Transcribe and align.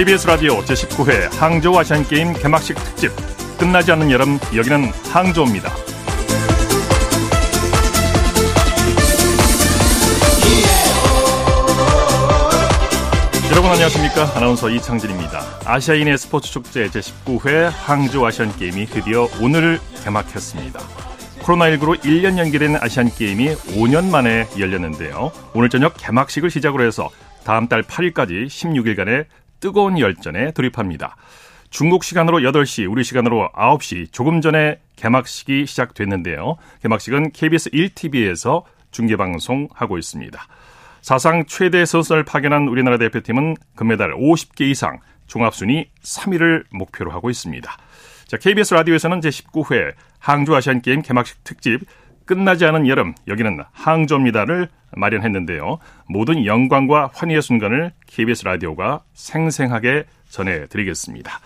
KBS 0.00 0.26
라디오 0.28 0.60
제19회 0.60 1.30
항저우 1.36 1.78
아시안게임 1.78 2.32
개막식 2.32 2.74
특집 2.74 3.12
끝나지 3.58 3.92
않는 3.92 4.10
여름 4.10 4.38
여기는 4.56 4.84
항저우입니다. 5.12 5.70
여러분 13.50 13.70
안녕하십니까 13.70 14.32
아나운서 14.36 14.70
이창진입니다. 14.70 15.42
아시아인의 15.66 16.16
스포츠 16.16 16.50
축제 16.50 16.88
제19회 16.88 17.70
항저우 17.70 18.24
아시안게임이 18.24 18.86
드디어 18.86 19.28
오늘 19.42 19.78
개막했습니다. 20.02 20.80
코로나19로 21.42 22.00
1년 22.02 22.38
연기된 22.38 22.76
아시안게임이 22.76 23.50
5년 23.76 24.08
만에 24.08 24.48
열렸는데요. 24.58 25.30
오늘 25.52 25.68
저녁 25.68 25.92
개막식을 25.98 26.50
시작으로 26.50 26.86
해서 26.86 27.10
다음 27.44 27.68
달 27.68 27.82
8일까지 27.82 28.46
16일간의 28.46 29.26
뜨거운 29.60 29.98
열전에 29.98 30.52
돌입합니다. 30.52 31.16
중국 31.70 32.02
시간으로 32.02 32.40
8시, 32.40 32.90
우리 32.90 33.04
시간으로 33.04 33.48
9시 33.54 34.12
조금 34.12 34.40
전에 34.40 34.80
개막식이 34.96 35.66
시작됐는데요. 35.66 36.56
개막식은 36.82 37.30
KBS 37.30 37.70
1TV에서 37.70 38.64
중계방송하고 38.90 39.96
있습니다. 39.98 40.40
사상 41.00 41.46
최대 41.46 41.84
선수를 41.84 42.24
파견한 42.24 42.68
우리나라 42.68 42.98
대표팀은 42.98 43.56
금메달 43.76 44.14
50개 44.14 44.62
이상, 44.62 44.98
종합순위 45.28 45.88
3위를 46.02 46.64
목표로 46.70 47.12
하고 47.12 47.30
있습니다. 47.30 47.76
자, 48.26 48.36
KBS 48.36 48.74
라디오에서는 48.74 49.20
제19회 49.20 49.94
항주 50.18 50.54
아시안게임 50.54 51.02
개막식 51.02 51.44
특집 51.44 51.80
끝나지 52.30 52.64
않은 52.64 52.86
여름, 52.86 53.12
여기는 53.26 53.58
항저입니다를 53.72 54.68
마련했는데요. 54.92 55.80
모든 56.06 56.46
영광과 56.46 57.10
환희의 57.12 57.42
순간을 57.42 57.90
KBS 58.06 58.44
라디오가 58.44 59.02
생생하게 59.14 60.04
전해드리겠습니다. 60.28 61.40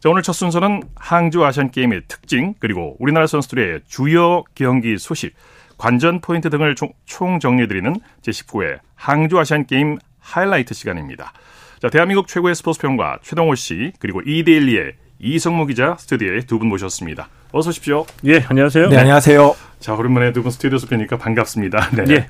자, 0.00 0.10
오늘 0.10 0.20
첫 0.20 0.34
순서는 0.34 0.82
항주 0.94 1.42
아시안게임의 1.42 2.02
특징, 2.06 2.52
그리고 2.58 2.96
우리나라 2.98 3.26
선수들의 3.26 3.80
주요 3.88 4.44
경기 4.54 4.98
소식, 4.98 5.34
관전 5.78 6.20
포인트 6.20 6.50
등을 6.50 6.74
총 7.06 7.38
정리해드리는 7.38 7.96
제19회 8.20 8.78
항주 8.96 9.38
아시안게임 9.38 9.96
하이라이트 10.18 10.74
시간입니다. 10.74 11.32
자, 11.80 11.88
대한민국 11.88 12.28
최고의 12.28 12.54
스포츠 12.54 12.78
평가 12.78 13.18
최동호 13.22 13.54
씨, 13.54 13.94
그리고 13.98 14.20
이데일리의 14.20 14.92
이성무 15.18 15.64
기자 15.64 15.96
스튜디오에 15.98 16.40
두 16.40 16.58
분 16.58 16.68
모셨습니다. 16.68 17.30
어서 17.52 17.70
오십시오. 17.70 18.04
예, 18.26 18.44
안녕하세요. 18.46 18.90
네, 18.90 18.98
안녕하세요. 18.98 19.69
자, 19.80 19.94
오랜만에 19.94 20.32
두 20.32 20.42
분 20.42 20.50
스튜디오에서 20.50 20.86
뵈니까 20.88 21.16
반갑습니다. 21.16 21.90
네. 21.96 22.04
예. 22.14 22.26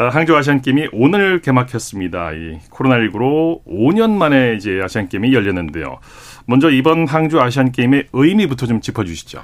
어, 0.00 0.08
항저 0.08 0.36
아시안게임이 0.36 0.88
오늘 0.92 1.40
개막했습니다. 1.40 2.32
이 2.32 2.58
코로나19로 2.70 3.64
5년 3.66 4.10
만에 4.12 4.54
이제 4.54 4.80
아시안게임이 4.82 5.34
열렸는데요. 5.34 5.98
먼저 6.46 6.70
이번 6.70 7.08
항저 7.08 7.40
아시안게임의 7.40 8.08
의미부터 8.12 8.66
좀 8.66 8.80
짚어주시죠. 8.80 9.42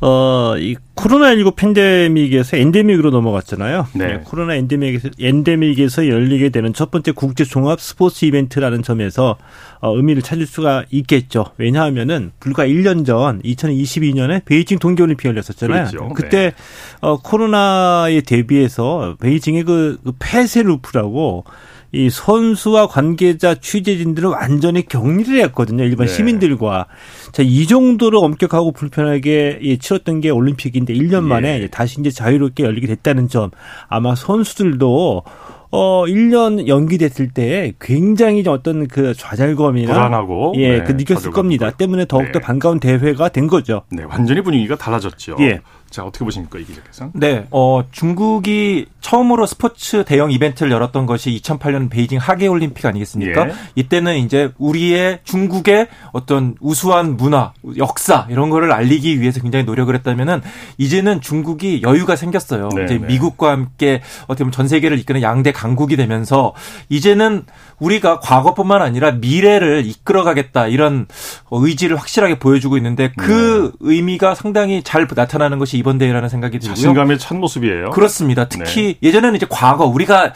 어, 0.00 0.54
이 0.58 0.76
코로나19 0.94 1.56
팬데믹에서 1.56 2.56
엔데믹으로 2.56 3.10
넘어갔잖아요. 3.10 3.88
네. 3.94 4.06
네. 4.06 4.20
코로나 4.24 4.54
엔데믹에서, 4.54 5.10
엔데믹에서 5.20 6.08
열리게 6.08 6.50
되는 6.50 6.72
첫 6.72 6.90
번째 6.90 7.12
국제 7.12 7.44
종합 7.44 7.80
스포츠 7.80 8.24
이벤트라는 8.24 8.82
점에서 8.82 9.36
어, 9.80 9.94
의미를 9.96 10.22
찾을 10.22 10.46
수가 10.46 10.84
있겠죠. 10.90 11.46
왜냐하면은 11.56 12.32
불과 12.38 12.64
1년 12.64 13.04
전 13.04 13.40
2022년에 13.42 14.44
베이징 14.44 14.78
동계올림픽 14.78 15.26
열렸었잖아요. 15.26 15.86
그렇죠. 15.88 16.08
그때 16.14 16.38
네. 16.38 16.52
어, 17.00 17.18
코로나에 17.20 18.20
대비해서 18.20 19.16
베이징의 19.20 19.64
그, 19.64 19.98
그 20.04 20.12
폐쇄 20.18 20.62
루프라고 20.62 21.44
이 21.92 22.10
선수와 22.10 22.86
관계자 22.88 23.54
취재진들은 23.54 24.30
완전히 24.30 24.86
격리를 24.86 25.40
했거든요. 25.44 25.84
일반 25.84 26.06
네. 26.06 26.12
시민들과. 26.12 26.86
자, 27.32 27.42
이 27.42 27.66
정도로 27.66 28.20
엄격하고 28.20 28.72
불편하게 28.72 29.60
예, 29.62 29.76
치렀던 29.78 30.20
게 30.20 30.30
올림픽인데 30.30 30.92
1년 30.92 31.22
만에 31.22 31.62
예. 31.62 31.66
다시 31.68 32.00
이제 32.00 32.10
자유롭게 32.10 32.64
열리게 32.64 32.86
됐다는 32.86 33.28
점 33.28 33.50
아마 33.88 34.14
선수들도 34.14 35.22
어 35.70 36.04
1년 36.06 36.66
연기됐을 36.66 37.28
때 37.34 37.74
굉장히 37.78 38.42
어떤 38.46 38.86
그 38.86 39.12
좌절감이나 39.14 39.92
불안하고 39.92 40.54
예, 40.56 40.78
네, 40.78 40.84
그 40.84 40.92
느꼈을 40.92 41.30
겁니다. 41.30 41.70
때문에 41.70 42.06
더욱더 42.06 42.38
네. 42.38 42.40
반가운 42.40 42.80
대회가 42.80 43.28
된 43.28 43.46
거죠. 43.46 43.82
네, 43.90 44.02
완전히 44.04 44.40
분위기가 44.40 44.76
달라졌죠. 44.76 45.36
예. 45.40 45.60
자, 45.90 46.04
어떻게 46.04 46.24
보십니까, 46.24 46.58
이 46.58 46.64
기자께서? 46.64 47.10
네, 47.14 47.46
어, 47.50 47.82
중국이 47.90 48.86
처음으로 49.00 49.46
스포츠 49.46 50.04
대형 50.04 50.30
이벤트를 50.30 50.70
열었던 50.70 51.06
것이 51.06 51.40
2008년 51.42 51.88
베이징 51.88 52.18
하계 52.18 52.46
올림픽 52.46 52.84
아니겠습니까? 52.84 53.48
예. 53.48 53.52
이때는 53.74 54.18
이제 54.18 54.52
우리의 54.58 55.20
중국의 55.24 55.88
어떤 56.12 56.56
우수한 56.60 57.16
문화, 57.16 57.52
역사, 57.78 58.26
이런 58.28 58.50
거를 58.50 58.72
알리기 58.72 59.20
위해서 59.20 59.40
굉장히 59.40 59.64
노력을 59.64 59.94
했다면은 59.94 60.42
이제는 60.76 61.20
중국이 61.20 61.80
여유가 61.82 62.16
생겼어요. 62.16 62.68
네, 62.74 62.84
이제 62.84 62.98
네. 62.98 63.06
미국과 63.06 63.50
함께 63.50 64.02
어떻게 64.24 64.44
보면 64.44 64.52
전 64.52 64.68
세계를 64.68 64.98
이끄는 64.98 65.22
양대 65.22 65.52
강국이 65.52 65.96
되면서 65.96 66.54
이제는 66.90 67.44
우리가 67.78 68.20
과거뿐만 68.20 68.82
아니라 68.82 69.12
미래를 69.12 69.84
이끌어가겠다 69.86 70.66
이런 70.66 71.06
의지를 71.50 71.96
확실하게 71.96 72.38
보여주고 72.38 72.76
있는데 72.76 73.12
그 73.16 73.72
네. 73.80 73.92
의미가 73.92 74.34
상당히 74.34 74.82
잘 74.82 75.06
나타나는 75.14 75.58
것이 75.58 75.78
이번 75.78 75.98
대회라는 75.98 76.28
생각이 76.28 76.58
들고요. 76.58 76.74
자신감의 76.74 77.18
첫 77.18 77.36
모습이에요. 77.36 77.90
그렇습니다. 77.90 78.48
특히 78.48 78.98
네. 79.00 79.08
예전에는 79.08 79.36
이제 79.36 79.46
과거 79.48 79.86
우리가 79.86 80.32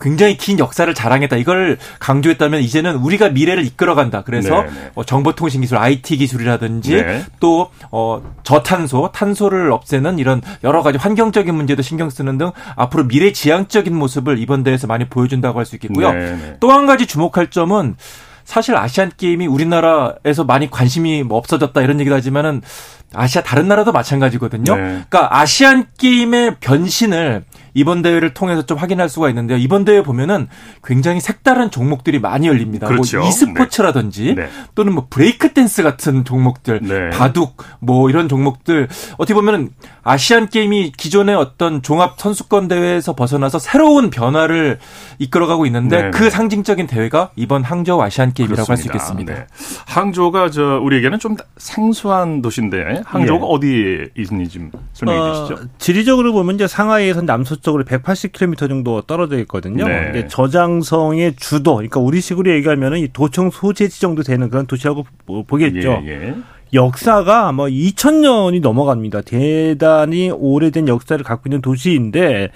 굉장히 0.00 0.36
긴 0.36 0.58
역사를 0.58 0.92
자랑했다. 0.92 1.36
이걸 1.36 1.78
강조했다면 1.98 2.62
이제는 2.62 2.96
우리가 2.96 3.30
미래를 3.30 3.64
이끌어간다. 3.64 4.22
그래서 4.22 4.62
네, 4.62 4.70
네. 4.70 4.90
어, 4.94 5.04
정보통신 5.04 5.60
기술, 5.62 5.78
IT 5.78 6.16
기술이라든지 6.16 6.94
네. 6.96 7.24
또 7.40 7.70
어, 7.90 8.22
저탄소, 8.42 9.10
탄소를 9.12 9.72
없애는 9.72 10.18
이런 10.18 10.40
여러 10.62 10.82
가지 10.82 10.98
환경적인 10.98 11.54
문제도 11.54 11.82
신경 11.82 12.10
쓰는 12.10 12.38
등 12.38 12.52
앞으로 12.76 13.08
미래 13.08 13.32
지향적인 13.32 13.94
모습을 13.94 14.38
이번 14.38 14.62
대회에서 14.62 14.86
많이 14.86 15.08
보여준다고 15.08 15.58
할 15.58 15.64
수 15.64 15.76
있겠고요. 15.76 16.12
네, 16.12 16.36
네. 16.36 16.56
또한 16.60 16.84
가지 16.86 17.06
주목할 17.06 17.48
점은 17.48 17.96
사실 18.44 18.76
아시안 18.76 19.10
게임이 19.16 19.46
우리나라에서 19.46 20.44
많이 20.44 20.70
관심이 20.70 21.22
뭐 21.22 21.38
없어졌다 21.38 21.80
이런 21.80 21.98
얘기도 22.00 22.14
하지만은 22.14 22.60
아시아 23.14 23.42
다른 23.42 23.68
나라도 23.68 23.92
마찬가지거든요. 23.92 24.76
네. 24.76 24.82
그러니까 24.82 25.28
아시안 25.40 25.86
게임의 25.98 26.56
변신을 26.60 27.44
이번 27.74 28.02
대회를 28.02 28.34
통해서 28.34 28.62
좀 28.64 28.78
확인할 28.78 29.08
수가 29.08 29.28
있는데요. 29.30 29.58
이번 29.58 29.84
대회 29.84 30.02
보면은 30.02 30.48
굉장히 30.84 31.20
색다른 31.20 31.70
종목들이 31.70 32.20
많이 32.20 32.46
열립니다. 32.46 32.86
뭐 32.86 32.96
그렇죠. 32.96 33.18
뭐 33.18 33.28
e스포츠라든지 33.28 34.34
네. 34.36 34.48
또는 34.74 34.94
뭐 34.94 35.06
브레이크 35.10 35.52
댄스 35.52 35.82
같은 35.82 36.24
종목들, 36.24 36.80
네. 36.82 37.10
바둑 37.10 37.56
뭐 37.80 38.08
이런 38.10 38.28
종목들 38.28 38.88
어떻게 39.18 39.34
보면은 39.34 39.70
아시안 40.02 40.48
게임이 40.48 40.92
기존의 40.96 41.34
어떤 41.34 41.82
종합 41.82 42.18
선수권 42.20 42.68
대회에서 42.68 43.14
벗어나서 43.14 43.58
새로운 43.58 44.10
변화를 44.10 44.78
이끌어가고 45.18 45.66
있는데 45.66 46.02
네. 46.02 46.10
그 46.10 46.30
상징적인 46.30 46.86
대회가 46.86 47.30
이번 47.36 47.64
항저우 47.64 48.00
아시안 48.00 48.32
게임이라고 48.32 48.70
할 48.70 48.76
수 48.76 48.86
있겠습니다. 48.88 49.34
네. 49.34 49.46
항저우가 49.86 50.50
저 50.50 50.78
우리에게는 50.82 51.18
좀 51.18 51.36
생소한 51.56 52.42
도시인데 52.42 53.02
항저우가 53.04 53.46
예. 53.46 53.48
어디에 53.50 54.08
있는지 54.16 54.58
좀 54.58 54.70
설명해 54.92 55.20
어, 55.20 55.34
주시죠. 55.34 55.54
어, 55.54 55.66
지리적으로 55.78 56.32
보면 56.32 56.56
이제 56.56 56.66
상하이에서 56.66 57.22
남서 57.22 57.56
쪽으로 57.64 57.84
180km 57.84 58.68
정도 58.68 59.02
떨어져 59.02 59.38
있거든요. 59.40 59.88
네. 59.88 60.28
저장성의 60.28 61.34
주도, 61.36 61.74
그러니까 61.74 61.98
우리 61.98 62.20
식으로 62.20 62.52
얘기하면은 62.52 63.00
이 63.00 63.08
도청 63.08 63.50
소재지 63.50 64.00
정도 64.00 64.22
되는 64.22 64.48
그런 64.48 64.66
도시라고 64.66 65.04
보겠죠. 65.48 66.02
예, 66.04 66.08
예. 66.08 66.34
역사가 66.72 67.52
뭐 67.52 67.66
2000년이 67.66 68.60
넘어갑니다. 68.60 69.22
대단히 69.22 70.30
오래된 70.30 70.88
역사를 70.88 71.22
갖고 71.24 71.48
있는 71.48 71.62
도시인데 71.62 72.50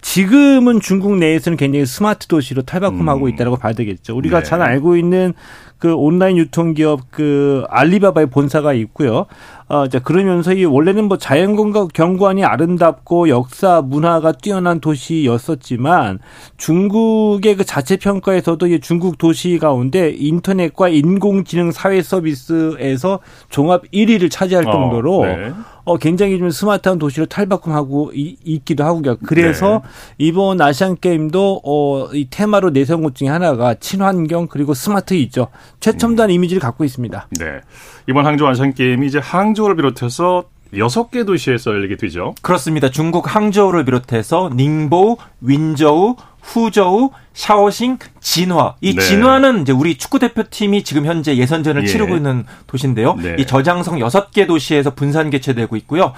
지금은 0.00 0.80
중국 0.80 1.16
내에서는 1.16 1.56
굉장히 1.56 1.84
스마트 1.84 2.28
도시로 2.28 2.62
탈바꿈하고 2.62 3.26
음. 3.26 3.30
있다고 3.30 3.56
봐야 3.56 3.72
되겠죠. 3.72 4.16
우리가 4.16 4.38
네. 4.38 4.44
잘 4.44 4.62
알고 4.62 4.96
있는 4.96 5.34
그 5.78 5.92
온라인 5.92 6.38
유통기업 6.38 7.10
그 7.10 7.64
알리바바의 7.68 8.30
본사가 8.30 8.72
있고요. 8.74 9.26
어, 9.66 9.88
자, 9.88 9.98
그러면서 9.98 10.52
이 10.52 10.64
원래는 10.64 11.04
뭐 11.04 11.16
자연경관 11.16 11.88
경관이 11.94 12.44
아름답고 12.44 13.30
역사 13.30 13.80
문화가 13.80 14.32
뛰어난 14.32 14.78
도시였었지만 14.80 16.18
중국의 16.58 17.56
그 17.56 17.64
자체 17.64 17.96
평가에서도 17.96 18.66
이 18.66 18.80
중국 18.80 19.16
도시 19.16 19.58
가운데 19.58 20.10
인터넷과 20.14 20.88
인공지능 20.88 21.72
사회 21.72 22.02
서비스에서 22.02 23.20
종합 23.48 23.82
1위를 23.90 24.30
차지할 24.30 24.68
어, 24.68 24.72
정도로 24.72 25.20
어, 25.20 25.26
네. 25.26 25.52
어, 25.84 25.98
굉장히 25.98 26.38
좀 26.38 26.50
스마트한 26.50 26.98
도시로 26.98 27.26
탈바꿈하고 27.26 28.12
이, 28.14 28.36
있기도 28.44 28.84
하고요. 28.84 29.16
그래서 29.24 29.82
네. 29.84 29.88
이번 30.18 30.60
아시안 30.60 30.96
게임도 30.98 31.60
어, 31.64 32.08
이 32.12 32.26
테마로 32.30 32.70
내세운 32.70 33.02
것 33.02 33.14
중에 33.14 33.28
하나가 33.28 33.74
친환경 33.74 34.46
그리고 34.46 34.74
스마트이죠. 34.74 35.48
최첨단 35.80 36.30
음. 36.30 36.34
이미지를 36.34 36.60
갖고 36.60 36.84
있습니다. 36.84 37.28
네. 37.38 37.60
이번 38.08 38.26
항저우 38.26 38.48
아시안 38.48 38.72
게임이 38.74 39.06
이제 39.06 39.18
항저우를 39.18 39.76
비롯해서 39.76 40.44
여섯 40.76 41.10
개 41.10 41.24
도시에서 41.24 41.70
열리게 41.70 41.96
되죠. 41.96 42.34
그렇습니다. 42.42 42.90
중국 42.90 43.34
항저우를 43.34 43.84
비롯해서 43.84 44.50
닝보, 44.54 45.18
윈저우, 45.40 46.16
후저우, 46.44 47.10
샤오싱, 47.32 47.98
진화. 48.20 48.76
이 48.80 48.94
네. 48.94 49.02
진화는 49.02 49.62
이제 49.62 49.72
우리 49.72 49.96
축구 49.96 50.18
대표팀이 50.18 50.84
지금 50.84 51.06
현재 51.06 51.36
예선전을 51.36 51.82
예. 51.82 51.86
치르고 51.86 52.14
있는 52.16 52.44
도시인데요. 52.66 53.14
네. 53.14 53.36
이 53.38 53.46
저장성 53.46 53.98
6개 53.98 54.46
도시에서 54.46 54.94
분산 54.94 55.30
개최되고 55.30 55.74
있고요. 55.76 56.12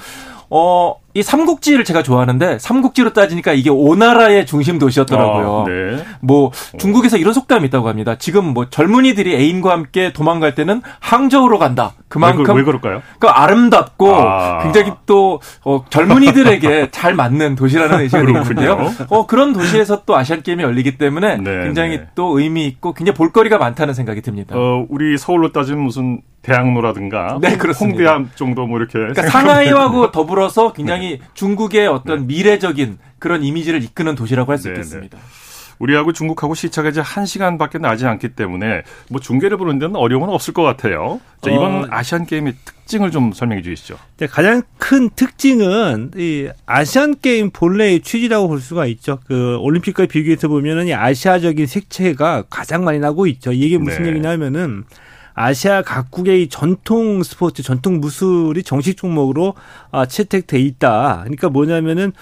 어, 0.51 0.97
이 1.17 1.23
삼국지를 1.23 1.85
제가 1.85 2.03
좋아하는데 2.03 2.59
삼국지로 2.59 3.15
따지니까 3.15 3.55
이게 3.55 3.71
오나라의 3.71 4.45
중심 4.45 4.79
도시였더라고요. 4.79 5.65
아, 5.67 5.71
네. 5.71 6.05
뭐 6.21 6.53
중국에서 6.79 7.17
이런 7.17 7.33
속담이 7.33 7.67
있다고 7.69 7.89
합니다. 7.89 8.17
지금 8.17 8.45
뭐 8.53 8.69
젊은이들이 8.69 9.35
애인과 9.35 9.73
함께 9.73 10.13
도망갈 10.13 10.55
때는 10.55 10.83
항저우로 11.01 11.59
간다. 11.59 11.95
그만큼 12.09 12.41
왜, 12.41 12.45
그, 12.45 12.53
왜 12.53 12.63
그럴까요? 12.65 13.03
그 13.19 13.29
아름답고 13.29 14.15
아. 14.15 14.63
굉장히 14.63 14.93
또 15.07 15.41
어, 15.65 15.85
젊은이들에게 15.89 16.89
잘 16.93 17.15
맞는 17.15 17.57
도시라는 17.57 18.01
의식이 18.01 18.23
있는데요. 18.27 18.93
어, 19.09 19.27
그런 19.27 19.55
도시에서 19.55 20.03
또 20.05 20.17
아시안 20.17 20.43
게임이 20.43 20.63
열리기 20.63 20.99
때문에 20.99 21.39
네, 21.39 21.63
굉장히 21.65 21.99
네. 21.99 22.07
또 22.15 22.39
의미 22.39 22.67
있고 22.67 22.93
굉장히 22.93 23.17
볼거리가 23.17 23.57
많다는 23.57 23.95
생각이 23.95 24.21
듭니다. 24.21 24.55
어, 24.57 24.85
우리 24.91 25.17
서울로 25.17 25.51
따지면 25.51 25.83
무슨 25.83 26.21
대학로라든가 26.47 27.39
네, 27.43 27.57
그렇습니다. 27.57 27.99
홍대암 27.99 28.31
정도 28.37 28.67
뭐 28.67 28.79
이렇게 28.79 28.93
그러니까 28.93 29.23
상하이하고 29.29 30.13
더불어서 30.13 30.73
굉장히 30.73 31.19
네. 31.19 31.27
중국의 31.35 31.89
어떤 31.89 32.21
네. 32.21 32.27
미래적인 32.27 32.99
그런 33.19 33.43
이미지를 33.43 33.83
이끄는 33.83 34.15
도시라고 34.15 34.53
할수 34.53 34.69
네, 34.69 34.75
네. 34.75 34.81
있겠습니다. 34.81 35.19
우리하고 35.79 36.15
중국하고 36.15 36.55
시차가 36.55 36.89
이제 36.89 37.03
한 37.03 37.27
시간밖에 37.27 37.77
나지 37.77 38.07
않기 38.07 38.31
때문에 38.31 38.83
뭐 39.11 39.21
중계를 39.21 39.59
보는 39.59 39.79
데는 39.79 39.97
어려움은 39.97 40.31
없을 40.31 40.55
것 40.55 40.63
같아요. 40.63 41.21
자, 41.43 41.51
이번 41.51 41.85
어, 41.85 41.87
아시안 41.91 42.25
게임의 42.25 42.55
특징을 42.65 43.11
좀 43.11 43.33
설명해 43.33 43.61
주시죠. 43.61 43.99
가장 44.31 44.63
큰 44.79 45.11
특징은 45.11 46.13
이 46.17 46.49
아시안 46.65 47.17
게임 47.21 47.51
본래의 47.51 48.01
취지라고 48.01 48.49
볼 48.49 48.61
수가 48.61 48.87
있죠. 48.87 49.19
그 49.27 49.59
올림픽과 49.59 50.07
비교해서 50.07 50.49
보면은 50.49 50.87
이 50.87 50.95
아시아적인 50.95 51.67
색채가 51.67 52.45
가장 52.49 52.85
많이 52.85 52.99
나고 52.99 53.27
있죠. 53.27 53.53
이게 53.53 53.77
무슨 53.77 54.05
네. 54.05 54.11
얘기냐면은 54.11 54.85
아시아 55.37 55.83
각국의 55.83 56.49
전통 56.49 57.23
스포츠, 57.23 57.63
전통 57.63 58.01
무술이 58.01 58.63
정식 58.63 58.97
종목으로 58.97 59.55
아, 59.93 60.07
채택돼 60.07 60.59
있다. 60.59 61.21
그러니까 61.25 61.51
뭐냐면은 61.51 62.13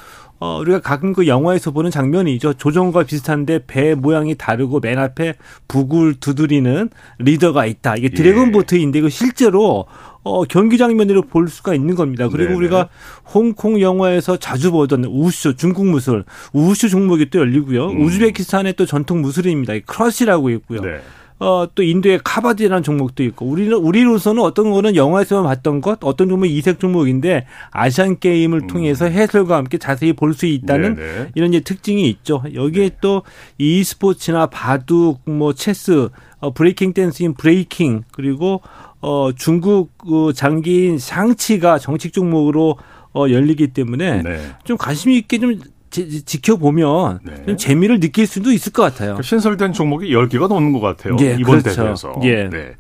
어, 0.41 0.59
우리가 0.59 0.81
가끔 0.81 1.13
그 1.13 1.29
영화에서 1.29 1.71
보는 1.71 1.93
장면이죠. 1.93 2.55
조정과 2.55 3.05
비슷한데 3.05 3.61
배 3.67 3.95
모양이 3.95 4.35
다르고 4.35 4.81
맨 4.81 4.99
앞에 4.99 5.35
북을 5.69 6.15
두드리는 6.15 6.91
리더가 7.19 7.67
있다. 7.67 7.97
이게 7.97 8.09
드래곤 8.09 8.49
예. 8.49 8.53
보트인데 8.53 9.01
그 9.01 9.09
실제로 9.09 9.87
어, 10.25 10.45
경기 10.45 10.77
장면으로 10.77 11.23
볼 11.23 11.49
수가 11.49 11.73
있는 11.73 11.95
겁니다. 11.95 12.29
그리고 12.29 12.49
네네. 12.49 12.57
우리가 12.57 12.89
홍콩 13.33 13.81
영화에서 13.81 14.37
자주 14.37 14.73
보던 14.73 15.05
우슈, 15.05 15.55
중국 15.55 15.87
무술, 15.87 16.25
우슈 16.53 16.89
종목이 16.89 17.31
또 17.31 17.39
열리고요. 17.39 17.91
음. 17.91 18.03
우즈베키스탄의 18.03 18.73
또 18.73 18.87
전통 18.87 19.23
무술입니다. 19.23 19.75
쿠라쉬라고 19.87 20.51
있고요. 20.51 20.81
네. 20.81 21.01
어, 21.41 21.67
또 21.75 21.83
인도의 21.83 22.21
카바디라는 22.23 22.83
종목도 22.83 23.25
있고 23.25 23.47
우리는 23.47 23.73
우리로서는 23.77 24.41
어떤 24.43 24.71
거는 24.71 24.95
영화에서만 24.95 25.45
봤던 25.45 25.81
것, 25.81 25.99
어떤 26.03 26.29
종목이 26.29 26.57
이색 26.57 26.79
종목인데 26.79 27.47
아시안 27.71 28.19
게임을 28.21 28.61
음. 28.63 28.67
통해서 28.69 29.07
해설과 29.07 29.57
함께 29.57 29.79
자세히 29.79 30.13
볼 30.13 30.35
수 30.35 30.47
있다는 30.47 30.97
네네. 30.97 31.31
이런 31.35 31.51
이제 31.51 31.61
특징이 31.61 32.09
있죠. 32.09 32.43
여기에 32.55 32.89
네. 32.89 32.97
또 33.01 33.23
e스포츠나 33.59 34.47
바둑, 34.47 35.21
뭐 35.27 35.53
체스, 35.53 36.09
어, 36.39 36.53
브레이킹 36.53 36.93
댄스인 36.93 37.35
브레이킹 37.35 38.05
그리고 38.13 38.61
어 39.01 39.31
중국 39.37 39.91
그 39.99 40.33
장기인 40.35 40.99
샹치가 40.99 41.79
정식 41.79 42.13
종목으로 42.13 42.77
어 43.13 43.27
열리기 43.29 43.69
때문에 43.69 44.23
네. 44.23 44.41
좀 44.65 44.77
관심 44.77 45.11
있게 45.13 45.39
좀 45.39 45.61
지, 46.03 46.43
켜보면 46.43 47.21
네. 47.23 47.57
재미를 47.57 48.01
느낄 48.01 48.27
수도 48.27 48.51
있을 48.51 48.73
것 48.73 48.83
같아요. 48.83 49.15
그 49.17 49.23
신설된 49.23 49.73
종목이 49.73 50.11
10개가 50.11 50.49
넘는 50.49 50.73
것 50.73 50.81
같아요. 50.81 51.17
예, 51.21 51.37
이번 51.39 51.61
그렇죠. 51.63 51.83
대회에서. 51.83 52.15
예. 52.25 52.49
네. 52.51 52.73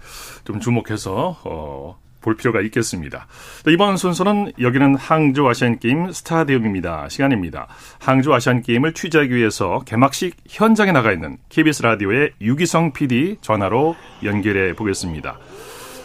좀 0.44 0.58
주목해서 0.58 1.38
어, 1.44 1.96
볼 2.20 2.36
필요가 2.36 2.60
있겠습니다. 2.62 3.28
이번 3.68 3.96
순서는 3.96 4.52
여기는 4.60 4.96
항주 4.96 5.46
아시안게임 5.46 6.10
스타디움입니다. 6.10 7.08
시간입니다. 7.08 7.68
항주 8.00 8.34
아시안게임을 8.34 8.94
취재하기 8.94 9.32
위해서 9.32 9.80
개막식 9.84 10.36
현장에 10.48 10.90
나가 10.90 11.12
있는 11.12 11.36
KBS 11.50 11.82
라디오의 11.82 12.32
유기성 12.40 12.94
PD 12.94 13.36
전화로 13.42 13.94
연결해 14.24 14.74
보겠습니다. 14.74 15.38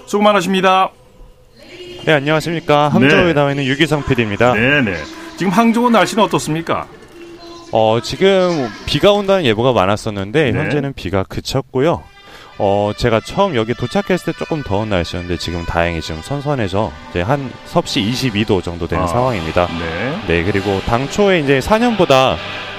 수고 0.06 0.24
많으십니다. 0.24 0.92
네, 2.06 2.14
안녕하십니까. 2.14 2.90
항저우에 2.90 3.26
네. 3.26 3.34
나와 3.34 3.52
있는 3.52 3.66
유기성 3.66 4.06
PD입니다. 4.06 4.54
네, 4.54 4.82
네. 4.82 4.96
지금 5.38 5.52
항저우 5.52 5.90
날씨는 5.90 6.24
어떻습니까? 6.24 6.88
어, 7.72 8.00
지금 8.02 8.70
비가 8.86 9.12
온다는 9.12 9.46
예보가 9.46 9.74
많았었는데 9.74 10.52
네. 10.52 10.60
현재는 10.60 10.94
비가 10.94 11.24
그쳤고요. 11.24 12.04
어, 12.58 12.92
제가 12.98 13.22
처음 13.22 13.56
여기 13.56 13.74
도착했을 13.74 14.34
때 14.34 14.38
조금 14.38 14.64
더운 14.64 14.90
날씨였는데 14.90 15.38
지금 15.38 15.64
다행히 15.66 16.02
지금 16.02 16.22
선선해져 16.22 16.92
이제 17.10 17.22
한 17.22 17.52
섭씨 17.66 18.02
22도 18.02 18.62
정도 18.62 18.86
되는 18.86 19.06
아, 19.06 19.08
상황입니다. 19.08 19.68
네. 19.80 20.20
네, 20.28 20.44
그리고 20.44 20.82
당초에 20.82 21.40
이제 21.40 21.60
4년보다 21.60 22.36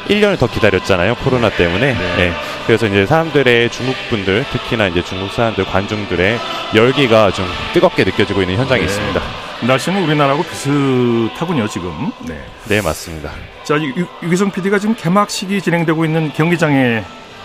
1년을 0.09 0.39
더 0.39 0.47
기다렸잖아요. 0.49 1.15
코로나 1.17 1.49
때문에. 1.51 1.95
네. 1.95 2.17
네. 2.17 2.33
그래서 2.67 2.87
이제 2.87 3.07
사람들의 3.07 3.71
중국 3.71 3.95
분들, 4.11 4.45
특히나 4.51 4.89
이제 4.89 5.03
중국 5.03 5.33
사람들 5.33 5.65
관중들의 5.65 6.39
열기가 6.75 7.31
좀 7.31 7.47
뜨겁게 7.73 8.05
느껴지고 8.05 8.43
있는 8.43 8.57
현장이 8.57 8.81
네. 8.81 8.87
있습니다. 8.87 9.21
날씨는 9.67 10.03
우리나라하고 10.05 10.43
비슷하군요, 10.43 11.69
지금. 11.69 12.11
네. 12.27 12.39
네, 12.67 12.81
맞습니다. 12.83 13.31
자, 13.71 13.77
유, 13.81 14.05
유기성 14.25 14.51
PD가 14.51 14.81
지금 14.81 14.97
개막식이 14.97 15.63
진행되고 15.63 16.05
있는 16.05 16.33
경기장에 16.33 17.05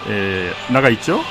에, 0.09 0.49
나가 0.73 0.89
있죠? 0.89 1.23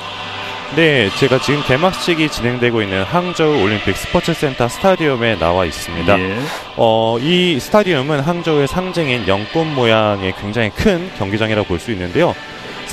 네, 0.76 1.10
제가 1.18 1.40
지금 1.40 1.64
개막식이 1.64 2.28
진행되고 2.28 2.80
있는 2.80 3.02
항저우 3.02 3.60
올림픽 3.60 3.96
스포츠센터 3.96 4.68
스타디움에 4.68 5.36
나와 5.40 5.64
있습니다. 5.64 6.16
예. 6.20 6.38
어, 6.76 7.18
이 7.20 7.58
스타디움은 7.58 8.20
항저우의 8.20 8.68
상징인 8.68 9.26
영꽃 9.26 9.66
모양의 9.66 10.32
굉장히 10.40 10.70
큰 10.70 11.10
경기장이라고 11.18 11.66
볼 11.66 11.80
수 11.80 11.90
있는데요. 11.90 12.32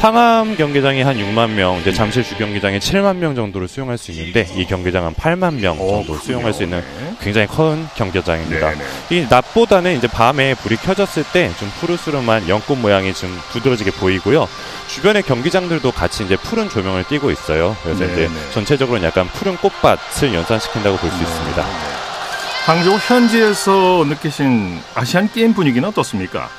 상암 0.01 0.55
경기장이 0.58 1.03
한 1.03 1.15
6만 1.15 1.51
명, 1.51 1.77
이제 1.79 1.93
잠실 1.93 2.24
주 2.24 2.36
경기장이 2.36 2.79
7만 2.79 3.17
명 3.17 3.36
정도를 3.36 3.67
수용할 3.67 4.00
수 4.00 4.10
있는데 4.12 4.48
이 4.55 4.65
경기장은 4.65 5.13
8만 5.13 5.60
명 5.60 5.77
정도 5.77 6.13
어, 6.13 6.17
수용할 6.17 6.53
수 6.53 6.63
있는 6.63 6.84
굉장히 7.22 7.46
큰 7.46 7.88
경기장입니다. 7.96 8.72
네네. 8.72 8.84
이 9.12 9.27
낮보다는 9.29 9.96
이제 9.98 10.08
밤에 10.08 10.55
불이 10.55 10.77
켜졌을 10.77 11.24
때 11.31 11.51
좀 11.60 11.70
푸르스름한 11.79 12.50
연꽃 12.50 12.79
모양이 12.79 13.13
좀 13.13 13.29
두드러지게 13.51 13.91
보이고요. 13.91 14.48
주변의 14.88 15.22
경기장들도 15.22 15.91
같이 15.91 16.24
이제 16.24 16.36
푸른 16.36 16.67
조명을 16.67 17.03
띠고 17.03 17.29
있어요. 17.29 17.77
그래서 17.84 18.00
네네. 18.00 18.13
이제 18.13 18.29
전체적으로는 18.53 19.08
약간 19.08 19.27
푸른 19.27 19.55
꽃밭을 19.58 20.34
연상시킨다고 20.34 20.98
볼 20.98 21.12
수 21.12 21.22
있습니다. 21.22 21.63
항저우 22.65 22.98
현지에서 23.08 24.05
느끼신 24.08 24.79
아시안 24.96 25.31
게임 25.31 25.53
분위기는 25.53 25.88
어떻습니까? 25.88 26.50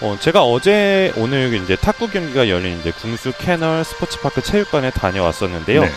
어, 0.00 0.16
제가 0.20 0.44
어제 0.44 1.12
오늘 1.16 1.52
이제 1.54 1.74
탁구 1.74 2.08
경기가 2.10 2.48
열린 2.48 2.78
이제 2.78 2.92
궁슈 2.92 3.32
커낼 3.36 3.82
스포츠파크 3.82 4.40
체육관에 4.42 4.90
다녀왔었는데요. 4.90 5.80
네. 5.82 5.90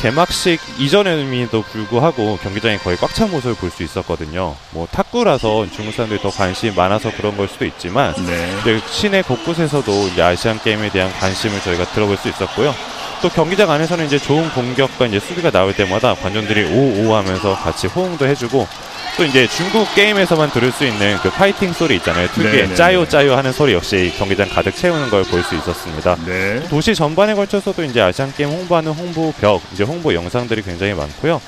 개막식 0.00 0.60
이전에도 0.78 1.62
불구하고 1.62 2.38
경기장이 2.42 2.76
거의 2.78 2.98
꽉 2.98 3.14
찬 3.14 3.30
모습을 3.30 3.54
볼 3.54 3.70
수 3.70 3.82
있었거든요. 3.82 4.54
뭐 4.72 4.86
탁구라서 4.90 5.66
중국 5.74 5.92
사람들이 5.94 6.20
더 6.20 6.28
관심이 6.28 6.74
많아서 6.76 7.10
그런 7.16 7.34
걸 7.38 7.48
수도 7.48 7.64
있지만 7.64 8.14
네. 8.26 8.80
시내 8.90 9.22
곳곳에서도 9.22 10.08
이제 10.08 10.20
아시안 10.20 10.60
게임에 10.62 10.90
대한 10.90 11.10
관심을 11.14 11.58
저희가 11.62 11.86
들어볼 11.92 12.18
수 12.18 12.28
있었고요. 12.28 12.74
또 13.22 13.30
경기장 13.30 13.70
안에서는 13.70 14.04
이제 14.04 14.18
좋은 14.18 14.50
공격과 14.50 15.06
이제 15.06 15.18
수비가 15.18 15.50
나올 15.50 15.72
때마다 15.74 16.14
관중들이 16.14 16.64
오오 16.64 17.14
하면서 17.16 17.54
같이 17.56 17.86
호응도 17.86 18.26
해주고 18.26 18.68
또 19.16 19.24
이제 19.24 19.46
중국 19.46 19.86
게임에서만 19.94 20.50
들을 20.50 20.70
수 20.70 20.84
있는 20.84 21.16
그 21.22 21.30
파이팅 21.30 21.72
소리 21.72 21.96
있잖아요. 21.96 22.28
특유의 22.28 22.52
네, 22.52 22.66
네, 22.68 22.74
짜요 22.74 23.00
네. 23.04 23.08
짜요 23.08 23.34
하는 23.34 23.50
소리 23.50 23.72
역시 23.72 24.12
경기장 24.18 24.48
가득 24.50 24.76
채우는 24.76 25.08
걸 25.08 25.22
볼 25.24 25.42
수 25.42 25.54
있었습니다. 25.54 26.16
네. 26.26 26.62
도시 26.68 26.94
전반에 26.94 27.34
걸쳐서도 27.34 27.82
이제 27.84 28.00
아시안 28.02 28.32
게임 28.34 28.50
홍보하는 28.50 28.92
홍보벽, 28.92 29.62
이제 29.72 29.84
홍보 29.84 30.12
영상들이 30.12 30.60
굉장히 30.62 30.92
많고요. 30.92 31.40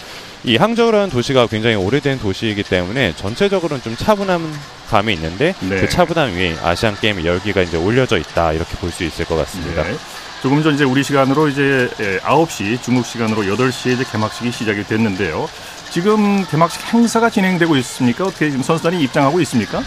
이 0.45 0.57
항저우라는 0.57 1.11
도시가 1.11 1.47
굉장히 1.49 1.77
오래된 1.77 2.21
도시이기 2.21 2.63
때문에 2.63 3.13
전체적으로는 3.17 3.83
좀 3.83 3.97
차분한 3.97 4.41
감이 4.89 5.13
있는데 5.15 5.55
네. 5.61 5.81
그 5.81 5.89
차분함 5.91 6.37
위에 6.37 6.57
아시안 6.63 6.97
게임 6.99 7.23
열기가 7.23 7.61
이제 7.61 7.77
올려져 7.77 8.17
있다 8.17 8.55
이렇게 8.55 8.77
볼 8.79 8.91
수 8.91 9.05
있을 9.05 9.27
것 9.27 9.37
같습니다. 9.37 9.83
네. 9.83 9.95
조금 10.41 10.63
전 10.63 10.75
이제 10.75 10.85
우리 10.85 11.03
시간으로 11.03 11.49
이제 11.49 11.89
9시 12.23 12.73
예, 12.73 12.81
중국 12.81 13.05
시간으로 13.05 13.43
8시에 13.43 13.95
이제 13.95 14.05
개막식이 14.11 14.53
시작이 14.53 14.85
됐는데요. 14.85 15.49
지금 15.99 16.47
개막식 16.49 16.95
행사가 16.95 17.29
진행되고 17.29 17.77
있습니까? 17.79 18.25
어떻게 18.27 18.51
지금 18.51 18.63
선수단이 18.63 19.03
입장하고 19.03 19.41
있습니까? 19.41 19.83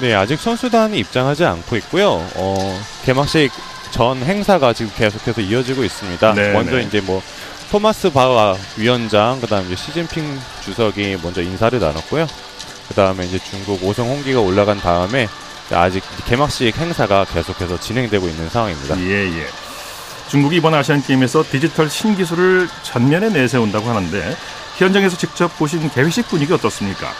네, 0.00 0.12
아직 0.12 0.40
선수단이 0.40 0.98
입장하지 0.98 1.44
않고 1.44 1.76
있고요. 1.76 2.26
어, 2.34 2.80
개막식 3.04 3.52
전 3.92 4.16
행사가 4.24 4.72
지금 4.72 4.90
계속해서 4.96 5.40
이어지고 5.40 5.84
있습니다. 5.84 6.34
네, 6.34 6.52
먼저 6.52 6.78
네. 6.78 6.82
이제 6.82 7.00
뭐 7.00 7.22
토마스 7.70 8.10
바와 8.10 8.56
위원장, 8.76 9.40
그다음 9.40 9.66
이제 9.66 9.76
시진핑 9.76 10.40
주석이 10.64 11.18
먼저 11.22 11.42
인사를 11.42 11.78
나눴고요. 11.78 12.26
그다음에 12.88 13.24
이제 13.24 13.38
중국 13.38 13.84
오성 13.84 14.08
홍기가 14.08 14.40
올라간 14.40 14.80
다음에 14.80 15.28
아직 15.70 16.02
개막식 16.26 16.76
행사가 16.76 17.24
계속해서 17.26 17.78
진행되고 17.78 18.26
있는 18.26 18.48
상황입니다. 18.48 18.98
예, 18.98 19.26
예. 19.28 19.46
중국이 20.26 20.56
이번 20.56 20.74
아시안 20.74 21.00
게임에서 21.00 21.44
디지털 21.48 21.88
신기술을 21.88 22.68
전면에 22.82 23.28
내세운다고 23.28 23.88
하는데 23.88 24.36
현장에서 24.84 25.16
직접 25.16 25.56
보신 25.58 25.88
개회식 25.90 26.28
분위기 26.28 26.52
어떻습니까? 26.52 27.12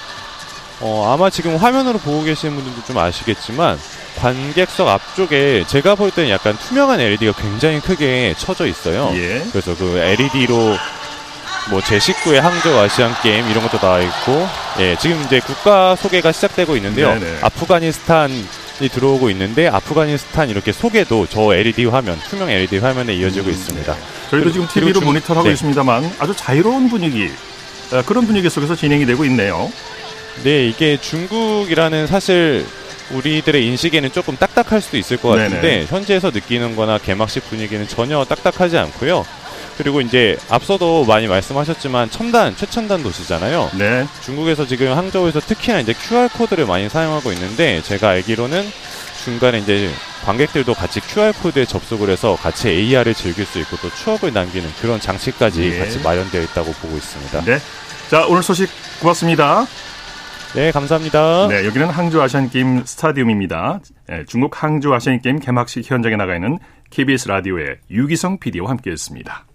어, 0.81 1.12
아마 1.12 1.29
지금 1.29 1.57
화면으로 1.57 1.99
보고 1.99 2.23
계시는 2.25 2.55
분들도 2.55 2.87
좀 2.87 2.99
아시겠지만 2.99 3.79
관객석 4.17 4.88
앞쪽에 4.88 5.64
제가 5.67 5.95
볼 5.95 6.11
때는 6.11 6.31
약간 6.31 6.57
투명한 6.57 7.00
LED가 7.00 7.33
굉장히 7.33 7.81
크게 7.81 8.35
쳐져 8.38 8.67
있어요. 8.67 9.11
예. 9.14 9.45
그래서 9.50 9.76
그 9.76 9.99
LED로 9.99 10.76
뭐 11.69 11.81
제19의 11.81 12.40
항저우 12.40 12.79
아시안 12.79 13.14
게임 13.23 13.49
이런 13.50 13.62
것도 13.62 13.79
나와 13.79 14.00
있고 14.00 14.49
예, 14.79 14.97
지금 14.97 15.23
이제 15.26 15.40
국가 15.40 15.95
소개가 15.97 16.33
시작되고 16.33 16.75
있는데요. 16.76 17.12
네네. 17.19 17.38
아프가니스탄이 17.43 18.45
들어오고 18.90 19.29
있는데 19.31 19.69
아프가니스탄 19.69 20.49
이렇게 20.49 20.73
소개도 20.73 21.26
저 21.29 21.55
LED 21.55 21.85
화면, 21.87 22.19
투명 22.31 22.49
LED 22.50 22.79
화면에 22.79 23.14
이어지고 23.14 23.49
음, 23.49 23.52
있습니다. 23.52 23.95
네. 23.95 24.00
저희도 24.31 24.52
지금 24.52 24.67
TV로 24.67 25.02
모니터하고 25.02 25.49
네. 25.49 25.52
있습니다만 25.52 26.11
아주 26.19 26.35
자유로운 26.35 26.88
분위기 26.88 27.31
아, 27.31 27.50
그런 28.06 28.26
분위기 28.26 28.49
속에서 28.49 28.76
진행이 28.76 29.06
되고 29.06 29.25
있네요. 29.25 29.70
네, 30.44 30.68
이게 30.68 30.97
중국이라는 30.97 32.06
사실 32.06 32.64
우리들의 33.11 33.66
인식에는 33.66 34.12
조금 34.12 34.37
딱딱할 34.37 34.80
수도 34.80 34.97
있을 34.97 35.16
것 35.16 35.30
같은데 35.30 35.61
네네. 35.61 35.87
현지에서 35.87 36.30
느끼는 36.30 36.76
거나 36.76 36.99
개막식 36.99 37.49
분위기는 37.50 37.87
전혀 37.88 38.25
딱딱하지 38.25 38.78
않고요. 38.78 39.26
그리고 39.76 40.00
이제 40.00 40.37
앞서도 40.49 41.04
많이 41.06 41.26
말씀하셨지만 41.26 42.11
첨단 42.11 42.54
최첨단 42.54 43.02
도시잖아요. 43.02 43.70
네. 43.78 44.06
중국에서 44.23 44.66
지금 44.66 44.92
항저우에서 44.92 45.40
특히나 45.40 45.80
이제 45.80 45.94
QR 45.94 46.28
코드를 46.28 46.66
많이 46.66 46.88
사용하고 46.88 47.32
있는데 47.32 47.82
제가 47.82 48.11
알기로는 48.11 48.70
중간에 49.25 49.59
이제 49.59 49.91
관객들도 50.25 50.75
같이 50.75 51.00
QR 51.00 51.33
코드에 51.43 51.65
접속을 51.65 52.11
해서 52.11 52.37
같이 52.37 52.69
AR을 52.69 53.15
즐길 53.15 53.45
수 53.45 53.59
있고 53.61 53.77
또 53.77 53.91
추억을 53.91 54.33
남기는 54.33 54.69
그런 54.81 55.00
장치까지 55.00 55.71
네. 55.71 55.79
같이 55.79 56.00
마련되어 56.00 56.43
있다고 56.43 56.73
보고 56.73 56.97
있습니다. 56.97 57.45
네. 57.45 57.59
자 58.11 58.27
오늘 58.27 58.43
소식 58.43 58.69
고맙습니다. 59.00 59.67
네, 60.55 60.73
감사합니다. 60.73 61.47
네, 61.47 61.65
여기는 61.65 61.89
항주 61.91 62.21
아시안 62.21 62.50
게임 62.50 62.85
스타디움입니다. 62.85 63.79
네, 64.09 64.25
중국 64.27 64.61
항주 64.61 64.93
아시안 64.93 65.21
게임 65.21 65.39
개막식 65.39 65.89
현장에 65.89 66.17
나가 66.17 66.35
있는 66.35 66.59
KBS 66.91 67.29
라디오의 67.29 67.77
유기성 67.91 68.41
PD와 68.41 68.71
함께했습니다. 68.71 69.47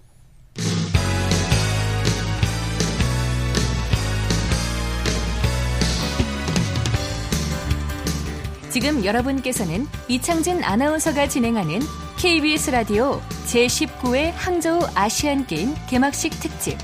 지금 8.75 9.05
여러분께서는 9.05 9.87
이창진 10.09 10.61
아나운서가 10.61 11.29
진행하는 11.29 11.79
KBS 12.17 12.71
라디오 12.71 13.21
제19회 13.47 14.33
항저우 14.35 14.81
아시안 14.93 15.47
게임 15.47 15.73
개막식 15.89 16.37
특집 16.41 16.77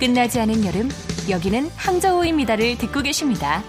끝나지 0.00 0.40
않은 0.40 0.64
여름 0.64 0.88
여기는 1.28 1.68
항저우입니다를 1.76 2.78
듣고 2.78 3.02
계십니다. 3.02 3.62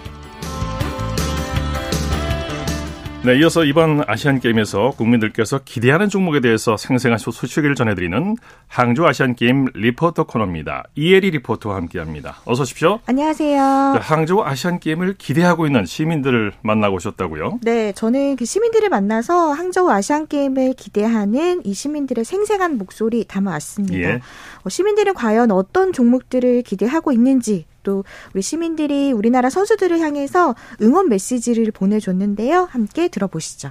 네, 3.22 3.38
이어서 3.38 3.66
이번 3.66 4.02
아시안 4.06 4.40
게임에서 4.40 4.92
국민들께서 4.96 5.60
기대하는 5.62 6.08
종목에 6.08 6.40
대해서 6.40 6.78
생생한 6.78 7.18
소식을 7.18 7.74
전해드리는 7.74 8.36
항주 8.66 9.06
아시안 9.06 9.34
게임 9.34 9.66
리포터 9.74 10.24
코너입니다. 10.24 10.84
이혜리 10.94 11.32
리포터와 11.32 11.76
함께합니다. 11.76 12.36
어서 12.46 12.62
오십시오. 12.62 13.00
안녕하세요. 13.04 13.92
네, 13.92 14.00
항주 14.00 14.40
아시안 14.42 14.80
게임을 14.80 15.16
기대하고 15.18 15.66
있는 15.66 15.84
시민들을 15.84 16.54
만나고 16.62 16.96
오셨다고요? 16.96 17.58
네, 17.60 17.92
저는 17.92 18.36
그 18.36 18.46
시민들을 18.46 18.88
만나서 18.88 19.52
항저우 19.52 19.90
아시안 19.90 20.26
게임을 20.26 20.72
기대하는 20.72 21.60
이 21.66 21.74
시민들의 21.74 22.24
생생한 22.24 22.78
목소리 22.78 23.24
담아왔습니다. 23.24 23.98
예. 23.98 24.20
어, 24.64 24.68
시민들은 24.70 25.12
과연 25.12 25.50
어떤 25.50 25.92
종목들을 25.92 26.62
기대하고 26.62 27.12
있는지 27.12 27.66
또 27.90 28.04
우리 28.32 28.40
시민들이 28.40 29.10
우리나라 29.10 29.50
선수들을 29.50 29.98
향해서 29.98 30.54
응원 30.80 31.08
메시지를 31.08 31.72
보내줬는데요. 31.72 32.68
함께 32.70 33.08
들어보시죠. 33.08 33.70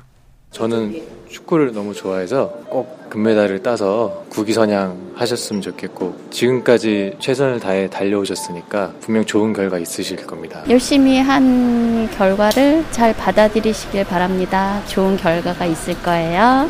저는 0.51 1.01
축구를 1.29 1.73
너무 1.73 1.93
좋아해서 1.93 2.49
꼭 2.69 3.09
금메달을 3.09 3.63
따서 3.63 4.25
국위선양 4.29 5.11
하셨으면 5.15 5.61
좋겠고 5.61 6.17
지금까지 6.31 7.13
최선을 7.19 7.59
다해 7.59 7.89
달려오셨으니까 7.89 8.93
분명 8.99 9.23
좋은 9.25 9.53
결과 9.53 9.77
있으실 9.77 10.17
겁니다. 10.25 10.63
열심히 10.67 11.19
한 11.19 12.09
결과를 12.11 12.83
잘 12.91 13.15
받아들이시길 13.15 14.03
바랍니다. 14.05 14.81
좋은 14.88 15.15
결과가 15.15 15.65
있을 15.65 15.93
거예요. 16.01 16.67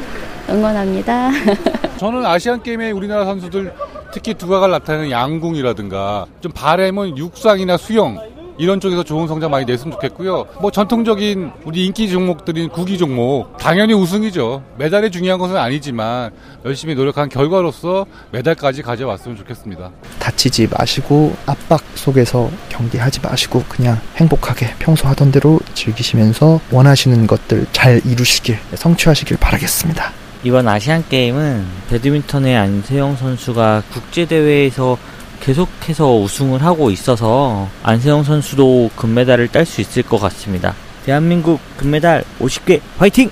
응원합니다. 0.50 1.32
저는 1.98 2.26
아시안 2.26 2.62
게임에 2.62 2.92
우리나라 2.92 3.26
선수들 3.26 3.74
특히 4.12 4.34
두각을 4.34 4.72
나타내는 4.72 5.12
양궁이라든가 5.12 6.26
좀 6.42 6.52
바램은 6.52 7.18
육상이나 7.18 7.78
수영 7.78 8.18
이런 8.60 8.82
쪽에서 8.82 9.04
좋은 9.04 9.26
성적 9.30 9.50
많이 9.50 9.64
냈으면 9.64 9.94
좋겠고요. 9.94 10.46
뭐 10.60 10.70
전통적인 10.70 11.52
우리 11.64 11.86
인기 11.86 12.10
종목들인 12.10 12.68
구기 12.68 12.98
종목 12.98 13.58
당연히 13.58 13.94
우승이죠. 13.94 14.62
메달이 14.78 15.12
중요한 15.12 15.40
것은 15.40 15.56
아니지만 15.56 16.32
열심히 16.66 16.94
노력한 16.94 17.30
결과로서 17.30 18.06
메달까지 18.32 18.82
가져왔으면 18.82 19.38
좋겠습니다. 19.38 19.92
다치지 20.20 20.68
마시고 20.78 21.38
압박 21.46 21.82
속에서 21.96 22.52
경기하지 22.68 23.22
마시고 23.22 23.64
그냥 23.70 23.98
행복하게 24.18 24.76
평소 24.78 25.08
하던 25.08 25.32
대로 25.32 25.62
즐기시면서 25.74 26.60
원하시는 26.70 27.28
것들 27.28 27.66
잘 27.72 28.02
이루시길 28.06 28.60
성취하시길 28.76 29.38
바라겠습니다. 29.38 30.19
이번 30.44 30.68
아시안 30.70 31.04
게임은 31.10 31.66
배드민턴의 31.90 32.56
안세영 32.56 33.18
선수가 33.18 33.84
국제 33.92 34.26
대회에서 34.26 34.98
계속해서 35.42 36.16
우승을 36.16 36.64
하고 36.64 36.90
있어서 36.92 37.68
안세영 37.84 38.24
선수도 38.24 38.90
금메달을 38.96 39.50
딸 39.50 39.66
수 39.66 39.82
있을 39.82 40.04
것 40.04 40.18
같습니다. 40.20 40.76
대한민국 41.06 41.60
금메달 41.78 42.24
50개 42.40 42.80
화이팅! 42.98 43.30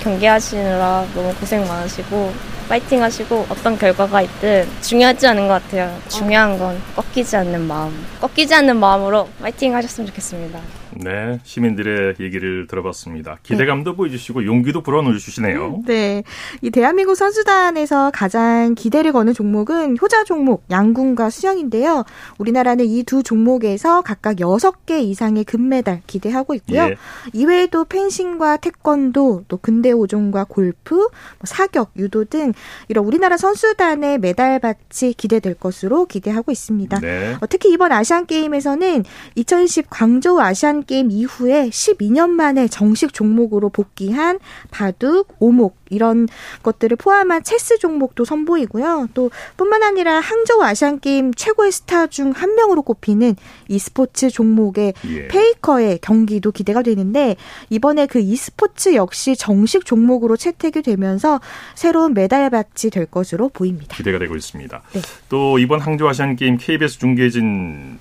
경기하시느라 0.00 1.06
너무 1.14 1.34
고생 1.34 1.66
많으시고 1.66 2.32
파이팅 2.68 3.02
하시고 3.02 3.46
어떤 3.48 3.78
결과가 3.78 4.22
있든 4.22 4.66
중요하지 4.80 5.26
않은 5.28 5.48
것 5.48 5.62
같아요. 5.62 5.96
중요한 6.08 6.58
건 6.58 6.80
꺾이지 6.96 7.36
않는 7.36 7.60
마음. 7.66 8.06
꺾이지 8.20 8.54
않는 8.54 8.76
마음으로 8.76 9.28
파이팅 9.40 9.74
하셨으면 9.74 10.06
좋겠습니다. 10.08 10.58
네, 11.02 11.40
시민들의 11.42 12.16
얘기를 12.20 12.66
들어봤습니다. 12.66 13.38
기대감도 13.42 13.92
네. 13.92 13.96
보여주시고 13.96 14.44
용기도 14.44 14.82
불어넣어주시네요. 14.82 15.82
네, 15.86 16.22
이 16.60 16.70
대한민국 16.70 17.14
선수단에서 17.14 18.10
가장 18.12 18.74
기대를 18.74 19.12
거는 19.12 19.32
종목은 19.32 19.96
효자 20.00 20.24
종목 20.24 20.64
양궁과 20.70 21.30
수영인데요. 21.30 22.04
우리나라는 22.38 22.84
이 22.84 23.06
두 23.06 23.22
종목에서 23.22 24.02
각각 24.02 24.36
6개 24.36 25.00
이상의 25.02 25.44
금메달 25.44 26.02
기대하고 26.06 26.54
있고요. 26.54 26.82
예. 26.82 26.96
이외에도 27.32 27.84
펜싱과 27.84 28.58
태권도, 28.58 29.44
또 29.48 29.56
근대 29.56 29.92
오종과 29.92 30.44
골프, 30.48 30.96
뭐 30.96 31.08
사격, 31.44 31.92
유도 31.96 32.24
등 32.24 32.52
이런 32.88 33.04
우리나라 33.04 33.36
선수단의 33.36 34.18
메달밭이 34.18 35.14
기대될 35.16 35.54
것으로 35.54 36.06
기대하고 36.06 36.50
있습니다. 36.50 37.00
네. 37.00 37.36
어, 37.40 37.46
특히 37.48 37.70
이번 37.72 37.92
아시안 37.92 38.26
게임에서는 38.26 39.04
2010 39.36 39.86
광저우 39.88 40.40
아시안 40.40 40.82
게임 40.86 41.10
이후에 41.10 41.68
12년 41.68 42.30
만에 42.30 42.68
정식 42.68 43.12
종목으로 43.12 43.70
복귀한 43.70 44.38
바둑, 44.70 45.34
오목 45.40 45.76
이런 45.90 46.28
것들을 46.62 46.96
포함한 46.96 47.42
체스 47.44 47.78
종목도 47.78 48.24
선보이고요. 48.24 49.08
또 49.14 49.30
뿐만 49.56 49.82
아니라 49.82 50.20
항저우 50.20 50.62
아시안 50.62 51.00
게임 51.00 51.32
최고의 51.34 51.72
스타 51.72 52.06
중 52.06 52.36
한 52.36 52.54
명으로 52.54 52.82
꼽히는 52.82 53.34
e스포츠 53.68 54.30
종목의 54.30 54.94
예. 55.08 55.28
페이커의 55.28 55.98
경기도 56.02 56.52
기대가 56.52 56.82
되는데 56.82 57.36
이번에 57.70 58.06
그 58.06 58.18
e스포츠 58.20 58.94
역시 58.94 59.36
정식 59.36 59.84
종목으로 59.86 60.36
채택이 60.36 60.82
되면서 60.82 61.40
새로운 61.74 62.14
메달밭이 62.14 62.90
될 62.92 63.06
것으로 63.06 63.48
보입니다. 63.48 63.96
기대가 63.96 64.18
되고 64.18 64.36
있습니다. 64.36 64.82
네. 64.92 65.00
또 65.28 65.58
이번 65.58 65.80
항저우 65.80 66.08
아시안 66.08 66.36
게임 66.36 66.58
KBS 66.58 66.98
중계진 66.98 67.98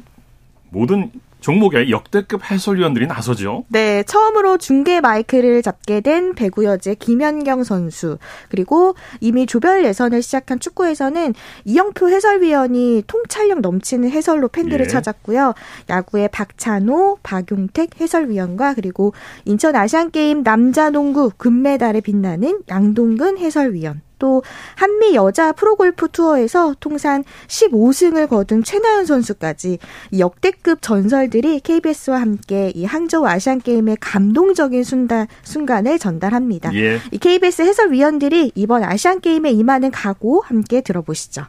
모든 0.69 1.11
종목에 1.45 1.91
역대급 1.91 2.49
해설위원들이 2.49 3.05
나서죠. 3.05 3.65
네, 3.67 4.01
처음으로 4.01 4.57
중계 4.57 4.99
마이크를 4.99 5.61
잡게 5.61 6.01
된 6.01 6.33
배구 6.33 6.65
여제 6.65 6.95
김연경 6.95 7.63
선수 7.63 8.17
그리고 8.49 8.95
이미 9.21 9.45
조별 9.45 9.85
예선을 9.85 10.23
시작한 10.23 10.59
축구에서는 10.59 11.35
이영표 11.65 12.09
해설위원이 12.09 13.03
통찰력 13.05 13.59
넘치는 13.59 14.09
해설로 14.09 14.47
팬들을 14.47 14.85
예. 14.85 14.89
찾았고요. 14.89 15.53
야구의 15.87 16.29
박찬호, 16.29 17.19
박용택 17.21 18.01
해설위원과 18.01 18.73
그리고 18.73 19.13
인천 19.45 19.75
아시안 19.75 20.09
게임 20.09 20.43
남자 20.43 20.89
농구 20.89 21.29
금메달에 21.37 22.01
빛나는 22.01 22.61
양동근 22.69 23.37
해설위원 23.37 24.01
또 24.19 24.43
한미 24.75 25.15
여자 25.15 25.51
프로골프 25.51 26.09
투어에서 26.11 26.75
통산 26.79 27.23
15승을 27.47 28.27
거둔 28.27 28.63
최나연 28.63 29.05
선수까지 29.05 29.79
역대급 30.17 30.81
전설들이 30.81 31.59
KBS와 31.59 32.21
함께 32.21 32.71
이 32.75 32.85
항저우 32.85 33.25
아시안 33.25 33.59
게임의 33.59 33.97
감동적인 33.99 34.83
순간, 34.83 35.27
순간을 35.43 35.99
전달합니다. 35.99 36.73
예. 36.75 36.99
이 37.11 37.17
KBS 37.17 37.61
해설위원들이 37.63 38.51
이번 38.55 38.83
아시안 38.83 39.19
게임에 39.19 39.51
임하는 39.51 39.91
각오 39.91 40.41
함께 40.41 40.81
들어보시죠. 40.81 41.45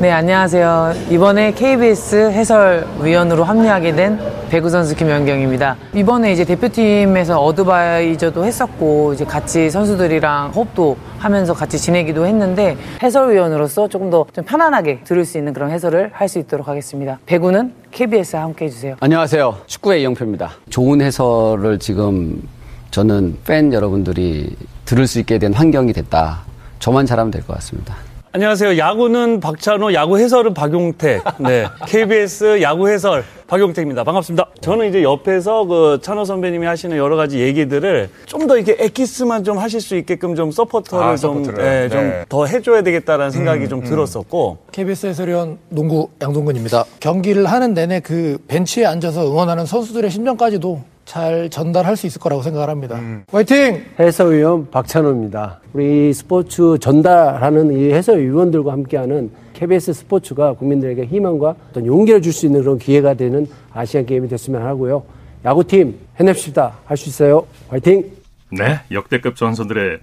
네, 0.00 0.10
안녕하세요. 0.10 0.92
이번에 1.10 1.52
KBS 1.52 2.30
해설위원으로 2.32 3.44
합류하게 3.44 3.94
된 3.94 4.18
배구 4.48 4.68
선수 4.68 4.96
김연경입니다. 4.96 5.76
이번에 5.94 6.32
이제 6.32 6.44
대표팀에서 6.44 7.40
어드바이저도 7.40 8.44
했었고, 8.44 9.12
이제 9.14 9.24
같이 9.24 9.70
선수들이랑 9.70 10.50
호흡도 10.50 10.96
하면서 11.18 11.54
같이 11.54 11.78
지내기도 11.78 12.26
했는데, 12.26 12.76
해설위원으로서 13.02 13.88
조금 13.88 14.10
더 14.10 14.26
좀 14.32 14.44
편안하게 14.44 15.00
들을 15.04 15.24
수 15.24 15.38
있는 15.38 15.52
그런 15.52 15.70
해설을 15.70 16.10
할 16.12 16.28
수 16.28 16.38
있도록 16.40 16.66
하겠습니다. 16.66 17.18
배구는 17.26 17.72
KBS와 17.92 18.42
함께 18.42 18.64
해주세요. 18.64 18.96
안녕하세요. 19.00 19.58
축구의 19.66 20.00
이영표입니다. 20.02 20.50
좋은 20.70 21.00
해설을 21.02 21.78
지금 21.78 22.42
저는 22.90 23.36
팬 23.46 23.72
여러분들이 23.72 24.56
들을 24.86 25.06
수 25.06 25.20
있게 25.20 25.38
된 25.38 25.52
환경이 25.54 25.92
됐다. 25.92 26.40
저만 26.80 27.06
잘하면 27.06 27.30
될 27.30 27.42
것 27.46 27.54
같습니다. 27.54 27.94
안녕하세요. 28.36 28.78
야구는 28.78 29.38
박찬호, 29.38 29.94
야구 29.94 30.18
해설은 30.18 30.54
박용태. 30.54 31.20
네. 31.38 31.66
KBS 31.86 32.62
야구 32.62 32.88
해설 32.88 33.22
박용태입니다. 33.46 34.02
반갑습니다. 34.02 34.48
저는 34.60 34.88
이제 34.88 35.04
옆에서 35.04 35.64
그 35.66 36.00
찬호 36.02 36.24
선배님이 36.24 36.66
하시는 36.66 36.96
여러 36.96 37.14
가지 37.14 37.38
얘기들을 37.38 38.10
좀 38.26 38.48
더 38.48 38.56
이렇게 38.58 38.76
엑기스만 38.78 39.44
좀 39.44 39.56
하실 39.58 39.80
수 39.80 39.94
있게끔 39.96 40.34
좀 40.34 40.50
서포터를 40.50 41.06
아, 41.06 41.16
좀, 41.16 41.44
네, 41.44 41.88
네. 41.88 42.24
좀더 42.28 42.46
해줘야 42.46 42.82
되겠다라는 42.82 43.30
생각이 43.30 43.66
음, 43.66 43.68
좀 43.68 43.78
음. 43.78 43.84
들었었고. 43.84 44.58
KBS 44.72 45.06
해설위원 45.06 45.58
농구 45.68 46.08
양동근입니다. 46.20 46.84
경기를 46.98 47.46
하는 47.46 47.72
내내 47.72 48.00
그 48.00 48.38
벤치에 48.48 48.84
앉아서 48.84 49.30
응원하는 49.30 49.64
선수들의 49.64 50.10
심정까지도 50.10 50.82
잘 51.04 51.50
전달할 51.50 51.96
수 51.96 52.06
있을 52.06 52.20
거라고 52.20 52.42
생각을 52.42 52.68
합니다. 52.68 52.96
음. 52.98 53.24
화이팅! 53.30 53.84
해설위원 53.98 54.70
박찬호입니다. 54.70 55.60
우리 55.72 56.12
스포츠 56.14 56.78
전달하는 56.80 57.72
이 57.78 57.92
해설위원들과 57.92 58.72
함께하는 58.72 59.30
KBS 59.52 59.92
스포츠가 59.92 60.54
국민들에게 60.54 61.04
희망과 61.04 61.54
어떤 61.70 61.86
용기를 61.86 62.22
줄 62.22 62.32
수 62.32 62.46
있는 62.46 62.62
그런 62.62 62.78
기회가 62.78 63.14
되는 63.14 63.46
아시안 63.72 64.06
게임이 64.06 64.28
됐으면 64.28 64.62
하고요. 64.62 65.04
야구팀 65.44 65.98
해냅시다. 66.18 66.78
할 66.86 66.96
수 66.96 67.08
있어요. 67.10 67.46
화이팅! 67.68 68.10
네, 68.50 68.80
역대급 68.90 69.36
전설들의 69.36 69.98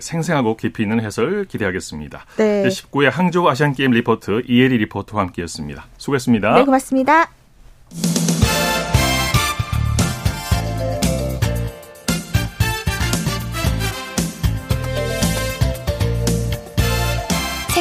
생생하고 0.00 0.56
깊이 0.56 0.82
있는 0.82 1.00
해설 1.00 1.44
기대하겠습니다. 1.44 2.24
네. 2.38 2.66
19회 2.66 3.10
항저우 3.10 3.46
아시안 3.48 3.72
게임 3.74 3.90
리포트 3.92 4.42
이혜리 4.48 4.78
리포터와 4.78 5.24
함께했습니다. 5.24 5.84
수고했습니다. 5.98 6.54
네, 6.54 6.64
고맙습니다. 6.64 7.30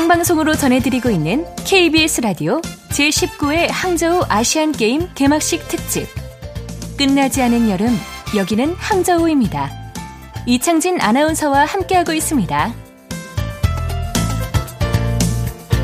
생방송으로 0.10 0.56
전해드리고 0.56 1.12
있는 1.12 1.46
KBS 1.68 2.22
라디오 2.22 2.62
제19회 2.90 3.68
항저우 3.70 4.24
아시안 4.28 4.72
게임 4.72 5.08
개막식 5.14 5.68
특집. 5.68 6.08
끝나지 6.98 7.44
않은 7.44 7.70
여름, 7.70 7.90
여기는 8.36 8.74
항저우입니다. 8.74 9.70
이창진 10.48 11.00
아나운서와 11.00 11.66
함께하고 11.66 12.14
있습니다. 12.14 12.74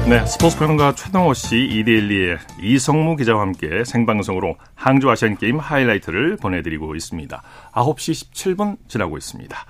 네, 0.09 0.25
스포츠 0.25 0.57
평론가 0.57 0.95
최동호 0.95 1.35
씨, 1.35 1.57
이데일리의 1.57 2.37
이석무 2.61 3.17
기자와 3.17 3.41
함께 3.41 3.83
생방송으로 3.83 4.55
항저우 4.73 5.11
아시안 5.11 5.37
게임 5.37 5.59
하이라이트를 5.59 6.37
보내드리고 6.37 6.95
있습니다. 6.95 7.43
9시 7.73 8.31
17분 8.31 8.77
지나고 8.87 9.17
있습니다. 9.17 9.65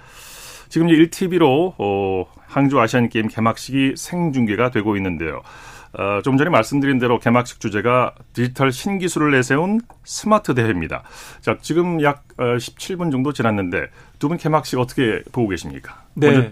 지금 0.69 0.87
1TV로 0.87 1.73
어, 1.77 2.25
항주 2.47 2.79
아시안 2.79 3.09
게임 3.09 3.27
개막식이 3.27 3.93
생중계가 3.97 4.71
되고 4.71 4.95
있는데요. 4.97 5.41
어, 5.97 6.21
좀 6.23 6.37
전에 6.37 6.49
말씀드린 6.49 6.99
대로 6.99 7.19
개막식 7.19 7.59
주제가 7.61 8.13
디지털 8.33 8.71
신기술을 8.71 9.31
내세운 9.31 9.79
스마트 10.03 10.53
대회입니다. 10.53 11.03
자, 11.41 11.57
지금 11.61 12.01
약 12.03 12.23
17분 12.37 13.07
어, 13.07 13.11
정도 13.11 13.31
지났는데 13.31 13.87
두 14.19 14.27
분 14.27 14.37
개막식 14.37 14.77
어떻게 14.79 15.21
보고 15.31 15.47
계십니까? 15.47 16.03
네. 16.15 16.31
먼저. 16.31 16.49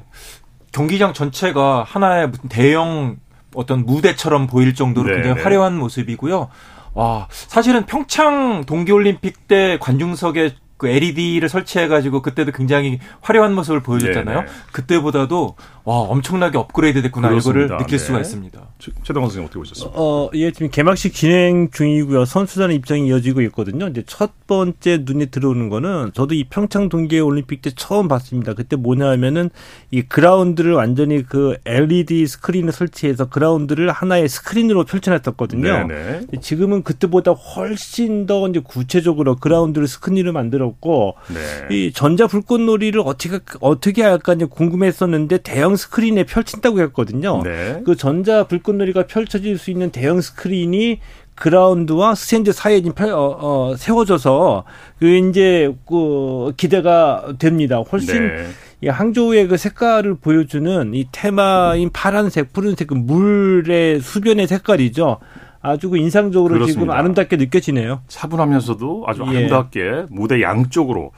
경기장 0.71 1.13
전체가 1.13 1.83
하나의 1.83 2.29
무슨 2.29 2.49
대형 2.49 3.17
어떤 3.53 3.85
무대처럼 3.85 4.47
보일 4.47 4.73
정도로 4.73 5.07
네, 5.09 5.15
굉장히 5.15 5.35
네. 5.35 5.43
화려한 5.43 5.77
모습이고요. 5.77 6.49
와, 6.95 7.27
사실은 7.29 7.85
평창 7.85 8.63
동계올림픽 8.65 9.47
때 9.47 9.77
관중석에 9.79 10.55
그 10.83 10.89
LED를 10.89 11.47
설치해가지고 11.47 12.21
그때도 12.21 12.51
굉장히 12.51 12.99
화려한 13.21 13.55
모습을 13.55 13.81
보여줬잖아요. 13.81 14.39
네네. 14.41 14.51
그때보다도 14.73 15.55
와 15.85 15.95
엄청나게 15.95 16.57
업그레이드 16.57 17.01
됐구나 17.01 17.29
그렇습니다. 17.29 17.65
이거를 17.65 17.77
느낄 17.77 17.97
네. 17.97 18.05
수가 18.05 18.19
있습니다. 18.19 18.61
최동원 19.03 19.29
선생님 19.29 19.45
어떻게 19.45 19.59
보셨어요? 19.59 19.91
어, 19.95 20.29
예, 20.33 20.51
지금 20.51 20.69
개막식 20.69 21.13
진행 21.13 21.69
중이고요. 21.71 22.25
선수단의 22.25 22.75
입장이 22.77 23.07
이어지고 23.07 23.41
있거든요. 23.43 23.87
이제 23.87 24.03
첫 24.05 24.45
번째 24.47 25.03
눈에 25.03 25.27
들어오는 25.27 25.69
거는 25.69 26.11
저도 26.13 26.35
이 26.35 26.45
평창 26.49 26.89
동계 26.89 27.19
올림픽 27.19 27.61
때 27.61 27.71
처음 27.75 28.09
봤습니다. 28.09 28.53
그때 28.53 28.75
뭐냐 28.75 29.09
하면은 29.11 29.49
이 29.91 30.01
그라운드를 30.01 30.73
완전히 30.73 31.23
그 31.23 31.57
LED 31.65 32.27
스크린을 32.27 32.73
설치해서 32.73 33.29
그라운드를 33.29 33.89
하나의 33.89 34.27
스크린으로 34.27 34.83
펼쳐놨었거든요. 34.83 35.87
네네. 35.87 36.21
지금은 36.41 36.83
그때보다 36.83 37.31
훨씬 37.31 38.25
더 38.25 38.47
이제 38.49 38.59
구체적으로 38.59 39.35
그라운드를 39.35 39.87
스크린으로 39.87 40.33
만들 40.33 40.61
었고 40.73 41.15
네. 41.33 41.75
이 41.75 41.91
전자 41.93 42.27
불꽃놀이를 42.27 43.01
어떻게 43.05 43.39
어떻게 43.59 44.03
할까 44.03 44.33
이제 44.33 44.45
궁금했었는데 44.45 45.39
대형 45.39 45.75
스크린에 45.75 46.25
펼친다고 46.25 46.81
했거든요. 46.81 47.41
네. 47.43 47.81
그 47.85 47.95
전자 47.95 48.45
불꽃놀이가 48.45 49.07
펼쳐질 49.07 49.57
수 49.57 49.71
있는 49.71 49.91
대형 49.91 50.21
스크린이 50.21 50.99
그라운드와 51.35 52.15
스탠드 52.15 52.51
사이에 52.51 52.81
펼, 52.95 53.09
어, 53.11 53.37
어, 53.39 53.75
세워져서 53.75 54.65
그 54.99 55.07
이제 55.07 55.73
그 55.87 56.53
기대가 56.57 57.33
됩니다. 57.39 57.77
훨씬 57.79 58.27
네. 58.27 58.47
이 58.81 58.87
항저우의 58.87 59.47
그 59.47 59.57
색깔을 59.57 60.15
보여주는 60.15 60.93
이 60.93 61.07
테마인 61.11 61.89
파란색, 61.91 62.53
푸른색 62.53 62.87
그 62.87 62.93
물의 62.93 64.01
수변의 64.01 64.47
색깔이죠. 64.47 65.19
아주 65.63 65.89
그 65.89 65.97
인상적으로 65.97 66.53
그렇습니다. 66.55 66.81
지금 66.81 66.91
아름답게 66.91 67.37
느껴지네요. 67.37 68.01
차분하면서도 68.07 69.05
아주 69.07 69.23
예. 69.25 69.29
아름답게 69.29 69.79
예. 69.79 70.05
무대 70.09 70.41
양쪽으로 70.41 71.11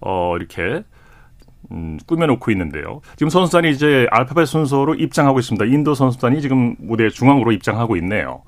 어 0.00 0.36
이렇게 0.36 0.82
음, 1.70 1.98
꾸며놓고 2.06 2.50
있는데요. 2.50 3.00
지금 3.16 3.30
선수단이 3.30 3.70
이제 3.70 4.06
알파벳 4.10 4.46
순서로 4.48 4.96
입장하고 4.96 5.38
있습니다. 5.38 5.64
인도 5.66 5.94
선수단이 5.94 6.42
지금 6.42 6.74
무대 6.78 7.08
중앙으로 7.08 7.52
입장하고 7.52 7.96
있네요. 7.96 8.42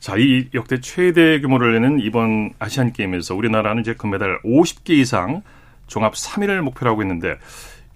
자, 0.00 0.16
이 0.18 0.48
역대 0.52 0.80
최대 0.80 1.40
규모를 1.40 1.72
내는 1.74 2.00
이번 2.00 2.52
아시안 2.58 2.92
게임에서 2.92 3.34
우리나라는 3.34 3.80
이제 3.80 3.94
금메달 3.94 4.40
50개 4.42 4.90
이상 4.90 5.42
종합 5.86 6.14
3위를 6.14 6.60
목표로 6.60 6.90
하고 6.90 7.02
있는데 7.02 7.36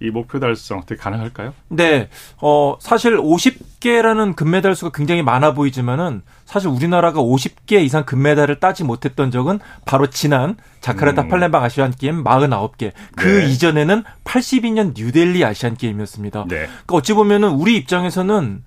이 0.01 0.09
목표 0.09 0.39
달성 0.39 0.79
어떻게 0.79 0.95
가능할까요? 0.95 1.53
네. 1.69 2.09
어, 2.41 2.75
사실 2.79 3.17
50개라는 3.17 4.35
금메달 4.35 4.75
수가 4.75 4.91
굉장히 4.93 5.21
많아 5.21 5.53
보이지만은 5.53 6.23
사실 6.45 6.69
우리나라가 6.69 7.21
50개 7.21 7.83
이상 7.83 8.03
금메달을 8.05 8.59
따지 8.59 8.83
못했던 8.83 9.29
적은 9.29 9.59
바로 9.85 10.07
지난 10.07 10.57
자카르타 10.79 11.23
음. 11.23 11.29
팔렘방 11.29 11.63
아시안 11.63 11.91
게임 11.91 12.23
49개. 12.23 12.91
그 13.15 13.27
네. 13.27 13.49
이전에는 13.51 14.03
82년 14.23 14.93
뉴델리 14.95 15.45
아시안 15.45 15.77
게임이었습니다. 15.77 16.45
네. 16.47 16.55
그러니까 16.65 16.95
어찌 16.95 17.13
보면은 17.13 17.49
우리 17.51 17.75
입장에서는 17.77 18.63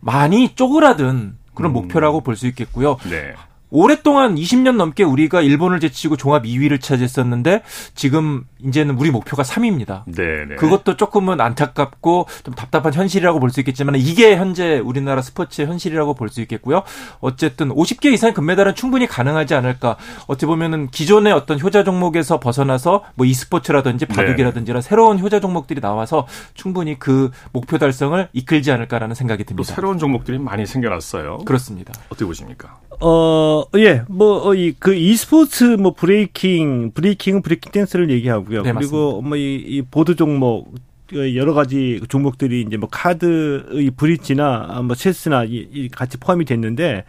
많이 0.00 0.54
쪼그라든 0.54 1.36
그런 1.54 1.72
음. 1.72 1.74
목표라고 1.74 2.22
볼 2.22 2.36
수 2.36 2.46
있겠고요. 2.46 2.96
네. 3.10 3.34
오랫동안 3.70 4.34
20년 4.34 4.76
넘게 4.76 5.04
우리가 5.04 5.40
일본을 5.42 5.80
제치고 5.80 6.16
종합 6.16 6.44
2위를 6.44 6.80
차지했었는데 6.80 7.62
지금 7.94 8.44
이제는 8.64 8.96
우리 8.98 9.10
목표가 9.10 9.42
3위입니다. 9.42 10.02
네네. 10.12 10.56
그것도 10.56 10.96
조금은 10.96 11.40
안타깝고 11.40 12.26
좀 12.44 12.54
답답한 12.54 12.92
현실이라고 12.92 13.38
볼 13.40 13.50
수 13.50 13.60
있겠지만 13.60 13.96
이게 13.96 14.36
현재 14.36 14.78
우리나라 14.78 15.22
스포츠의 15.22 15.66
현실이라고 15.66 16.14
볼 16.14 16.28
수 16.30 16.40
있겠고요. 16.42 16.82
어쨌든 17.20 17.70
50개 17.70 18.12
이상의 18.12 18.34
금메달은 18.34 18.74
충분히 18.76 19.06
가능하지 19.08 19.54
않을까. 19.54 19.96
어찌 20.28 20.46
보면은 20.46 20.88
기존의 20.90 21.32
어떤 21.32 21.60
효자 21.60 21.82
종목에서 21.84 22.38
벗어나서 22.38 23.02
뭐 23.16 23.26
e스포츠라든지 23.26 24.06
바둑이라든지 24.06 24.70
이런 24.70 24.82
새로운 24.82 25.18
효자 25.18 25.40
종목들이 25.40 25.80
나와서 25.80 26.26
충분히 26.54 26.98
그 26.98 27.30
목표 27.52 27.78
달성을 27.78 28.28
이끌지 28.32 28.70
않을까라는 28.70 29.14
생각이 29.16 29.42
듭니다. 29.44 29.68
또 29.68 29.74
새로운 29.74 29.98
종목들이 29.98 30.38
많이 30.38 30.66
생겨났어요. 30.66 31.38
그렇습니다. 31.38 31.92
어떻게 32.06 32.24
보십니까? 32.24 32.78
어, 33.00 33.64
예, 33.76 34.02
뭐, 34.08 34.46
어, 34.46 34.54
이, 34.54 34.74
그, 34.78 34.94
e스포츠, 34.94 35.64
뭐, 35.64 35.94
브레이킹, 35.94 36.92
브레이킹은 36.92 37.42
브레이킹 37.42 37.72
댄스를 37.72 38.10
얘기하고요. 38.10 38.62
네, 38.62 38.72
그리고, 38.72 39.22
뭐, 39.22 39.36
이, 39.36 39.54
이, 39.56 39.82
보드 39.82 40.16
종목, 40.16 40.74
여러 41.12 41.54
가지 41.54 42.00
종목들이 42.08 42.62
이제 42.62 42.76
뭐 42.76 42.88
카드의 42.88 43.90
브릿지나 43.96 44.82
뭐 44.84 44.94
체스나 44.94 45.44
이, 45.44 45.88
같이 45.88 46.18
포함이 46.18 46.44
됐는데 46.44 47.04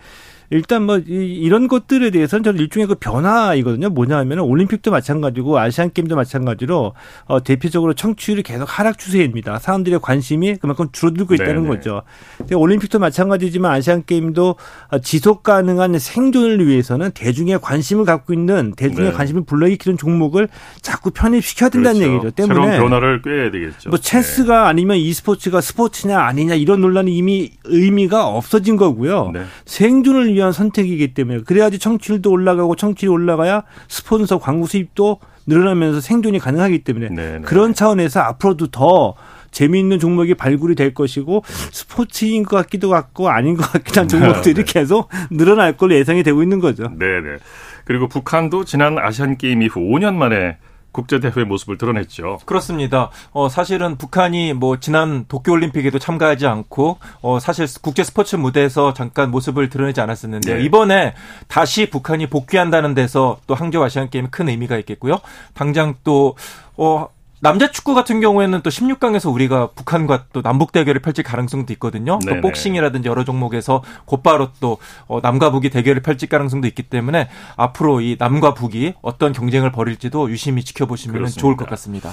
일단 0.51 0.83
뭐 0.83 0.97
이, 0.99 1.47
런 1.47 1.69
것들에 1.69 2.11
대해서는 2.11 2.43
저는 2.43 2.59
일종의 2.59 2.87
그 2.87 2.95
변화이거든요. 2.95 3.89
뭐냐 3.89 4.17
하면 4.17 4.39
올림픽도 4.39 4.91
마찬가지고 4.91 5.57
아시안 5.57 5.91
게임도 5.91 6.17
마찬가지로 6.17 6.93
어, 7.25 7.43
대표적으로 7.43 7.93
청취율이 7.93 8.43
계속 8.43 8.65
하락 8.65 8.99
추세입니다. 8.99 9.59
사람들의 9.59 9.99
관심이 10.01 10.57
그만큼 10.57 10.87
줄어들고 10.91 11.35
있다는 11.35 11.63
네네. 11.63 11.67
거죠. 11.67 12.01
근데 12.37 12.55
올림픽도 12.55 12.99
마찬가지지만 12.99 13.71
아시안 13.71 14.03
게임도 14.05 14.55
어, 14.89 14.99
지속 14.99 15.43
가능한 15.43 15.97
생존을 15.97 16.67
위해서는 16.67 17.11
대중의 17.11 17.61
관심을 17.61 18.03
갖고 18.03 18.33
있는 18.33 18.73
대중의 18.75 19.11
네. 19.11 19.15
관심을 19.15 19.45
불러일으키는 19.45 19.97
종목을 19.97 20.49
자꾸 20.81 21.11
편입시켜야 21.11 21.69
된다는 21.69 22.01
그렇죠. 22.01 22.13
얘기죠. 22.13 22.31
때문에 22.31 22.71
새로운 22.71 22.89
변화를 22.89 23.21
꾀해야 23.21 23.51
되겠죠. 23.51 23.89
뭐 23.89 23.97
체스가 23.97 24.63
네. 24.63 24.69
아니면 24.69 24.97
e스포츠가 24.97 25.61
스포츠냐 25.61 26.19
아니냐 26.19 26.55
이런 26.55 26.81
논란이 26.81 27.15
이미 27.15 27.51
의미가 27.63 28.27
없어진 28.27 28.75
거고요. 28.75 29.31
네. 29.33 29.43
생존을 29.65 30.33
위한 30.33 30.40
위한 30.41 30.51
선택이기 30.51 31.13
때문에 31.13 31.41
그래야지 31.41 31.79
청취율도 31.79 32.29
올라가고 32.29 32.75
청취율이 32.75 33.13
올라가야 33.13 33.63
스폰서 33.87 34.39
광고 34.39 34.65
수입도 34.65 35.19
늘어나면서 35.47 36.01
생존이 36.01 36.39
가능하기 36.39 36.83
때문에 36.83 37.09
네네. 37.09 37.31
네. 37.39 37.41
그런 37.41 37.73
차원에서 37.73 38.19
앞으로도 38.21 38.67
더 38.67 39.15
재미있는 39.51 39.99
종목이 39.99 40.33
발굴이 40.33 40.75
될 40.75 40.93
것이고 40.93 41.43
스포츠인 41.71 42.43
것 42.43 42.57
같기도 42.57 42.93
하고 42.95 43.29
아닌 43.29 43.55
것 43.57 43.69
같기도 43.71 44.01
한 44.01 44.07
종목들이 44.07 44.55
네. 44.55 44.63
계속 44.63 45.09
늘어날 45.29 45.77
걸로 45.77 45.95
예상이 45.95 46.23
되고 46.23 46.41
있는 46.41 46.59
거죠. 46.59 46.83
네네. 46.97 47.37
그리고 47.85 48.07
북한도 48.07 48.63
지난 48.65 48.97
아시안 48.97 49.37
게임 49.37 49.61
이후 49.61 49.79
5년 49.79 50.13
만에 50.13 50.57
국제대회 50.91 51.43
모습을 51.45 51.77
드러냈죠. 51.77 52.39
그렇습니다. 52.45 53.09
어, 53.31 53.49
사실은 53.49 53.97
북한이 53.97 54.53
뭐 54.53 54.79
지난 54.79 55.25
도쿄올림픽에도 55.27 55.99
참가하지 55.99 56.47
않고 56.47 56.97
어, 57.21 57.39
사실 57.39 57.67
국제 57.81 58.03
스포츠 58.03 58.35
무대에서 58.35 58.93
잠깐 58.93 59.31
모습을 59.31 59.69
드러내지 59.69 60.01
않았었는데요. 60.01 60.57
네. 60.57 60.63
이번에 60.63 61.13
다시 61.47 61.89
북한이 61.89 62.27
복귀한다는 62.27 62.93
데서 62.93 63.39
또 63.47 63.55
항저우 63.55 63.83
아시안 63.83 64.09
게임 64.09 64.29
큰 64.29 64.49
의미가 64.49 64.77
있겠고요. 64.79 65.19
당장 65.53 65.95
또 66.03 66.35
어, 66.77 67.07
남자 67.41 67.71
축구 67.71 67.95
같은 67.95 68.21
경우에는 68.21 68.61
또 68.61 68.69
16강에서 68.69 69.33
우리가 69.33 69.71
북한과 69.71 70.25
또 70.31 70.43
남북 70.43 70.71
대결을 70.71 71.01
펼칠 71.01 71.23
가능성도 71.23 71.73
있거든요. 71.73 72.19
네네. 72.19 72.35
또 72.35 72.41
복싱이라든지 72.41 73.09
여러 73.09 73.23
종목에서 73.23 73.83
곧바로 74.05 74.49
또 74.59 74.77
어, 75.07 75.19
남과 75.21 75.51
북이 75.51 75.71
대결을 75.71 76.03
펼칠 76.03 76.29
가능성도 76.29 76.67
있기 76.67 76.83
때문에 76.83 77.29
앞으로 77.57 78.01
이 78.01 78.15
남과 78.19 78.53
북이 78.53 78.93
어떤 79.01 79.33
경쟁을 79.33 79.71
벌일지도 79.71 80.29
유심히 80.29 80.63
지켜보시면 80.63 81.27
좋을 81.27 81.57
것 81.57 81.67
같습니다. 81.67 82.11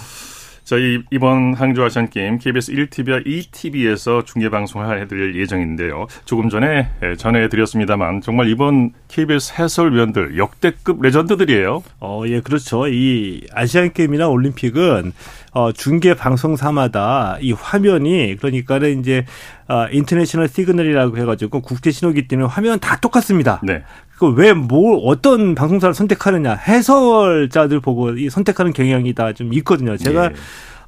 저희 0.69 1.03
이번 1.11 1.55
항저우 1.55 1.87
아시안 1.87 2.11
게임 2.11 2.37
KBS 2.37 2.73
1TV와 2.73 3.25
2TV에서 3.25 4.27
중계 4.27 4.51
방송을 4.51 5.01
해드릴 5.01 5.35
예정인데요. 5.41 6.07
조금 6.27 6.51
전에 6.51 6.91
예, 7.03 7.17
전해드렸습니다만 7.17 8.21
정말 8.21 8.51
이번 8.51 8.93
KBS 9.09 9.55
해설위원들 9.59 10.37
역대급 10.37 11.01
legend들이에요. 11.01 11.83
어, 12.01 12.23
예, 12.27 12.43
그렇죠. 12.43 12.87
이 12.87 13.47
아시안 13.55 13.95
게임이나 13.95 14.29
올림픽은 14.29 15.15
어, 15.53 15.73
중계 15.73 16.15
방송사마다 16.15 17.39
이 17.41 17.53
화면이 17.53 18.37
그러니까는 18.37 19.01
이제 19.01 19.25
어, 19.69 19.87
international 19.91 20.49
signal이라고 20.49 21.17
해가지고 21.19 21.61
국제 21.63 21.91
신호기 21.91 22.29
때문에 22.29 22.49
화면 22.49 22.79
다 22.81 22.97
똑같습니다. 23.01 23.61
네. 23.63 23.83
그왜뭘 24.19 25.01
어떤 25.05 25.55
방송사를 25.55 25.95
선택하느냐 25.95 26.55
해설자들 26.55 27.81
보고 27.81 28.11
이 28.11 28.29
선택하는 28.31 28.73
경향이 28.73 29.15
다 29.15 29.33
좀 29.33 29.53
있거든요. 29.55 29.97
제가 29.97 30.29
네. 30.31 30.35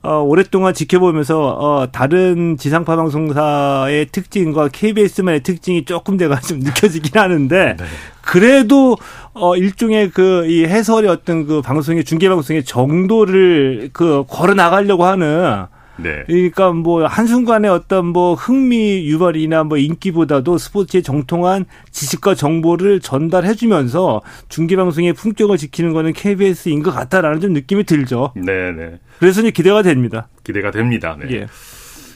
어, 0.02 0.22
오랫동안 0.22 0.72
지켜보면서 0.72 1.48
어, 1.58 1.92
다른 1.92 2.56
지상파 2.56 2.96
방송사의 2.96 4.06
특징과 4.06 4.68
KBS만의 4.68 5.42
특징이 5.42 5.84
조금 5.84 6.16
내가 6.16 6.40
좀 6.40 6.60
느껴지긴 6.64 7.20
하는데 7.20 7.76
네. 7.76 7.84
그래도 8.22 8.96
어 9.34 9.56
일종의 9.56 10.10
그 10.10 10.44
이 10.46 10.64
해설의 10.64 11.10
어떤 11.10 11.46
그 11.46 11.60
방송의 11.62 12.04
중계 12.04 12.28
방송의 12.28 12.64
정도를 12.64 13.90
그 13.92 14.24
걸어 14.28 14.54
나가려고 14.54 15.04
하는 15.04 15.66
네. 16.02 16.24
그러니까 16.26 16.72
뭐 16.72 17.06
한순간에 17.06 17.68
어떤 17.68 18.06
뭐 18.06 18.34
흥미 18.34 19.06
유발이나 19.06 19.64
뭐 19.64 19.78
인기보다도 19.78 20.58
스포츠의 20.58 21.02
정통한 21.02 21.66
지식과 21.90 22.34
정보를 22.34 23.00
전달해 23.00 23.54
주면서 23.54 24.22
중계 24.48 24.76
방송의 24.76 25.12
품격을 25.12 25.58
지키는 25.58 25.92
거는 25.92 26.12
KBS인 26.12 26.82
것 26.82 26.90
같다라는 26.92 27.40
좀 27.40 27.52
느낌이 27.52 27.84
들죠. 27.84 28.32
네, 28.34 28.72
네. 28.72 28.98
그래서 29.18 29.40
이제 29.40 29.50
기대가 29.50 29.82
됩니다. 29.82 30.28
기대가 30.44 30.70
됩니다. 30.70 31.16
네. 31.20 31.28
예. 31.32 31.46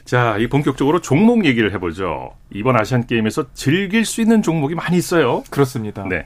자, 0.05 0.37
이 0.39 0.49
본격적으로 0.49 1.01
종목 1.01 1.47
얘기를 1.47 1.73
해보죠. 1.73 2.33
이번 2.53 2.79
아시안 2.79 3.07
게임에서 3.07 3.47
즐길 3.55 4.05
수 4.05 4.21
있는 4.21 4.43
종목이 4.43 4.75
많이 4.75 4.97
있어요. 4.97 5.43
그렇습니다. 5.51 6.05
네. 6.09 6.25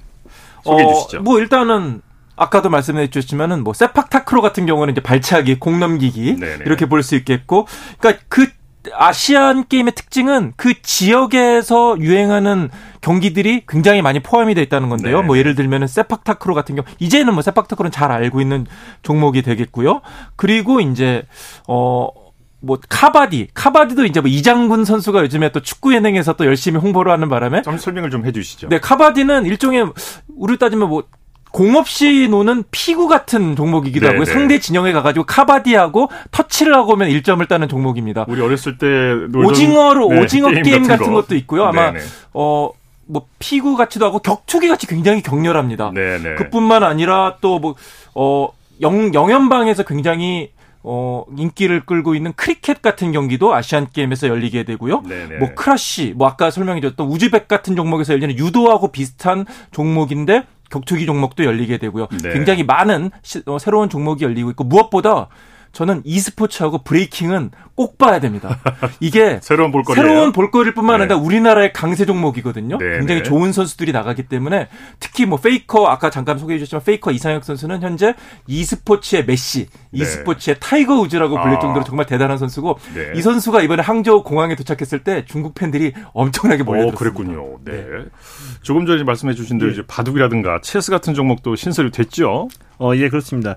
소개해 0.65 0.95
주시죠. 0.95 1.19
어, 1.19 1.23
뭐 1.23 1.39
일단은 1.39 2.03
아까도 2.39 2.71
말씀해 2.71 3.09
주셨지만은 3.11 3.65
뭐 3.65 3.73
세팍 3.73 4.11
타크로 4.11 4.41
같은 4.41 4.65
경우는 4.67 4.93
이제 4.93 5.01
발차기, 5.03 5.59
공 5.59 5.81
넘기기 5.81 6.37
네네. 6.37 6.65
이렇게 6.65 6.87
볼 6.87 7.03
수 7.03 7.15
있겠고, 7.17 7.67
그러니까 7.99 8.25
그 8.29 8.47
아시안 8.95 9.67
게임의 9.69 9.93
특징은 9.95 10.55
그 10.57 10.81
지역에서 10.81 11.99
유행하는 12.01 12.71
경기들이 13.01 13.65
굉장히 13.69 14.03
많이 14.03 14.21
포함이 14.21 14.55
돼 14.55 14.63
있다는 14.63 14.89
건데요. 14.89 15.21
네. 15.21 15.27
뭐 15.27 15.37
예를 15.37 15.55
들면은 15.55 15.87
세팍타크로 15.87 16.55
같은 16.55 16.75
경우 16.77 16.87
이제는 16.99 17.35
뭐 17.35 17.43
세팍타크로는 17.43 17.91
잘 17.91 18.11
알고 18.11 18.41
있는 18.41 18.67
종목이 19.03 19.43
되겠고요. 19.43 20.01
그리고 20.37 20.81
이제 20.81 21.25
어. 21.67 22.09
뭐 22.61 22.77
카바디, 22.89 23.51
카바디도 23.55 24.05
이제 24.05 24.21
뭐 24.21 24.29
이장군 24.29 24.85
선수가 24.85 25.23
요즘에 25.23 25.53
또 25.53 25.61
축구 25.61 25.95
예능에서 25.95 26.33
또 26.33 26.45
열심히 26.45 26.81
홍보를 26.81 27.13
하는 27.13 27.29
바람에 27.29 27.63
좀 27.63 27.79
설명을 27.79 28.11
좀 28.11 28.27
해주시죠. 28.27 28.69
네, 28.69 28.81
카바디는 28.81 29.47
일종의 29.47 29.93
우리 30.35 30.59
따지면 30.59 30.89
뭐 30.89 31.05
공 31.53 31.77
없이 31.77 32.29
노는 32.29 32.65
피구 32.71 33.09
같은 33.09 33.57
종목이기도 33.57 34.07
네네. 34.07 34.19
하고요. 34.19 34.25
네. 34.25 34.33
상대 34.33 34.59
진영에 34.59 34.93
가가지고 34.93 35.27
카바디하고 35.27 36.11
터치를 36.31 36.75
하고 36.75 36.93
오면 36.93 37.09
1점을 37.11 37.47
따는 37.49 37.69
종목입니다. 37.69 38.27
우리 38.29 38.41
어렸을 38.41 38.79
때 38.79 38.87
오징어로 39.35 40.09
네, 40.09 40.21
오징어 40.21 40.51
게임, 40.51 40.63
게임 40.63 40.83
같은, 40.83 40.97
같은 40.99 41.13
거. 41.13 41.23
것도 41.23 41.35
있고요. 41.37 41.65
아마 41.65 41.93
네네. 41.93 42.05
어. 42.35 42.71
뭐 43.11 43.27
피구 43.39 43.75
같이도 43.75 44.05
하고 44.05 44.19
격투기 44.19 44.69
같이 44.69 44.87
굉장히 44.87 45.23
격렬합니다. 45.23 45.93
네네. 45.95 46.35
그뿐만 46.35 46.83
아니라 46.83 47.37
또뭐어 47.41 48.53
영, 48.83 49.15
영연방에서 49.15 49.85
굉장히 49.85 50.51
어, 50.83 51.25
인기를 51.37 51.87
끌고 51.87 52.15
있는 52.15 52.33
크리켓 52.37 52.83
같은 52.83 53.13
경기도 53.13 53.55
아시안 53.55 53.89
게임에서 53.93 54.29
열리게 54.29 54.65
되고요. 54.65 55.03
네네. 55.09 55.39
뭐 55.39 55.55
쿠라시, 55.55 56.13
뭐 56.17 56.29
아까 56.29 56.51
설명해 56.51 56.81
줬던 56.81 57.07
우즈벡 57.09 57.49
같은 57.49 57.75
종목에서 57.77 58.13
열리는 58.13 58.39
유도하고 58.39 58.93
비슷한 58.93 59.45
종목인데 59.73 60.45
격투기 60.71 61.07
종목도 61.07 61.45
열리게 61.45 61.79
되고요. 61.79 62.09
네. 62.23 62.33
굉장히 62.33 62.65
많은 62.65 63.11
시, 63.23 63.43
어, 63.47 63.59
새로운 63.59 63.89
종목이 63.89 64.25
열리고 64.25 64.51
있고 64.51 64.65
무엇보다 64.65 65.29
저는 65.73 66.03
e스포츠하고 66.05 66.79
브레이킹은 66.79 67.51
꼭 67.75 67.99
봐야 67.99 68.19
됩니다. 68.19 68.59
이게 68.99 69.39
새로운 69.43 69.71
볼거리 69.71 69.95
새로운 69.95 70.33
볼거리뿐만 70.33 71.03
아니라 71.03 71.17
네. 71.17 71.25
우리나라의 71.25 71.73
강세 71.73 72.05
종목이거든요. 72.05 72.79
네, 72.79 72.99
굉장히 72.99 73.23
네. 73.23 73.23
좋은 73.23 73.53
선수들이 73.53 73.93
나가기 73.93 74.25
때문에 74.25 74.69
특히 74.99 75.27
뭐 75.27 75.39
페이커 75.39 75.87
아까 75.87 76.11
잠깐 76.11 76.39
소개해 76.39 76.59
주셨지만 76.59 76.83
페이커 76.83 77.13
이상혁 77.13 77.45
선수는 77.45 77.83
현재 77.83 78.15
e스포츠의 78.49 79.27
메시, 79.27 79.67
네. 79.91 80.03
e스포츠의 80.03 80.57
타이거 80.59 80.99
우즈라고 81.01 81.41
불릴 81.41 81.57
아. 81.57 81.61
정도로 81.61 81.85
정말 81.85 82.07
대단한 82.07 82.39
선수고 82.39 82.79
네. 82.95 83.13
이 83.15 83.23
선수가 83.23 83.63
이번에 83.63 83.83
항저우 83.83 84.25
공항에 84.25 84.57
도착했을 84.57 85.05
때 85.05 85.25
중국 85.27 85.55
팬들이 85.55 85.93
엄청나게 86.13 86.65
몰려들었습니다. 86.65 86.97
어, 86.97 86.99
그랬군요. 86.99 87.59
네. 87.65 87.87
조금 88.63 88.87
전에 88.87 89.03
말씀해 89.05 89.35
주신 89.35 89.59
대로 89.59 89.71
이제 89.71 89.83
바둑이라든가 89.87 90.61
체스 90.63 90.91
같은 90.91 91.15
종목도 91.15 91.57
신설이 91.57 91.91
됐죠. 91.91 92.49
어, 92.79 92.93
예, 92.97 93.09
그렇습니다. 93.09 93.57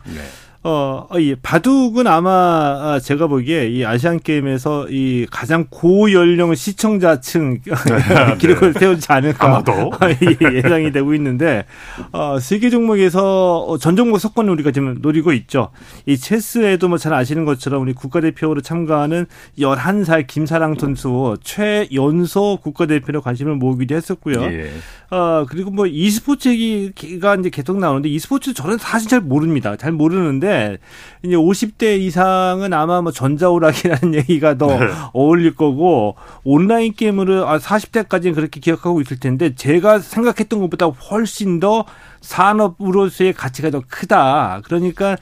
어, 0.63 1.07
이 1.17 1.35
바둑은 1.41 2.07
아마 2.07 2.29
아, 2.31 2.99
제가 3.03 3.27
보기에 3.27 3.67
이 3.69 3.83
아시안 3.85 4.19
게임에서 4.19 4.87
이 4.89 5.27
가장 5.29 5.65
고연령 5.69 6.55
시청자층 6.55 7.59
네, 7.65 8.37
기록을 8.37 8.73
네. 8.73 8.79
세우지 8.79 9.07
않을까 9.11 9.47
아마도 9.47 9.91
예상이 10.53 10.91
되고 10.91 11.13
있는데 11.15 11.65
어, 12.13 12.39
세계 12.39 12.69
종목에서 12.69 13.77
전 13.81 13.95
종목 13.95 14.19
석권을 14.19 14.53
우리가 14.53 14.71
지금 14.71 14.99
노리고 15.01 15.33
있죠. 15.33 15.71
이 16.05 16.15
체스에도 16.17 16.87
뭐 16.87 17.01
잘 17.01 17.15
아시는 17.15 17.45
것처럼 17.45 17.81
우리 17.81 17.93
국가대표로 17.93 18.61
참가하는 18.61 19.25
11살 19.57 20.27
김사랑 20.27 20.75
선수 20.75 21.35
최연소 21.43 22.59
국가대표로 22.61 23.21
관심을 23.21 23.55
모으기도 23.55 23.95
했었고요. 23.95 24.43
예. 24.43 24.69
어, 25.09 25.45
그리고 25.49 25.71
뭐 25.71 25.87
e스포츠 25.87 26.49
얘기가 26.49 27.35
이제 27.35 27.49
계속 27.49 27.79
나오는데 27.79 28.07
e스포츠 28.07 28.53
저는 28.53 28.77
사실 28.77 29.09
잘 29.09 29.19
모릅니다. 29.19 29.75
잘 29.75 29.91
모르는데 29.91 30.50
이제 31.23 31.35
50대 31.35 31.99
이상은 31.99 32.73
아마 32.73 33.01
뭐 33.01 33.11
전자오락이라는 33.11 34.15
얘기가 34.19 34.57
더 34.57 34.67
네. 34.67 34.89
어울릴 35.13 35.55
거고 35.55 36.15
온라인 36.43 36.93
게임으로 36.93 37.47
아 37.47 37.59
40대까지는 37.59 38.35
그렇게 38.35 38.59
기억하고 38.59 39.01
있을 39.01 39.19
텐데 39.19 39.55
제가 39.55 39.99
생각했던 39.99 40.59
것보다 40.59 40.87
훨씬 40.87 41.59
더 41.59 41.85
산업으로서의 42.21 43.33
가치가 43.33 43.69
더 43.69 43.81
크다. 43.87 44.61
그러니까 44.63 45.17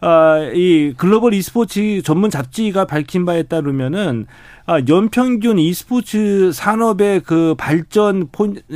어, 0.00 0.52
이 0.54 0.92
글로벌 0.96 1.32
e스포츠 1.32 2.02
전문 2.02 2.30
잡지가 2.30 2.84
밝힌 2.84 3.24
바에 3.24 3.44
따르면은 3.44 4.26
아, 4.26 4.53
연평균 4.88 5.58
e스포츠 5.58 6.50
산업의 6.52 7.20
그 7.20 7.54
발전 7.58 8.28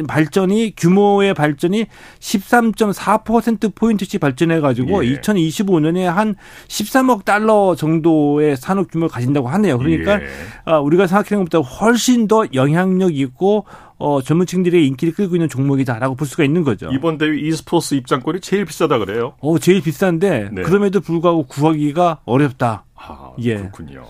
발전이 0.07 0.75
규모의 0.77 1.33
발전이 1.33 1.87
13.4% 2.21 3.75
포인트씩 3.75 4.21
발전해 4.21 4.61
가지고 4.61 5.05
예. 5.07 5.19
2025년에 5.19 6.05
한 6.05 6.35
13억 6.69 7.25
달러 7.25 7.75
정도의 7.75 8.57
산업 8.57 8.91
규모를 8.91 9.09
가진다고 9.09 9.49
하네요. 9.49 9.79
그러니까 9.79 10.21
예. 10.21 10.27
아, 10.67 10.79
우리가 10.79 11.07
생각하는 11.07 11.45
것보다 11.45 11.67
훨씬 11.67 12.29
더 12.29 12.45
영향력 12.53 13.17
있고 13.17 13.65
어, 13.97 14.23
전문층들의 14.23 14.87
인기를 14.87 15.15
끌고 15.15 15.37
있는 15.37 15.49
종목이다라고 15.49 16.15
볼 16.15 16.27
수가 16.27 16.45
있는 16.45 16.63
거죠. 16.63 16.91
이번 16.93 17.19
대회 17.19 17.37
e스포츠 17.39 17.95
입장권이 17.95 18.41
제일 18.41 18.65
비싸다 18.65 18.99
그래요? 18.99 19.35
어, 19.41 19.59
제일 19.59 19.83
비싼데 19.83 20.51
네. 20.53 20.63
그럼에도 20.63 21.01
불구하고 21.01 21.47
구하기가 21.47 22.21
어렵다. 22.25 22.85
아, 22.95 23.33
예. 23.41 23.57
그렇군요. 23.57 24.05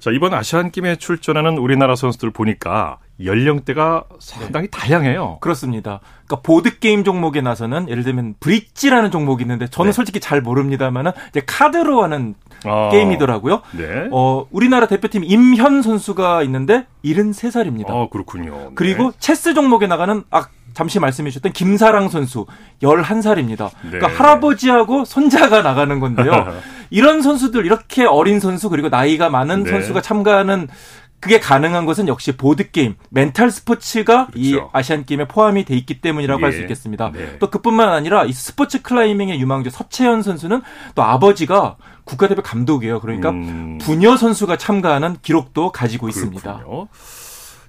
자, 0.00 0.10
이번 0.10 0.32
아시안 0.32 0.70
게임에 0.70 0.96
출전하는 0.96 1.58
우리나라 1.58 1.94
선수들 1.94 2.30
보니까 2.30 2.98
연령대가 3.22 4.04
상당히 4.18 4.68
네. 4.68 4.78
다양해요. 4.78 5.38
그렇습니다. 5.40 6.00
그러니까 6.26 6.36
보드 6.42 6.78
게임 6.78 7.04
종목에 7.04 7.42
나서는 7.42 7.90
예를 7.90 8.02
들면 8.02 8.36
브릿지라는 8.40 9.10
종목이 9.10 9.44
있는데 9.44 9.66
저는 9.66 9.90
네. 9.90 9.92
솔직히 9.92 10.18
잘 10.18 10.40
모릅니다만은 10.40 11.12
이제 11.28 11.42
카드로 11.46 12.02
하는 12.02 12.34
아, 12.64 12.88
게임이더라고요. 12.90 13.60
네. 13.72 14.08
어, 14.10 14.46
우리나라 14.50 14.86
대표팀 14.86 15.24
임현 15.24 15.82
선수가 15.82 16.44
있는데 16.44 16.86
73살입니다. 17.04 17.90
아, 17.90 18.08
그렇군요. 18.08 18.56
네. 18.56 18.68
그리고 18.74 19.12
체스 19.18 19.52
종목에 19.52 19.86
나가는 19.86 20.24
아 20.30 20.48
잠시 20.74 20.98
말씀해 20.98 21.30
주셨던 21.30 21.52
김사랑 21.52 22.08
선수 22.08 22.46
11살입니다. 22.82 23.70
네. 23.82 23.90
그러니까 23.90 24.08
할아버지하고 24.08 25.04
손자가 25.04 25.62
나가는 25.62 26.00
건데요. 26.00 26.52
이런 26.90 27.22
선수들 27.22 27.66
이렇게 27.66 28.04
어린 28.04 28.40
선수 28.40 28.68
그리고 28.68 28.88
나이가 28.88 29.30
많은 29.30 29.64
네. 29.64 29.70
선수가 29.70 30.00
참가하는 30.02 30.68
그게 31.20 31.38
가능한 31.38 31.84
것은 31.84 32.08
역시 32.08 32.34
보드 32.34 32.70
게임, 32.70 32.94
멘탈 33.10 33.50
스포츠가 33.50 34.28
그렇죠. 34.28 34.40
이 34.40 34.58
아시안 34.72 35.04
게임에 35.04 35.28
포함이 35.28 35.66
돼 35.66 35.76
있기 35.76 36.00
때문이라고 36.00 36.40
예. 36.40 36.44
할수 36.44 36.60
있겠습니다. 36.62 37.12
네. 37.12 37.36
또 37.38 37.50
그뿐만 37.50 37.90
아니라 37.90 38.24
이 38.24 38.32
스포츠 38.32 38.80
클라이밍의 38.80 39.38
유망주 39.38 39.68
서채현 39.68 40.22
선수는 40.22 40.62
또 40.94 41.02
아버지가 41.02 41.76
국가대표 42.04 42.40
감독이에요. 42.42 43.00
그러니까 43.00 43.30
음. 43.30 43.78
부녀 43.82 44.16
선수가 44.16 44.56
참가하는 44.56 45.16
기록도 45.20 45.72
가지고 45.72 46.06
그렇군요. 46.06 46.24
있습니다. 46.24 46.64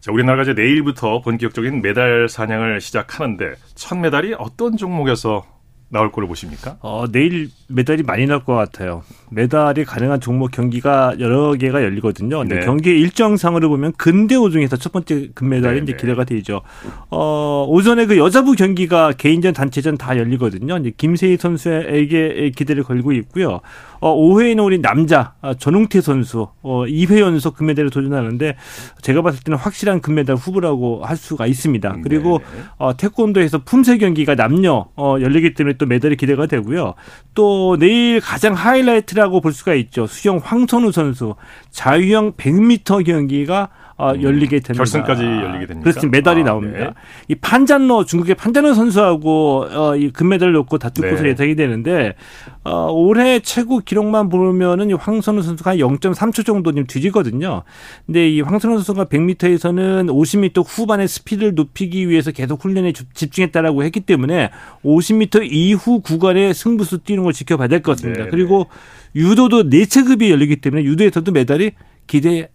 자, 0.01 0.11
우리나라가 0.11 0.41
이제 0.41 0.53
내일부터 0.59 1.21
본격적인 1.21 1.83
메달 1.83 2.27
사냥을 2.27 2.81
시작하는데 2.81 3.53
첫 3.75 3.99
메달이 3.99 4.33
어떤 4.39 4.75
종목에서 4.75 5.45
나올 5.89 6.11
거로 6.11 6.25
보십니까? 6.27 6.77
어, 6.79 7.05
내일 7.11 7.49
메달이 7.67 8.03
많이 8.03 8.25
나올 8.25 8.43
것 8.43 8.55
같아요. 8.55 9.03
메달이 9.29 9.83
가능한 9.85 10.21
종목 10.21 10.51
경기가 10.51 11.13
여러 11.19 11.53
개가 11.53 11.83
열리거든요. 11.83 12.39
근데 12.39 12.59
네. 12.59 12.65
경기 12.65 12.89
일정상으로 12.91 13.67
보면 13.69 13.91
근대 13.97 14.35
오 14.35 14.49
중에서 14.49 14.77
첫 14.77 14.91
번째 14.93 15.29
금메달이 15.35 15.75
네, 15.75 15.83
이제 15.83 15.91
네. 15.91 15.97
기대가 15.97 16.23
되죠. 16.23 16.61
어, 17.09 17.65
오전에 17.67 18.05
그 18.05 18.17
여자부 18.17 18.53
경기가 18.53 19.11
개인전, 19.11 19.53
단체전 19.53 19.97
다 19.97 20.17
열리거든요. 20.17 20.77
이제 20.77 20.93
김세희 20.95 21.37
선수에게 21.37 22.51
기대를 22.55 22.83
걸고 22.83 23.11
있고요. 23.11 23.59
어, 24.01 24.15
5회에는 24.17 24.65
우리 24.65 24.81
남자 24.81 25.35
아, 25.41 25.53
전웅태 25.53 26.01
선수 26.01 26.47
어, 26.63 26.83
2회 26.85 27.19
연속 27.19 27.55
금메달을 27.55 27.91
도전하는데 27.91 28.57
제가 29.01 29.21
봤을 29.21 29.43
때는 29.43 29.57
확실한 29.57 30.01
금메달 30.01 30.35
후보라고 30.35 31.05
할 31.05 31.15
수가 31.15 31.45
있습니다. 31.45 31.97
그리고 32.03 32.39
네. 32.39 32.63
어, 32.77 32.97
태권도에서 32.97 33.59
품새 33.59 33.99
경기가 33.99 34.35
남녀 34.35 34.87
어, 34.95 35.17
열리기 35.21 35.53
때문에 35.53 35.77
또 35.77 35.85
메달이 35.85 36.17
기대가 36.17 36.47
되고요. 36.47 36.95
또 37.35 37.77
내일 37.77 38.19
가장 38.19 38.53
하이라이트라고 38.53 39.39
볼 39.39 39.53
수가 39.53 39.75
있죠. 39.75 40.07
수영 40.07 40.41
황선우 40.43 40.91
선수 40.91 41.35
자유형 41.69 42.33
100m 42.33 43.05
경기가 43.05 43.69
어, 44.01 44.13
음, 44.13 44.23
열리게 44.23 44.59
됩니다. 44.61 44.73
결승까지 44.73 45.23
열리게 45.23 45.65
됩니다. 45.67 45.81
그렇습니다. 45.81 46.17
메달이 46.17 46.41
아, 46.41 46.45
나옵니다. 46.45 46.77
네. 46.79 46.89
이 47.27 47.35
판잔러 47.35 48.03
중국의 48.05 48.33
판잔러 48.35 48.73
선수하고 48.73 49.67
어, 49.71 49.95
이 49.95 50.09
금메달을 50.11 50.53
놓고 50.53 50.79
다툴 50.79 51.05
네. 51.05 51.11
것으로 51.11 51.29
예상이 51.29 51.55
되는데 51.55 52.15
어, 52.63 52.91
올해 52.91 53.39
최고 53.41 53.79
기록만 53.79 54.29
보면은 54.29 54.89
이 54.89 54.93
황선우 54.93 55.41
선수가 55.43 55.71
한 55.71 55.77
0.3초 55.77 56.45
정도 56.45 56.71
좀 56.71 56.85
뒤지거든요. 56.87 57.61
근데 58.07 58.29
이 58.29 58.41
황선우 58.41 58.75
선수가 58.77 59.05
100m에서는 59.05 60.07
50m 60.07 60.63
후반의 60.67 61.07
스피드를 61.07 61.53
높이기 61.55 62.09
위해서 62.09 62.31
계속 62.31 62.63
훈련에 62.63 62.93
집중했다라고 63.13 63.83
했기 63.83 63.99
때문에 63.99 64.49
50m 64.83 65.47
이후 65.51 66.01
구간에 66.01 66.53
승부수 66.53 66.99
뛰는 66.99 67.23
걸 67.23 67.33
지켜봐야 67.33 67.67
될 67.67 67.81
것 67.81 67.93
같습니다. 67.97 68.25
네, 68.25 68.29
그리고 68.29 68.67
네. 69.13 69.21
유도도 69.21 69.69
네 69.69 69.85
체급이 69.85 70.31
열리기 70.31 70.57
때문에 70.57 70.83
유도에서도 70.83 71.31
메달이 71.31 71.71
기대 72.07 72.49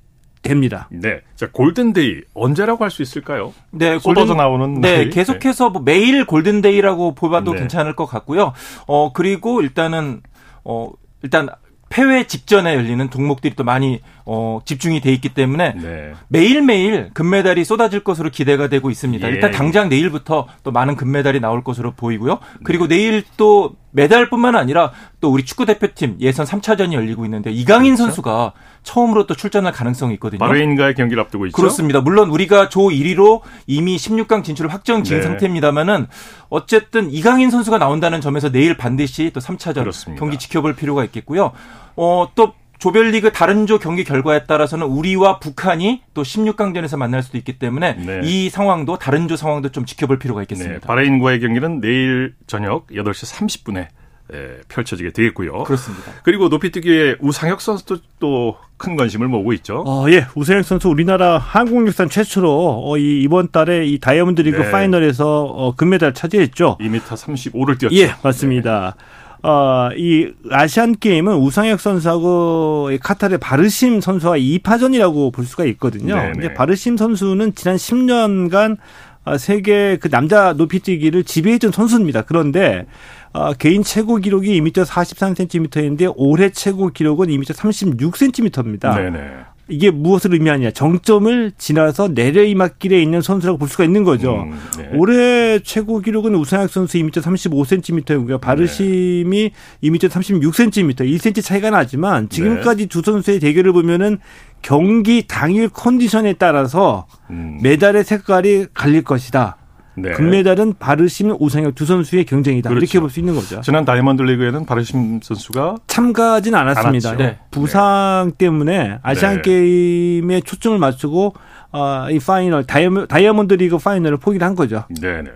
됩니다. 0.49 0.89
네. 0.91 1.21
자, 1.35 1.49
골든데이 1.53 2.23
언제라고 2.35 2.85
할 2.85 2.91
수 2.91 3.03
있을까요? 3.03 3.53
네, 3.71 3.99
골든, 3.99 4.37
나오는 4.37 4.81
네, 4.81 4.97
날. 4.97 5.11
계속해서 5.11 5.71
뭐 5.71 5.83
매일 5.83 6.25
골든데이라고 6.27 7.15
보봐도 7.15 7.53
네. 7.53 7.61
괜찮을 7.61 7.95
것 7.97 8.07
같고요. 8.07 8.53
어, 8.87 9.13
그리고 9.13 9.61
일단은 9.61 10.23
어, 10.65 10.91
일단 11.23 11.49
폐회 11.89 12.27
직전에 12.27 12.75
열리는 12.75 13.09
종목들이 13.11 13.55
또 13.55 13.65
많이 13.65 14.01
어, 14.29 14.59
집중이 14.65 15.01
돼 15.01 15.13
있기 15.13 15.29
때문에 15.29 15.75
네. 15.81 16.13
매일매일 16.27 17.11
금메달이 17.15 17.65
쏟아질 17.65 18.01
것으로 18.01 18.31
기대가 18.31 18.69
되고 18.69 18.91
있습니다. 18.91 19.25
예. 19.27 19.33
일단 19.33 19.53
당장 19.53 19.89
내일부터 19.89 20.49
또 20.65 20.73
많은 20.73 20.97
금메달이 20.97 21.39
나올 21.39 21.63
것으로 21.63 21.93
보이고요. 21.93 22.41
그리고 22.65 22.89
네. 22.89 22.97
내일 22.97 23.23
또 23.37 23.77
메달뿐만 23.93 24.57
아니라 24.57 24.91
또 25.21 25.31
우리 25.31 25.45
축구 25.45 25.65
대표팀 25.65 26.17
예선 26.21 26.45
3차전이 26.45 26.93
열리고 26.93 27.25
있는데 27.25 27.53
이강인 27.53 27.95
그렇죠? 27.95 28.03
선수가 28.03 28.53
처음으로 28.83 29.27
또 29.27 29.35
출전할 29.35 29.73
가능성이 29.73 30.15
있거든요. 30.15 30.41
바레인과의 30.41 30.97
경기를 30.97 31.23
앞두고 31.23 31.47
있죠. 31.47 31.57
그렇습니다. 31.57 32.01
물론 32.01 32.29
우리가 32.29 32.69
조 32.69 32.81
1위로 32.81 33.43
이미 33.69 33.97
16강 33.97 34.43
진출을 34.43 34.73
확정 34.73 35.05
지은 35.05 35.21
네. 35.21 35.27
상태입니다만은 35.27 36.09
어쨌든 36.49 37.13
이강인 37.13 37.51
선수가 37.51 37.79
나온다는 37.79 38.21
점에서 38.21 38.51
내일 38.51 38.77
반드시 38.77 39.31
또 39.33 39.39
3차전 39.39 39.75
그렇습니다. 39.75 40.19
경기 40.19 40.37
지켜볼 40.37 40.75
필요가 40.75 41.05
있겠고요. 41.05 41.53
어, 41.97 42.29
또 42.35 42.55
조별리그 42.79 43.33
다른 43.33 43.67
조 43.67 43.79
경기 43.79 44.05
결과에 44.05 44.45
따라서는 44.45 44.87
우리와 44.87 45.39
북한이 45.39 46.03
또 46.15 46.23
16강전에서 46.23 46.97
만날 46.97 47.23
수도 47.23 47.39
있기 47.39 47.59
때문에 47.59 47.95
네. 47.95 48.21
이 48.25 48.51
상황도 48.51 48.99
다른 48.99 49.29
조 49.29 49.37
상황도 49.37 49.71
좀 49.71 49.85
지켜볼 49.85 50.19
필요가 50.19 50.43
있겠습니다. 50.43 50.81
네, 50.81 50.87
바레인과의 50.87 51.41
경기는 51.41 51.81
내일 51.81 52.35
저녁 52.47 52.87
8시 52.89 53.65
30분에 53.65 53.89
예, 54.35 54.59
펼쳐지게 54.69 55.11
되겠고요. 55.11 55.63
그렇습니다. 55.65 56.11
그리고 56.25 56.49
높이뛰기의 56.49 57.19
우상혁 57.21 57.61
선수도 57.61 57.99
또 58.19 58.57
큰 58.77 58.97
관심을 58.97 59.29
모으고 59.29 59.53
있죠. 59.55 59.83
어, 59.87 60.07
예. 60.11 60.27
우상혁 60.35 60.65
선수 60.65 60.89
우리나라 60.89 61.39
한국 61.39 61.87
역산 61.87 62.09
최초로 62.11 62.85
어, 62.91 62.99
이 62.99 63.23
이번 63.23 63.51
달에 63.51 63.87
이 63.87 63.99
다이아몬드 63.99 64.43
리그 64.43 64.59
네. 64.59 64.71
파이널에서 64.71 65.45
어, 65.45 65.75
금메달 65.75 66.13
차지했죠. 66.13 66.77
2m 66.81 67.01
35를 67.01 67.79
뛰었죠. 67.79 67.97
예, 67.97 68.15
맞습니다. 68.23 68.97
네. 68.99 69.05
어, 69.47 69.91
이 69.97 70.33
아시안 70.51 70.97
게임은 70.97 71.37
우상혁 71.37 71.79
선수하고 71.79 72.91
카타르의 73.01 73.39
바르심 73.39 74.01
선수와 74.01 74.39
2파전이라고 74.39 75.33
볼 75.33 75.45
수가 75.45 75.65
있거든요. 75.67 76.17
네네. 76.17 76.33
근데 76.33 76.55
바르심 76.55 76.97
선수는 76.97 77.55
지난 77.55 77.77
10년간 77.77 78.77
어, 79.25 79.39
세계 79.39 79.99
그 79.99 80.11
남자 80.11 80.53
높이뛰기를 80.53 81.23
지배해준 81.23 81.71
선수입니다. 81.71 82.23
그런데 82.23 82.87
어, 83.33 83.53
개인 83.53 83.85
최고 83.85 84.17
기록이 84.17 84.61
2m 84.61 84.85
43cm인데 84.85 86.13
올해 86.17 86.51
최고 86.51 86.89
기록은 86.89 87.29
2m 87.29 87.55
36cm입니다. 87.55 88.97
네네. 88.97 89.31
이게 89.69 89.91
무엇을 89.91 90.33
의미하냐? 90.33 90.71
정점을 90.71 91.53
지나서 91.59 92.09
내려이막길에 92.09 93.01
있는 93.03 93.21
선수라고 93.21 93.59
볼 93.59 93.69
수가 93.69 93.85
있는 93.85 94.05
거죠. 94.05 94.45
음, 94.45 94.59
네. 94.79 94.91
올해 94.95 95.59
최고 95.59 96.01
기록은 96.01 96.35
우상혁 96.37 96.71
선수 96.71 96.99
2m 96.99 97.11
35cm고요. 97.11 98.41
바르심이 98.41 99.51
네. 99.83 99.89
2m 99.89 100.09
36cm, 100.09 101.01
1cm 101.01 101.43
차이가 101.43 101.71
나지만 101.71 102.29
지금까지 102.29 102.85
네. 102.85 102.87
두 102.87 103.03
선수의 103.03 103.41
대결을 103.41 103.73
보면은 103.73 104.19
경기 104.63 105.27
당일 105.27 105.69
컨디션에 105.69 106.35
따라서 106.35 107.07
음. 107.31 107.59
메달의 107.63 108.05
색깔이 108.05 108.67
갈릴 108.73 109.03
것이다. 109.03 109.57
네. 109.97 110.13
금메달은 110.13 110.75
바르심, 110.79 111.35
우상혁 111.39 111.75
두 111.75 111.87
선수의 111.87 112.25
경쟁이다. 112.27 112.69
그렇죠. 112.69 112.85
이렇게 112.85 113.01
볼 113.01 113.11
수 113.11 113.19
있는 113.21 113.35
거죠. 113.35 113.61
지난 113.63 113.85
다이아몬드 113.85 114.23
리그에는 114.23 114.67
바르심 114.67 115.21
선수가 115.23 115.77
참가하지는 115.87 116.59
않았습니다. 116.59 117.17
네. 117.17 117.39
부상 117.51 118.33
네. 118.33 118.37
때문에 118.39 118.99
아시안 119.03 119.37
네. 119.37 119.43
게임에 119.43 120.41
초점을 120.43 120.77
맞추고 120.79 121.35
어, 121.73 122.07
이 122.11 122.19
final 122.19 122.65
다이아몬드 122.65 123.55
리그 123.55 123.79
final을 123.79 124.19
포기를 124.19 124.47
한 124.47 124.55
거죠. 124.55 124.85
네, 125.01 125.23
네. 125.23 125.31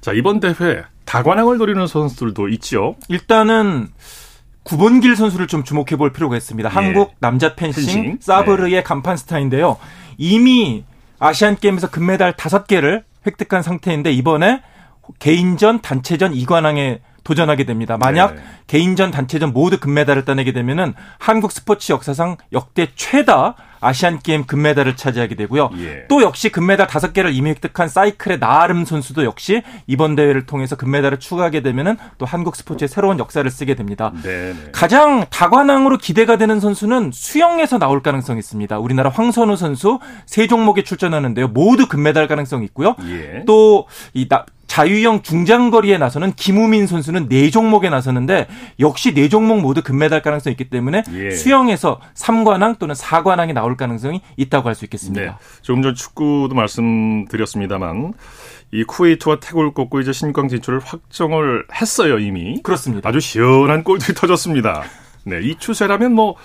자, 0.00 0.12
이번 0.12 0.40
대회 0.40 0.82
다관왕을 1.04 1.56
노리는 1.58 1.86
선수들도 1.86 2.48
있죠. 2.50 2.96
일단은 3.08 3.88
구본길 4.62 5.16
선수를 5.16 5.46
좀 5.46 5.64
주목해 5.64 5.96
볼 5.96 6.12
필요가 6.12 6.36
있습니다. 6.36 6.68
예. 6.68 6.72
한국 6.72 7.14
남자 7.20 7.54
펜싱, 7.54 7.84
펜싱. 7.84 8.18
사브르의 8.20 8.70
네. 8.72 8.82
간판 8.82 9.16
스타인데요. 9.16 9.78
이미 10.18 10.84
아시안 11.18 11.56
게임에서 11.56 11.88
금메달 11.90 12.34
5개를 12.34 13.02
획득한 13.26 13.62
상태인데 13.62 14.12
이번에 14.12 14.62
개인전, 15.18 15.80
단체전 15.80 16.34
이관왕에 16.34 17.00
도전하게 17.28 17.64
됩니다. 17.64 17.98
만약 18.00 18.36
네. 18.36 18.40
개인전, 18.68 19.10
단체전 19.10 19.52
모두 19.52 19.78
금메달을 19.78 20.24
따내게 20.24 20.52
되면은 20.52 20.94
한국 21.18 21.52
스포츠 21.52 21.92
역사상 21.92 22.38
역대 22.54 22.88
최다 22.94 23.54
아시안 23.80 24.18
게임 24.18 24.46
금메달을 24.46 24.96
차지하게 24.96 25.34
되고요. 25.34 25.68
예. 25.78 26.06
또 26.08 26.22
역시 26.22 26.48
금메달 26.48 26.86
다섯 26.86 27.12
개를 27.12 27.34
이미 27.34 27.50
획득한 27.50 27.88
사이클의 27.88 28.40
나름 28.40 28.86
선수도 28.86 29.24
역시 29.24 29.62
이번 29.86 30.16
대회를 30.16 30.46
통해서 30.46 30.74
금메달을 30.74 31.18
추가하게 31.20 31.60
되면은 31.60 31.98
또 32.16 32.24
한국 32.24 32.56
스포츠의 32.56 32.88
새로운 32.88 33.18
역사를 33.18 33.48
쓰게 33.48 33.74
됩니다. 33.74 34.10
네네. 34.22 34.52
네. 34.54 34.70
가장 34.72 35.26
다관왕으로 35.28 35.98
기대가 35.98 36.38
되는 36.38 36.60
선수는 36.60 37.10
수영에서 37.12 37.78
나올 37.78 38.02
가능성이 38.02 38.38
있습니다. 38.38 38.78
우리나라 38.78 39.10
황선우 39.10 39.56
선수 39.56 40.00
세 40.24 40.46
종목에 40.46 40.82
출전하는데요. 40.82 41.48
모두 41.48 41.88
금메달 41.88 42.26
가능성이 42.26 42.64
있고요. 42.64 42.96
예. 43.04 43.44
또이 43.44 44.28
자유형 44.68 45.22
중장거리에 45.22 45.98
나서는 45.98 46.32
김우민 46.34 46.86
선수는 46.86 47.28
네 47.28 47.50
종목에 47.50 47.90
나서는데 47.90 48.46
역시 48.78 49.12
네 49.12 49.28
종목 49.28 49.60
모두 49.60 49.82
금메달 49.82 50.22
가능성이 50.22 50.52
있기 50.52 50.70
때문에 50.70 51.02
예. 51.12 51.30
수영에서 51.32 52.00
3관왕 52.14 52.78
또는 52.78 52.94
4관왕이 52.94 53.54
나올 53.54 53.76
가능성이 53.76 54.20
있다고 54.36 54.68
할 54.68 54.78
수 54.78 54.84
있겠습니다. 54.84 55.20
네. 55.20 55.32
조금 55.62 55.82
전 55.82 55.94
축구도 55.94 56.54
말씀드렸습니다만 56.54 58.14
이 58.70 58.84
쿠웨이트와 58.84 59.40
태국을 59.40 59.72
꺾고 59.74 60.00
이제 60.00 60.12
신광 60.12 60.48
진출을 60.48 60.80
확정을 60.84 61.64
했어요 61.80 62.18
이미. 62.18 62.62
그렇습니다. 62.62 63.08
아주 63.08 63.18
시원한 63.20 63.82
골들이 63.82 64.14
터졌습니다. 64.14 64.84
네, 65.24 65.40
이 65.42 65.56
추세라면 65.58 66.12
뭐 66.12 66.36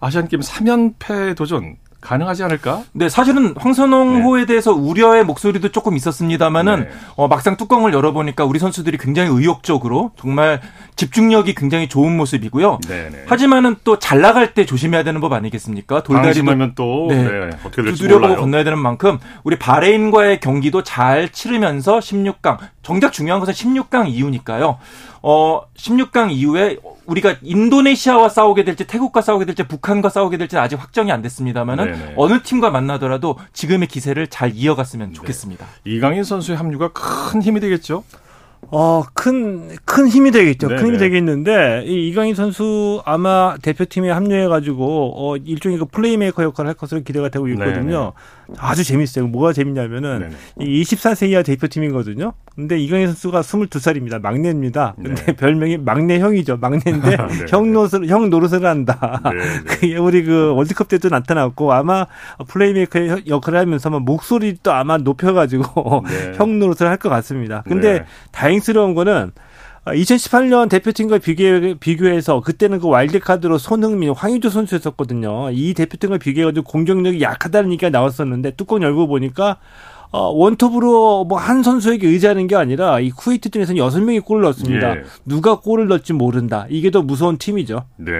아시안 0.00 0.28
게임 0.28 0.40
3연패 0.40 1.36
도전 1.36 1.76
가능하지 2.04 2.44
않을까? 2.44 2.82
네, 2.92 3.08
사실은 3.08 3.54
황선홍호에 3.56 4.42
네. 4.42 4.46
대해서 4.46 4.72
우려의 4.72 5.24
목소리도 5.24 5.70
조금 5.70 5.96
있었습니다만은 5.96 6.80
네. 6.80 6.88
어, 7.16 7.26
막상 7.26 7.56
뚜껑을 7.56 7.92
열어보니까 7.94 8.44
우리 8.44 8.58
선수들이 8.58 8.98
굉장히 8.98 9.30
의욕적으로 9.30 10.12
정말 10.20 10.60
집중력이 10.96 11.54
굉장히 11.54 11.88
좋은 11.88 12.16
모습이고요. 12.16 12.78
네, 12.86 13.08
네. 13.10 13.24
하지만은 13.26 13.76
또 13.82 13.98
잘 14.04 14.20
나갈 14.20 14.52
때 14.52 14.66
조심해야 14.66 15.02
되는 15.02 15.18
법 15.18 15.32
아니겠습니까? 15.32 16.02
돌다리면 16.02 16.72
또 16.74 17.06
네, 17.08 17.22
네, 17.22 17.50
어떻게 17.64 17.82
될지 17.82 18.02
두드려보고 18.02 18.36
건너야 18.36 18.64
되는 18.64 18.78
만큼 18.78 19.18
우리 19.44 19.58
바레인과의 19.58 20.40
경기도 20.40 20.82
잘 20.82 21.30
치르면서 21.30 22.00
16강 22.00 22.58
정작 22.82 23.14
중요한 23.14 23.40
것은 23.40 23.54
16강 23.54 24.08
이후니까요. 24.08 24.78
어, 25.26 25.62
16강 25.78 26.32
이후에 26.32 26.76
우리가 27.06 27.36
인도네시아와 27.40 28.28
싸우게 28.28 28.64
될지 28.64 28.86
태국과 28.86 29.22
싸우게 29.22 29.46
될지 29.46 29.62
북한과 29.62 30.10
싸우게 30.10 30.36
될지 30.36 30.58
아직 30.58 30.78
확정이 30.78 31.12
안 31.12 31.22
됐습니다만은 31.22 31.84
네네. 31.92 32.14
어느 32.18 32.42
팀과 32.42 32.68
만나더라도 32.68 33.38
지금의 33.54 33.88
기세를 33.88 34.26
잘 34.26 34.52
이어갔으면 34.54 35.08
네. 35.08 35.14
좋겠습니다. 35.14 35.64
네. 35.64 35.92
이강인 35.92 36.24
선수의 36.24 36.58
합류가 36.58 36.90
큰 36.92 37.40
힘이 37.40 37.60
되겠죠. 37.60 38.04
어, 38.70 39.02
큰, 39.14 39.70
큰 39.86 40.08
힘이 40.08 40.30
되겠죠. 40.30 40.68
네네. 40.68 40.80
큰 40.80 40.88
힘이 40.88 40.98
되겠는데, 40.98 41.84
이 41.86 42.08
이강인 42.08 42.34
선수 42.34 43.02
아마 43.04 43.56
대표팀에 43.62 44.10
합류해가지고, 44.10 45.14
어, 45.16 45.36
일종의 45.36 45.78
그 45.78 45.84
플레이메이커 45.86 46.42
역할을 46.42 46.68
할 46.68 46.74
것으로 46.74 47.02
기대가 47.02 47.28
되고 47.28 47.48
있거든요. 47.48 47.82
네네. 47.82 48.10
아주 48.58 48.82
재밌어요. 48.84 49.26
뭐가 49.28 49.52
재밌냐면은, 49.52 50.30
네네. 50.58 50.70
이 50.70 50.82
24세 50.82 51.28
이하 51.28 51.42
대표팀이거든요. 51.42 52.32
근데 52.54 52.78
이강인 52.78 53.06
선수가 53.06 53.42
22살입니다. 53.42 54.20
막내입니다. 54.20 54.94
근데 54.96 55.14
네. 55.14 55.32
별명이 55.36 55.78
막내 55.78 56.18
형이죠. 56.18 56.56
막내인데, 56.56 57.16
네. 57.16 57.46
형 57.48 57.72
노릇을, 57.72 58.08
형 58.08 58.30
노릇을 58.30 58.64
한다. 58.64 59.20
그게 59.66 59.96
우리 59.96 60.24
그 60.24 60.54
월드컵 60.54 60.88
때도 60.88 61.10
나타났고, 61.10 61.72
아마 61.72 62.06
플레이메이커 62.48 63.26
역할을 63.26 63.58
하면서 63.58 63.90
목소리도 63.90 64.72
아마 64.72 64.96
높여가지고, 64.98 66.04
네. 66.08 66.32
형 66.38 66.58
노릇을 66.58 66.88
할 66.88 66.94
것 66.94 67.08
같습니다. 67.10 67.62
근데 67.66 67.92
네. 67.92 68.04
다행 68.30 68.54
다행스러운 68.54 68.94
거는 68.94 69.32
2018년 69.92 70.68
대표팀과 70.70 71.18
비교, 71.18 71.74
비교해서 71.78 72.40
그때는 72.40 72.78
그 72.80 72.88
와일드카드로 72.88 73.58
손흥민, 73.58 74.10
황의조 74.10 74.48
선수였었거든요. 74.50 75.50
이 75.52 75.74
대표팀과 75.74 76.18
비교해가지고 76.18 76.64
공격력이 76.64 77.20
약하다는 77.20 77.72
얘기가 77.72 77.90
나왔었는데 77.90 78.52
뚜껑 78.52 78.82
열고 78.82 79.06
보니까 79.08 79.58
어, 80.10 80.28
원톱으로 80.30 81.24
뭐 81.24 81.38
한 81.38 81.62
선수에게 81.64 82.06
의지하는 82.06 82.46
게 82.46 82.54
아니라 82.54 83.00
이 83.00 83.10
쿠웨이트 83.10 83.50
팀에서는 83.50 83.76
여섯 83.78 84.00
명이 84.00 84.20
골을 84.20 84.42
넣었습니다. 84.42 84.96
예. 84.98 85.02
누가 85.26 85.58
골을 85.60 85.88
넣을지 85.88 86.12
모른다. 86.12 86.66
이게 86.70 86.90
더 86.92 87.02
무서운 87.02 87.36
팀이죠. 87.36 87.84
네. 87.96 88.12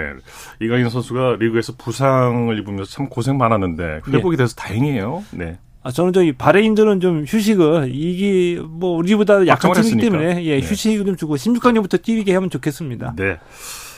이강인 0.60 0.88
선수가 0.90 1.36
리그에서 1.38 1.74
부상을 1.78 2.58
입으면서 2.58 2.90
참 2.90 3.08
고생 3.08 3.38
많았는데 3.38 4.00
회복이 4.08 4.34
예. 4.34 4.36
돼서 4.38 4.54
다행이에요. 4.56 5.22
네. 5.30 5.58
아, 5.84 5.90
저는 5.90 6.14
저기 6.14 6.32
바레인전은 6.32 7.00
좀 7.00 7.24
휴식을 7.28 7.90
이게 7.92 8.58
뭐 8.58 8.96
우리보다 8.96 9.46
약한 9.46 9.74
팀이기 9.74 9.98
때문에 9.98 10.42
예, 10.44 10.58
네. 10.58 10.66
휴식을 10.66 11.04
좀 11.04 11.16
주고 11.16 11.36
16강전부터 11.36 12.02
뛰게 12.02 12.32
하면 12.32 12.48
좋겠습니다. 12.48 13.14
네. 13.16 13.38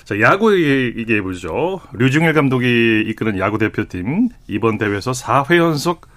자, 0.05 0.21
야구 0.21 0.53
얘기해 0.61 1.23
보죠. 1.23 1.81
류중일 1.93 2.33
감독이 2.33 3.05
이끄는 3.07 3.39
야구 3.39 3.59
대표팀 3.59 4.29
이번 4.49 4.79
대회에서 4.79 5.13
4회 5.13 5.59
연속 5.59 6.09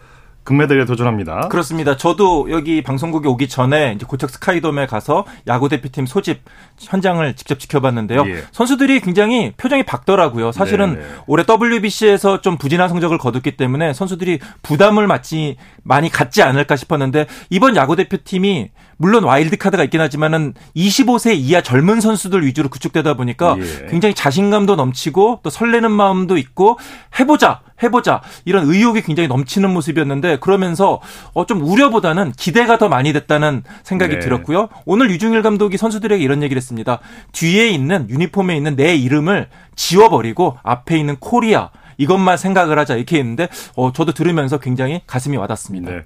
금메달에 0.43 0.85
도전합니다. 0.85 1.47
그렇습니다. 1.49 1.95
저도 1.95 2.49
여기 2.51 2.81
방송국에 2.81 3.27
오기 3.27 3.47
전에 3.47 3.93
이제 3.93 4.05
고척 4.05 4.29
스카이돔에 4.29 4.87
가서 4.87 5.25
야구 5.47 5.69
대표팀 5.69 6.05
소집 6.05 6.41
현장을 6.79 7.35
직접 7.35 7.59
지켜봤는데요. 7.59 8.25
예. 8.27 8.43
선수들이 8.51 9.01
굉장히 9.01 9.53
표정이 9.57 9.83
밝더라고요. 9.83 10.51
사실은 10.51 10.95
네네. 10.95 11.05
올해 11.27 11.43
WBC에서 11.47 12.41
좀 12.41 12.57
부진한 12.57 12.89
성적을 12.89 13.17
거뒀기 13.17 13.57
때문에 13.57 13.93
선수들이 13.93 14.39
부담을 14.63 15.07
맞지 15.07 15.57
많이 15.83 16.09
갖지 16.09 16.41
않을까 16.41 16.75
싶었는데 16.75 17.27
이번 17.49 17.75
야구 17.75 17.95
대표팀이 17.95 18.71
물론 19.01 19.23
와일드 19.23 19.55
카드가 19.55 19.85
있긴 19.85 20.01
하지만은 20.01 20.53
25세 20.75 21.33
이하 21.37 21.61
젊은 21.61 22.01
선수들 22.01 22.45
위주로 22.45 22.67
구축되다 22.67 23.13
보니까 23.13 23.55
예. 23.57 23.87
굉장히 23.89 24.13
자신감도 24.13 24.75
넘치고 24.75 25.39
또 25.41 25.49
설레는 25.49 25.89
마음도 25.89 26.37
있고 26.37 26.77
해보자 27.17 27.61
해보자 27.81 28.21
이런 28.43 28.69
의욕이 28.69 29.01
굉장히 29.03 29.29
넘치는 29.29 29.71
모습이었는데 29.71 30.39
그러면서 30.39 30.99
어, 31.33 31.45
좀 31.45 31.61
우려보다는 31.61 32.33
기대가 32.33 32.77
더 32.77 32.89
많이 32.89 33.13
됐다는 33.13 33.63
생각이 33.83 34.15
네. 34.15 34.19
들었고요. 34.19 34.67
오늘 34.85 35.09
류중일 35.11 35.43
감독이 35.43 35.77
선수들에게 35.77 36.21
이런 36.21 36.43
얘기를 36.43 36.57
했습니다. 36.57 36.99
뒤에 37.31 37.69
있는 37.69 38.09
유니폼에 38.09 38.55
있는 38.57 38.75
내 38.75 38.95
이름을 38.95 39.47
지워버리고 39.77 40.57
앞에 40.61 40.97
있는 40.97 41.15
코리아 41.21 41.69
이것만 41.97 42.35
생각을 42.35 42.77
하자 42.77 42.97
이렇게 42.97 43.17
했는데 43.19 43.47
어, 43.77 43.93
저도 43.93 44.11
들으면서 44.11 44.59
굉장히 44.59 45.01
가슴이 45.07 45.37
와닿습니다. 45.37 45.89
네. 45.89 46.01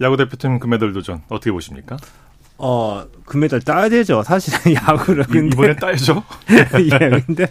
야구 0.00 0.16
대표팀 0.16 0.60
금메달 0.60 0.94
도전 0.94 1.20
어떻게 1.28 1.52
보십니까? 1.52 1.98
어, 2.58 3.04
금메달 3.24 3.60
따야 3.60 3.88
되죠. 3.88 4.22
사실은 4.24 4.74
야구를. 4.74 5.24
근데, 5.24 5.54
이번에 5.54 5.76
따야죠. 5.76 6.24
예, 6.80 7.22
근데 7.24 7.46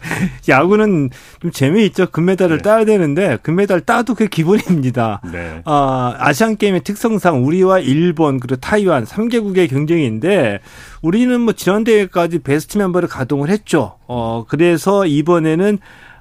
야구는 0.48 1.10
좀 1.42 1.52
재미있죠. 1.52 2.08
금메달을 2.08 2.58
네. 2.58 2.62
따야 2.62 2.84
되는데 2.84 3.38
금메달 3.42 3.82
따도 3.82 4.14
그게 4.14 4.28
기본입니다. 4.28 5.22
네. 5.32 5.62
어, 5.66 6.14
아시안 6.18 6.58
게임의 6.58 6.82
특성상 6.84 7.46
우리와 7.46 7.80
일본 7.80 8.40
그리고 8.40 8.60
타이완 8.60 9.06
3개국의 9.06 9.70
경쟁인데 9.70 10.60
우리는 11.02 11.40
뭐 11.40 11.54
지난 11.54 11.86
대회까지 11.86 12.40
베스트 12.40 12.78
멤버를 12.78 13.08
가동을 13.08 13.50
했죠. 13.50 13.98
어, 14.08 14.46
그래서 14.48 15.06
이번에는 15.06 15.80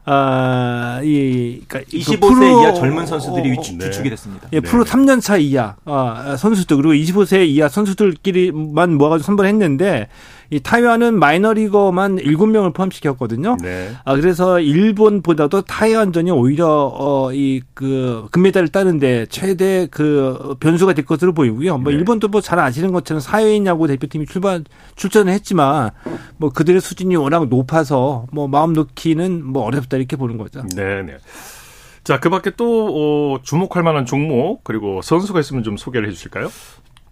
아, 0.09 1.01
이, 1.03 1.63
그러니까 1.67 1.91
25세 1.91 2.21
그 2.21 2.35
프로, 2.35 2.63
이하 2.63 2.73
젊은 2.73 3.07
선수들이 3.07 3.51
어, 3.51 3.63
네. 3.77 3.79
주축이 3.79 4.09
됐습니다. 4.11 4.49
예, 4.53 4.61
프로 4.61 4.85
네. 4.85 4.91
3년 4.91 5.21
차 5.21 5.37
이하 5.37 5.75
아, 5.85 6.37
선수들 6.39 6.77
그리고 6.77 6.95
25세 6.95 7.45
이하 7.49 7.69
선수들끼리만 7.69 8.95
모아가지고 8.95 9.27
선발했는데 9.27 10.09
이 10.51 10.61
타이완은 10.61 11.19
마이너리거만 11.19 12.17
7명을 12.17 12.73
포함시켰거든요. 12.75 13.57
네. 13.63 13.91
아 14.05 14.15
그래서 14.17 14.61
일본보다도 14.61 15.63
타이완전이 15.63 16.31
오히려 16.31 16.67
어 16.95 17.33
이 17.33 17.61
그 17.75 18.29
금메달을 18.31 18.69
따는데 18.69 19.27
최대 19.27 19.87
그 19.91 20.57
변수가 20.61 20.95
될 20.95 21.05
것으로 21.05 21.33
보이고요. 21.35 21.79
뭐 21.79 21.93
네. 21.93 21.99
일본도 21.99 22.29
뭐 22.29 22.41
잘 22.41 22.59
아시는 22.59 22.93
것처럼 22.93 23.21
사회인 23.21 23.67
야구 23.67 23.87
대표팀이 23.87 24.27
출발 24.27 24.63
출전을 24.95 25.33
했지만 25.33 25.91
뭐 26.37 26.51
그들의 26.51 26.81
수준이 26.81 27.17
워낙 27.17 27.49
높아서 27.49 28.27
뭐 28.33 28.47
마음 28.49 28.73
놓기는 28.73 29.45
뭐 29.45 29.65
어렵다 29.65 29.97
이렇게 29.97 30.17
보는 30.17 30.39
거죠. 30.39 30.63
네, 30.75 31.03
네. 31.03 31.17
자, 32.05 32.21
그 32.21 32.31
밖에 32.31 32.53
또, 32.57 33.35
어, 33.35 33.43
주목할 33.43 33.83
만한 33.83 34.07
종목, 34.07 34.63
그리고 34.63 35.03
선수가 35.03 35.41
있으면 35.41 35.65
좀 35.65 35.77
소개를 35.77 36.07
해 36.09 36.13
주실까요? 36.13 36.49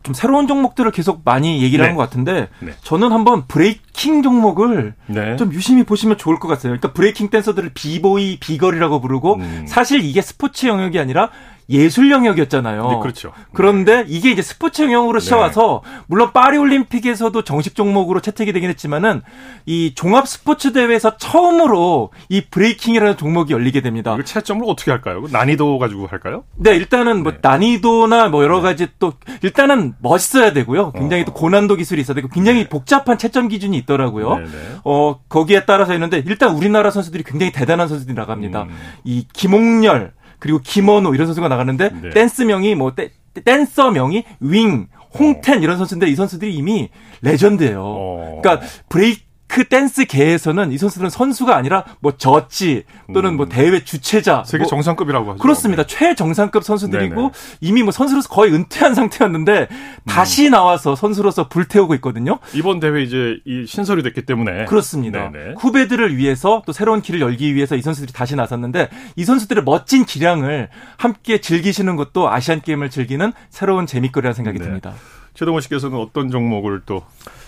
좀 0.04 0.14
새로운 0.14 0.46
종목들을 0.46 0.90
계속 0.90 1.22
많이 1.24 1.62
얘기를 1.62 1.82
네. 1.82 1.88
하는 1.88 1.96
것 1.96 2.02
같은데 2.02 2.48
네. 2.60 2.72
저는 2.82 3.10
한번 3.10 3.46
브레이킹 3.48 4.22
종목을 4.22 4.94
네. 5.06 5.36
좀 5.36 5.52
유심히 5.52 5.82
보시면 5.82 6.18
좋을 6.18 6.38
것 6.38 6.46
같아요. 6.46 6.72
그러니까 6.72 6.92
브레이킹 6.92 7.30
댄서들을 7.30 7.70
비보이 7.72 8.38
비걸이라고 8.38 9.00
부르고 9.00 9.36
음. 9.36 9.64
사실 9.66 10.04
이게 10.04 10.20
스포츠 10.20 10.66
영역이 10.66 10.98
아니라 10.98 11.30
예술 11.68 12.10
영역이었잖아요. 12.10 12.88
네, 12.88 12.98
그렇죠. 13.00 13.32
그런데 13.52 14.04
이게 14.06 14.30
이제 14.30 14.42
스포츠 14.42 14.82
영역으로 14.82 15.18
씌워와서 15.18 15.82
네. 15.84 15.90
물론 16.06 16.32
파리 16.32 16.58
올림픽에서도 16.58 17.42
정식 17.42 17.74
종목으로 17.74 18.20
채택이 18.20 18.52
되긴 18.52 18.70
했지만은 18.70 19.22
이 19.64 19.94
종합 19.94 20.28
스포츠 20.28 20.72
대회에서 20.72 21.16
처음으로 21.16 22.10
이 22.28 22.42
브레이킹이라는 22.50 23.16
종목이 23.16 23.52
열리게 23.52 23.80
됩니다. 23.80 24.16
이 24.20 24.24
채점을 24.24 24.62
어떻게 24.66 24.90
할까요? 24.90 25.24
난이도 25.30 25.78
가지고 25.78 26.06
할까요? 26.06 26.44
네, 26.56 26.76
일단은 26.76 27.22
뭐 27.22 27.32
네. 27.32 27.38
난이도나 27.40 28.28
뭐 28.28 28.42
여러 28.42 28.56
네. 28.56 28.62
가지 28.62 28.88
또 28.98 29.14
일단은 29.42 29.94
멋있어야 30.00 30.52
되고요. 30.52 30.92
굉장히 30.92 31.22
어. 31.22 31.26
또 31.26 31.32
고난도 31.32 31.76
기술이 31.76 32.00
있어야 32.02 32.14
되고 32.14 32.28
굉장히 32.28 32.64
네. 32.64 32.68
복잡한 32.68 33.16
채점 33.16 33.48
기준이 33.48 33.76
있더라고요. 33.78 34.36
네, 34.36 34.46
어 34.84 35.18
거기에 35.28 35.64
따라서 35.64 35.94
있는데 35.94 36.22
일단 36.26 36.54
우리나라 36.54 36.90
선수들이 36.90 37.24
굉장히 37.24 37.52
대단한 37.52 37.88
선수들이 37.88 38.14
나갑니다. 38.14 38.64
음. 38.64 38.76
이 39.04 39.26
김홍렬 39.32 40.12
그리고 40.44 40.58
김원호 40.62 41.14
이런 41.14 41.26
선수가 41.26 41.48
나가는데 41.48 41.88
네. 42.02 42.10
댄스명이 42.10 42.74
뭐 42.74 42.94
떼, 42.94 43.12
댄서명이 43.46 44.24
윙, 44.40 44.88
홍텐 45.18 45.62
이런 45.62 45.78
선수인데 45.78 46.06
이 46.06 46.14
선수들이 46.14 46.54
이미 46.54 46.90
레전드예요. 47.22 47.82
어. 47.82 48.40
그러니까 48.42 48.66
브레이크 48.90 49.22
그 49.54 49.62
댄스계에서는 49.62 50.72
이 50.72 50.78
선수들은 50.78 51.10
선수가 51.10 51.54
아니라 51.54 51.84
뭐 52.00 52.16
저지 52.16 52.82
또는 53.12 53.36
뭐 53.36 53.46
음. 53.46 53.48
대회 53.48 53.84
주최자 53.84 54.42
세계 54.44 54.62
뭐 54.62 54.68
정상급이라고 54.68 55.30
하죠. 55.30 55.38
그렇습니다. 55.38 55.84
네. 55.84 55.86
최정상급 55.86 56.64
선수들이고 56.64 57.14
네네. 57.14 57.30
이미 57.60 57.84
뭐 57.84 57.92
선수로서 57.92 58.28
거의 58.30 58.52
은퇴한 58.52 58.96
상태였는데 58.98 59.68
다시 60.06 60.46
음. 60.46 60.50
나와서 60.50 60.96
선수로서 60.96 61.48
불태우고 61.48 61.94
있거든요. 61.94 62.40
이번 62.52 62.80
대회 62.80 63.00
이제 63.04 63.36
이 63.44 63.64
신설이 63.64 64.02
됐기 64.02 64.26
때문에 64.26 64.64
그렇습니다. 64.64 65.30
네네. 65.30 65.54
후배들을 65.58 66.16
위해서 66.16 66.64
또 66.66 66.72
새로운 66.72 67.00
길을 67.00 67.20
열기 67.20 67.54
위해서 67.54 67.76
이 67.76 67.82
선수들이 67.82 68.12
다시 68.12 68.34
나섰는데 68.34 68.88
이 69.14 69.24
선수들의 69.24 69.62
멋진 69.62 70.04
기량을 70.04 70.68
함께 70.96 71.40
즐기시는 71.40 71.94
것도 71.94 72.28
아시안 72.28 72.60
게임을 72.60 72.90
즐기는 72.90 73.32
새로운 73.50 73.86
재미거리라는 73.86 74.34
생각이 74.34 74.58
네. 74.58 74.64
듭니다. 74.64 74.94
최동원 75.34 75.60
씨께서는 75.60 75.98
어떤 75.98 76.30
종목을 76.30 76.82
또 76.86 77.02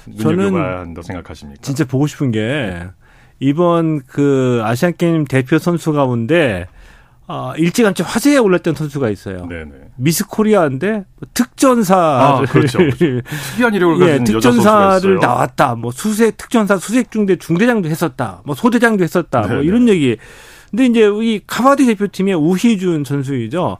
눈여겨봐야 0.06 0.80
한다 0.80 1.02
생각하십니까? 1.02 1.62
진짜 1.62 1.84
보고 1.84 2.06
싶은 2.06 2.32
게 2.32 2.84
이번 3.38 4.02
그 4.06 4.60
아시안 4.64 4.94
게임 4.96 5.24
대표 5.24 5.58
선수 5.58 5.92
가운데 5.92 6.66
어, 7.28 7.52
일찌감치 7.56 8.04
화제에 8.04 8.38
올랐던 8.38 8.74
선수가 8.74 9.10
있어요. 9.10 9.46
네네. 9.46 9.72
미스 9.96 10.26
코리아인데 10.26 10.90
뭐 10.92 11.28
특전사 11.34 11.96
아, 11.96 12.44
그렇죠. 12.44 12.78
특이한 12.78 13.74
이력을 13.74 13.98
가진 13.98 14.20
예, 14.20 14.24
특전사를 14.24 15.16
나왔다. 15.18 15.74
뭐 15.74 15.90
수색 15.90 16.36
특전사 16.36 16.76
수색 16.76 17.10
중대 17.10 17.36
중대장도 17.36 17.88
했었다. 17.88 18.42
뭐 18.44 18.54
소대장도 18.54 19.02
했었다. 19.02 19.40
뭐 19.40 19.48
네네. 19.48 19.60
뭐 19.60 19.64
이런 19.64 19.88
얘기. 19.88 20.16
근데 20.70 20.86
이제 20.86 21.08
이 21.22 21.40
카바디 21.46 21.86
대표팀의 21.86 22.34
우희준 22.34 23.04
선수이죠. 23.04 23.78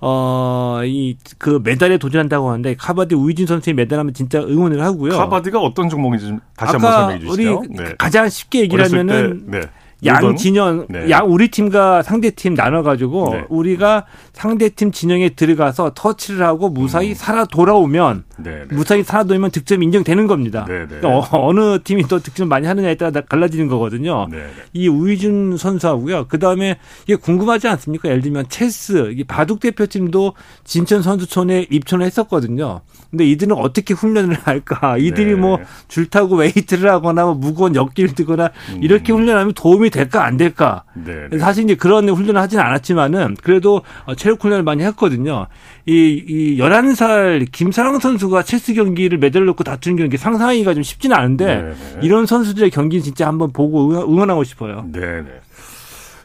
어, 0.00 0.80
이, 0.84 1.16
그 1.38 1.60
메달에 1.62 1.98
도전한다고 1.98 2.48
하는데, 2.48 2.74
카바디 2.76 3.14
우희준 3.14 3.46
선수의 3.46 3.74
메달하면 3.74 4.14
진짜 4.14 4.40
응원을 4.40 4.80
하고요. 4.82 5.16
카바디가 5.16 5.60
어떤 5.60 5.88
종목인지 5.88 6.26
좀 6.26 6.40
다시 6.56 6.72
한번 6.72 6.92
설명해 6.92 7.18
주시죠. 7.20 7.58
우리 7.58 7.68
네. 7.76 7.94
가장 7.98 8.28
쉽게 8.28 8.60
얘기를 8.60 8.84
하면은, 8.84 9.44
네. 9.46 9.60
양 10.04 10.36
진영, 10.36 10.86
네. 10.88 11.10
양 11.10 11.30
우리 11.30 11.48
팀과 11.48 12.02
상대 12.02 12.30
팀 12.30 12.54
나눠가지고 12.54 13.30
네. 13.32 13.44
우리가 13.48 14.06
상대 14.32 14.68
팀 14.68 14.92
진영에 14.92 15.30
들어가서 15.30 15.92
터치를 15.94 16.44
하고 16.44 16.68
무사히 16.68 17.10
음. 17.10 17.14
살아 17.14 17.44
돌아오면 17.44 18.24
네, 18.38 18.64
네. 18.68 18.74
무사히 18.76 19.02
살아 19.02 19.24
돌면 19.24 19.50
득점 19.50 19.82
인정되는 19.82 20.26
겁니다. 20.28 20.64
네, 20.68 20.86
그러니까 20.86 21.28
어느 21.36 21.80
팀이 21.82 22.04
또 22.04 22.20
득점 22.20 22.48
많이 22.48 22.66
하느냐에 22.66 22.94
따라 22.94 23.20
갈라지는 23.22 23.66
거거든요. 23.68 24.28
이 24.72 24.86
우희준 24.86 25.56
선수하고요. 25.56 26.26
그 26.28 26.38
다음에 26.38 26.78
이게 27.04 27.16
궁금하지 27.16 27.66
않습니까? 27.66 28.08
예를 28.08 28.22
들면 28.22 28.46
체스, 28.48 29.12
이 29.16 29.24
바둑 29.24 29.58
대표팀도 29.60 30.34
진천 30.64 31.02
선수촌에 31.02 31.66
입촌을 31.70 32.06
했었거든요. 32.06 32.82
근데 33.10 33.24
이들은 33.24 33.56
어떻게 33.56 33.94
훈련을 33.94 34.36
할까? 34.44 34.96
이들이 34.98 35.34
뭐 35.34 35.75
줄 35.75 36.06
타고 36.10 36.36
웨이트를 36.36 36.90
하거나 36.90 37.24
뭐 37.24 37.34
무거운 37.34 37.74
역기를 37.74 38.14
들거나 38.14 38.50
음. 38.70 38.80
이렇게 38.82 39.12
훈련하면 39.12 39.54
도움이 39.54 39.87
도움이 39.88 39.90
될까 39.90 40.24
안 40.24 40.36
될까. 40.36 40.84
네, 40.94 41.28
네. 41.30 41.38
사실 41.38 41.64
이제 41.64 41.74
그런 41.74 42.08
훈련을 42.08 42.40
하지는 42.40 42.62
않았지만은 42.64 43.36
그래도 43.42 43.82
어, 44.04 44.14
체력 44.14 44.42
훈련을 44.42 44.62
많이 44.62 44.84
했거든요. 44.84 45.46
이, 45.86 45.92
이 46.28 46.58
11살 46.58 47.50
김사랑 47.50 47.98
선수가 47.98 48.42
체스 48.42 48.74
경기를 48.74 49.18
메달을 49.18 49.46
놓고 49.46 49.64
다투는 49.64 49.96
경기 49.96 50.16
상상하기가 50.16 50.74
좀 50.74 50.82
쉽지는 50.82 51.16
않은데 51.16 51.46
네네. 51.46 51.68
네. 51.70 52.00
이런 52.02 52.26
선수들의 52.26 52.70
경기 52.70 53.02
진짜 53.02 53.26
한번 53.26 53.52
보고 53.52 53.90
응원하고 53.90 54.44
싶어요. 54.44 54.86
네, 54.92 55.00
네. 55.00 55.40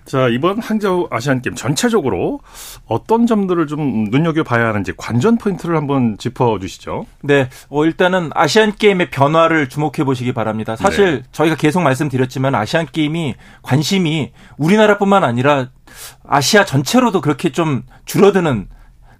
자, 0.05 0.27
이번 0.27 0.59
항저우 0.59 1.07
아시안 1.09 1.41
게임 1.41 1.55
전체적으로 1.55 2.39
어떤 2.85 3.25
점들을 3.25 3.67
좀 3.67 4.05
눈여겨봐야 4.09 4.67
하는지 4.67 4.93
관전 4.95 5.37
포인트를 5.37 5.75
한번 5.75 6.17
짚어 6.17 6.59
주시죠. 6.59 7.05
네. 7.21 7.49
어, 7.69 7.85
일단은 7.85 8.31
아시안 8.33 8.75
게임의 8.75 9.09
변화를 9.09 9.69
주목해 9.69 10.03
보시기 10.03 10.33
바랍니다. 10.33 10.75
사실 10.75 11.21
네. 11.21 11.23
저희가 11.31 11.55
계속 11.55 11.81
말씀드렸지만 11.81 12.55
아시안 12.55 12.85
게임이 12.91 13.35
관심이 13.61 14.31
우리나라뿐만 14.57 15.23
아니라 15.23 15.69
아시아 16.27 16.65
전체로도 16.65 17.21
그렇게 17.21 17.51
좀 17.51 17.83
줄어드는 18.05 18.67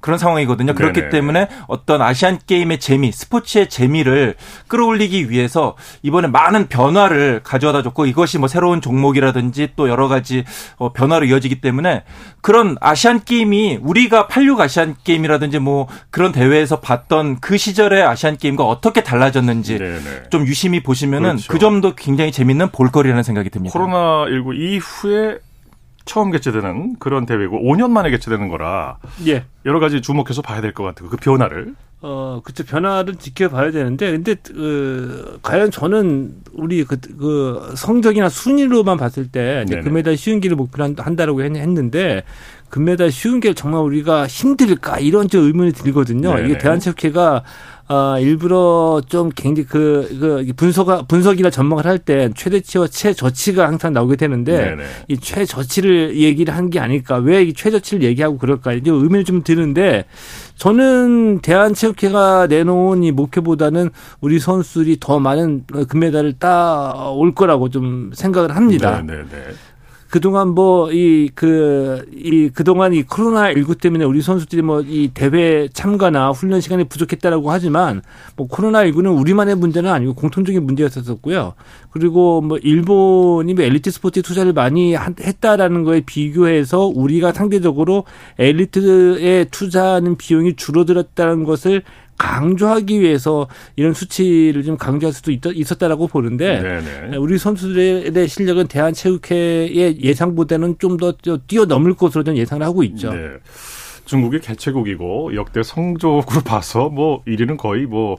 그런 0.04 0.20
상황이거든요. 0.20 0.76
그렇기 0.76 1.00
네네. 1.00 1.10
때문에 1.12 1.48
어떤 1.68 2.02
아시안 2.02 2.38
게임의 2.46 2.82
재미, 2.82 3.14
스포츠의 3.14 3.70
재미를 3.70 4.36
끌어올리기 4.68 5.30
위해서 5.30 5.78
이번에 6.02 6.28
많은 6.28 6.68
변화를 6.68 7.40
가져다 7.42 7.82
줬고 7.82 8.06
이것이 8.06 8.38
뭐 8.38 8.50
새로운 8.50 8.82
종목이라든지 8.82 9.70
또 9.78 9.88
여러 9.88 10.10
가지 10.10 10.44
어, 10.76 10.92
변화로 10.92 11.26
이어지기 11.28 11.62
때문에 11.62 12.04
그런 12.42 12.76
아시안 12.82 13.24
게임이 13.24 13.80
우리가 13.82 14.28
86 14.28 14.60
아시안 14.60 14.96
게임이라든지 15.06 15.60
뭐 15.60 15.88
그런 16.10 16.34
대회에서 16.34 16.82
봤던 16.82 17.40
그 17.40 17.58
시절의 17.58 18.04
아시안 18.04 18.36
게임과 18.36 18.66
어떻게 18.66 19.04
달라졌는지 19.04 19.78
네네. 19.78 20.24
좀 20.30 20.46
유심히 20.46 20.84
보시면은 20.84 21.30
그렇죠. 21.30 21.48
그 21.48 21.60
점도 21.60 21.96
굉장히 21.96 22.34
재밌는 22.34 22.72
볼거리라는 22.72 23.24
생각이 23.24 23.50
듭니다. 23.50 23.72
코로나 23.72 24.26
19 24.30 24.54
이후에 24.54 25.38
처음 26.06 26.32
개최되는 26.32 26.98
그런 27.00 27.26
대회고 27.26 27.62
5년 27.62 27.90
만에 27.92 28.10
개최되는 28.10 28.48
거라 28.50 28.98
예. 29.26 29.46
여러 29.66 29.80
가지 29.80 30.02
주목해서 30.02 30.42
봐야 30.42 30.62
될 30.62 30.74
것 30.74 30.84
같아요. 30.84 31.10
그 31.10 31.18
변화를. 31.18 31.76
어, 32.06 32.42
그쵸. 32.44 32.66
변화를 32.66 33.16
지켜봐야 33.16 33.72
되는데, 33.72 34.12
근데, 34.12 34.36
그, 34.36 35.40
과연 35.42 35.72
저는 35.72 36.34
우리 36.52 36.84
그, 36.84 36.98
그 37.00 37.74
성적이나 37.78 38.28
순위로만 38.28 38.98
봤을 38.98 39.30
때, 39.32 39.64
이제 39.66 39.80
금메달 39.80 40.18
쉬운 40.18 40.42
길을 40.42 40.58
목표로 40.58 40.96
한다라고 40.98 41.42
했는데, 41.44 42.24
금메달 42.74 43.12
쉬운 43.12 43.40
길 43.40 43.54
정말 43.54 43.82
우리가 43.84 44.26
힘들까? 44.26 44.98
이런 44.98 45.30
좀 45.30 45.44
의문이 45.46 45.74
들거든요. 45.74 46.34
네네. 46.34 46.48
이게 46.50 46.58
대한체육회가 46.58 47.44
어, 47.90 48.16
일부러 48.20 49.00
좀 49.08 49.30
굉장히 49.36 49.68
그, 49.68 50.08
그 50.20 50.54
분석, 50.56 51.08
분석이나 51.08 51.52
전망을 51.52 51.86
할 51.86 52.00
때 52.00 52.32
최대치와 52.36 52.88
최저치가 52.88 53.68
항상 53.68 53.94
나오게 53.94 54.16
되는데 54.16 54.58
네네. 54.58 54.84
이 55.10 55.18
최저치를 55.20 56.16
얘기를 56.18 56.56
한 56.56 56.72
게 56.72 56.80
아닐까. 56.80 57.18
왜 57.18 57.44
이 57.44 57.54
최저치를 57.54 58.02
얘기하고 58.04 58.40
그럴까. 58.40 58.74
이제 58.74 58.90
의미를 58.90 59.24
좀 59.24 59.44
드는데 59.44 60.06
저는 60.56 61.42
대한체육회가 61.42 62.48
내놓은 62.48 63.04
이 63.04 63.12
목표보다는 63.12 63.92
우리 64.20 64.40
선수들이 64.40 64.98
더 65.00 65.20
많은 65.20 65.66
금메달을 65.90 66.40
따올 66.40 67.36
거라고 67.36 67.70
좀 67.70 68.10
생각을 68.16 68.56
합니다. 68.56 69.02
네네네. 69.06 69.28
그동안 70.14 70.50
뭐 70.50 70.92
이 70.92 71.30
그 71.34 72.06
이 72.14 72.50
그동안 72.54 72.94
이 72.94 73.02
코로나 73.02 73.52
19 73.52 73.76
때문에 73.78 74.06
우리 74.06 74.22
선수들이 74.22 74.62
뭐 74.62 74.82
이 74.82 75.10
대회 75.12 75.68
참가나 75.74 76.30
훈련 76.30 76.62
시간이 76.62 76.84
부족했다라고 76.84 77.50
하지만 77.50 78.04
뭐 78.36 78.48
코로나 78.48 78.84
19는 78.86 79.20
우리만의 79.20 79.56
문제는 79.56 79.90
아니고 79.90 80.14
공통적인 80.14 80.64
문제였었고요. 80.68 81.56
그리고 81.90 82.42
뭐 82.42 82.60
일본이 82.60 83.56
뭐 83.56 83.64
엘리트 83.64 83.90
스포츠 83.90 84.22
투자를 84.22 84.54
많이 84.54 84.96
했다라는 84.96 85.84
거에 85.84 86.02
비교해서 86.02 86.86
우리가 86.86 87.34
상대적으로 87.34 88.04
엘리트에 88.38 89.46
투자하는 89.46 90.18
비용이 90.18 90.56
줄어들었다는 90.56 91.44
것을 91.44 91.82
강조하기 92.24 93.02
위해서 93.02 93.50
이런 93.76 93.94
수치를 93.94 94.64
좀 94.64 94.78
강조할 94.78 95.12
수도 95.12 95.32
있, 95.32 95.46
었 95.46 95.78
다라고 95.78 96.08
보는데 96.08 96.62
네네. 96.62 97.18
우리 97.18 97.38
선수들의 97.38 98.28
실력은 98.30 98.68
대한체육회의 98.68 100.02
예상보다는 100.02 100.78
좀 100.80 100.94
더 100.94 101.12
뛰어넘을 101.48 101.96
것으로 101.96 102.24
저는 102.24 102.38
예상을 102.38 102.64
하고 102.64 102.84
있죠. 102.84 103.12
네. 103.12 103.32
중국이 104.06 104.40
개최국이고 104.40 105.36
역대 105.36 105.64
성적으로 105.64 106.42
봐서 106.46 106.88
뭐 106.88 107.24
1위는 107.26 107.58
거의 107.58 107.88
뭐 107.88 108.18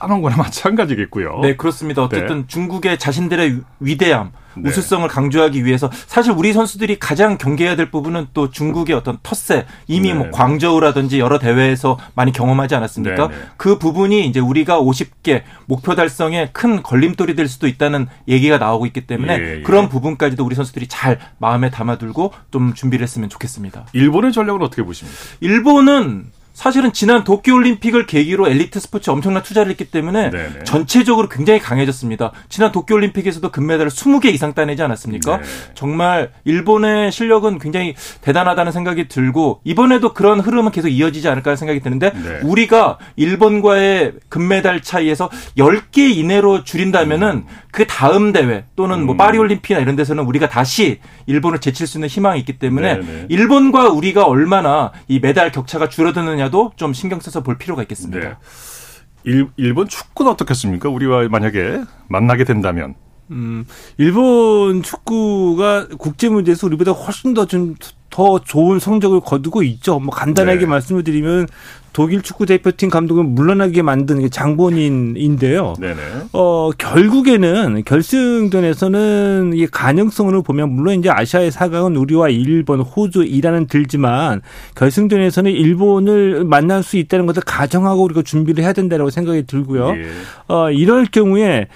따놓은 0.00 0.22
거나 0.22 0.36
마찬가지겠고요. 0.38 1.40
네, 1.42 1.56
그렇습니다. 1.56 2.02
어쨌든 2.02 2.40
네. 2.40 2.44
중국의 2.46 2.98
자신들의 2.98 3.60
위대함, 3.80 4.32
네. 4.56 4.68
우수성을 4.70 5.06
강조하기 5.08 5.64
위해서 5.64 5.90
사실 6.06 6.32
우리 6.32 6.52
선수들이 6.52 6.98
가장 6.98 7.38
경계해야 7.38 7.76
될 7.76 7.90
부분은 7.90 8.28
또 8.32 8.50
중국의 8.50 8.96
어떤 8.96 9.18
텃세 9.22 9.66
이미 9.86 10.12
뭐 10.12 10.24
네. 10.24 10.30
뭐 10.30 10.38
광저우라든지 10.38 11.18
여러 11.18 11.38
대회에서 11.38 11.98
많이 12.14 12.32
경험하지 12.32 12.74
않았습니까? 12.74 13.28
네, 13.28 13.34
네. 13.34 13.42
그 13.56 13.78
부분이 13.78 14.26
이제 14.26 14.40
우리가 14.40 14.80
50개 14.80 15.42
목표 15.66 15.94
달성에 15.94 16.50
큰 16.52 16.82
걸림돌이 16.82 17.34
될 17.34 17.48
수도 17.48 17.66
있다는 17.66 18.06
얘기가 18.28 18.58
나오고 18.58 18.86
있기 18.86 19.06
때문에 19.06 19.38
예, 19.38 19.56
예. 19.58 19.62
그런 19.62 19.88
부분까지도 19.88 20.44
우리 20.44 20.54
선수들이 20.54 20.86
잘 20.88 21.18
마음에 21.38 21.70
담아들고 21.70 22.32
좀 22.50 22.74
준비를 22.74 23.02
했으면 23.02 23.28
좋겠습니다. 23.28 23.86
일본의 23.92 24.32
전략은 24.32 24.62
어떻게 24.62 24.82
보십니까? 24.82 25.18
일본은 25.40 26.26
사실은 26.56 26.94
지난 26.94 27.22
도쿄올림픽을 27.22 28.06
계기로 28.06 28.48
엘리트 28.48 28.80
스포츠 28.80 29.10
엄청난 29.10 29.42
투자를 29.42 29.70
했기 29.70 29.84
때문에 29.84 30.30
네네. 30.30 30.64
전체적으로 30.64 31.28
굉장히 31.28 31.60
강해졌습니다. 31.60 32.32
지난 32.48 32.72
도쿄올림픽에서도 32.72 33.50
금메달을 33.50 33.90
20개 33.90 34.32
이상 34.32 34.54
따내지 34.54 34.82
않았습니까? 34.82 35.36
네. 35.36 35.42
정말 35.74 36.32
일본의 36.44 37.12
실력은 37.12 37.58
굉장히 37.58 37.94
대단하다는 38.22 38.72
생각이 38.72 39.06
들고 39.06 39.60
이번에도 39.64 40.14
그런 40.14 40.40
흐름은 40.40 40.72
계속 40.72 40.88
이어지지 40.88 41.28
않을까 41.28 41.56
생각이 41.56 41.80
드는데 41.80 42.12
네. 42.12 42.40
우리가 42.42 42.96
일본과의 43.16 44.14
금메달 44.30 44.80
차이에서 44.80 45.28
10개 45.58 46.16
이내로 46.16 46.64
줄인다면은 46.64 47.28
음. 47.28 47.46
그 47.76 47.86
다음 47.86 48.32
대회 48.32 48.64
또는 48.74 49.04
뭐 49.04 49.14
음. 49.14 49.16
파리 49.18 49.36
올림픽이나 49.36 49.80
이런 49.80 49.96
데서는 49.96 50.24
우리가 50.24 50.48
다시 50.48 51.00
일본을 51.26 51.58
제칠 51.58 51.86
수 51.86 51.98
있는 51.98 52.08
희망이 52.08 52.40
있기 52.40 52.58
때문에 52.58 53.00
네네. 53.00 53.26
일본과 53.28 53.90
우리가 53.90 54.24
얼마나 54.24 54.92
이 55.08 55.20
메달 55.20 55.52
격차가 55.52 55.90
줄어드느냐 55.90 56.46
분야도 56.46 56.72
좀 56.76 56.92
신경 56.92 57.20
써서 57.20 57.42
볼 57.42 57.58
필요가 57.58 57.82
있겠습니다. 57.82 58.28
네. 58.28 58.34
일, 59.24 59.48
일본 59.56 59.88
축구는 59.88 60.32
어떻겠습니까? 60.32 60.88
우리와 60.88 61.28
만약에 61.28 61.82
만나게 62.08 62.44
된다면. 62.44 62.94
음, 63.30 63.66
일본 63.98 64.82
축구가 64.82 65.88
국제 65.98 66.28
무대에서 66.28 66.66
우리보다 66.68 66.92
훨씬 66.92 67.34
더 67.34 67.44
좀 67.44 67.74
더 68.16 68.38
좋은 68.38 68.78
성적을 68.78 69.20
거두고 69.20 69.62
있죠. 69.62 69.98
뭐 69.98 70.14
간단하게 70.14 70.60
네. 70.60 70.66
말씀을 70.66 71.04
드리면 71.04 71.46
독일 71.96 72.20
축구 72.20 72.44
대표팀 72.44 72.90
감독을 72.90 73.24
물러나게 73.24 73.80
만든 73.80 74.20
게 74.20 74.28
장본인인데요. 74.28 75.76
네네. 75.80 75.96
어 76.34 76.70
결국에는 76.76 77.84
결승전에서는 77.86 79.52
이 79.54 79.66
가능성으로 79.66 80.42
보면 80.42 80.72
물론 80.72 80.98
이제 80.98 81.08
아시아의 81.08 81.50
사강은 81.50 81.96
우리와 81.96 82.28
일본, 82.28 82.80
호주, 82.80 83.24
이란은 83.24 83.68
들지만 83.68 84.42
결승전에서는 84.74 85.50
일본을 85.50 86.44
만날 86.44 86.82
수 86.82 86.98
있다는 86.98 87.24
것을 87.24 87.42
가정하고 87.46 88.02
우리가 88.02 88.20
준비를 88.20 88.62
해야 88.62 88.74
된다고 88.74 89.08
생각이 89.08 89.46
들고요. 89.46 89.94
예. 89.96 90.06
어 90.48 90.70
이럴 90.70 91.06
경우에 91.06 91.66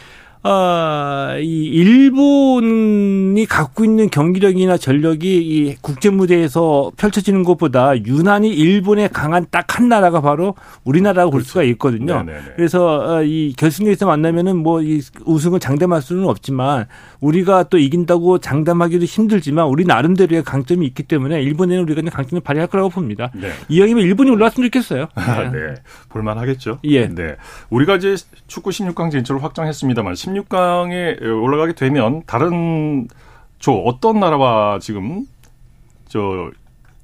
아, 0.42 1.36
이 1.40 1.64
일본이 1.66 3.44
갖고 3.46 3.84
있는 3.84 4.08
경기력이나 4.10 4.76
전력이 4.76 5.36
이 5.36 5.76
국제 5.82 6.10
무대에서 6.10 6.90
펼쳐지는 6.96 7.44
것보다 7.44 7.96
유난히 8.04 8.48
일본의 8.50 9.10
강한 9.10 9.46
딱 9.50 9.70
한 9.70 9.88
나라가 9.88 10.20
바로 10.20 10.56
우리나라라고 10.84 11.30
그렇죠. 11.30 11.44
볼 11.44 11.48
수가 11.48 11.62
있거든요. 11.64 12.22
네네네. 12.22 12.40
그래서 12.56 13.16
어, 13.18 13.22
이 13.22 13.54
결승에서 13.56 14.06
만나면은 14.06 14.56
뭐 14.56 14.80
이 14.82 15.00
우승을 15.24 15.60
장담할 15.60 16.02
수는 16.02 16.26
없지만 16.26 16.86
우리가 17.20 17.64
또 17.64 17.78
이긴다고 17.78 18.38
장담하기도 18.38 19.04
힘들지만 19.04 19.66
우리 19.66 19.84
나름대로의 19.84 20.42
강점이 20.42 20.86
있기 20.86 21.02
때문에 21.04 21.42
일본에는 21.42 21.82
우리가 21.84 22.02
강점을 22.10 22.40
발휘할 22.42 22.68
거라고 22.68 22.88
봅니다. 22.88 23.30
네. 23.34 23.50
이왕이면 23.68 24.04
일본이 24.04 24.30
올라왔으면 24.30 24.68
좋겠어요. 24.68 25.08
아, 25.14 25.42
네. 25.52 25.74
볼만하겠죠. 26.08 26.80
예. 26.84 27.06
네. 27.08 27.36
우리가 27.68 27.96
이제 27.96 28.16
축구 28.46 28.70
16강 28.70 29.10
진출을 29.10 29.42
확정했습니다만 29.42 30.14
16강에 30.34 31.22
올라가게 31.22 31.74
되면 31.74 32.22
다른 32.26 33.08
저 33.58 33.72
어떤 33.72 34.20
나라와 34.20 34.78
지금 34.80 35.26
저 36.08 36.50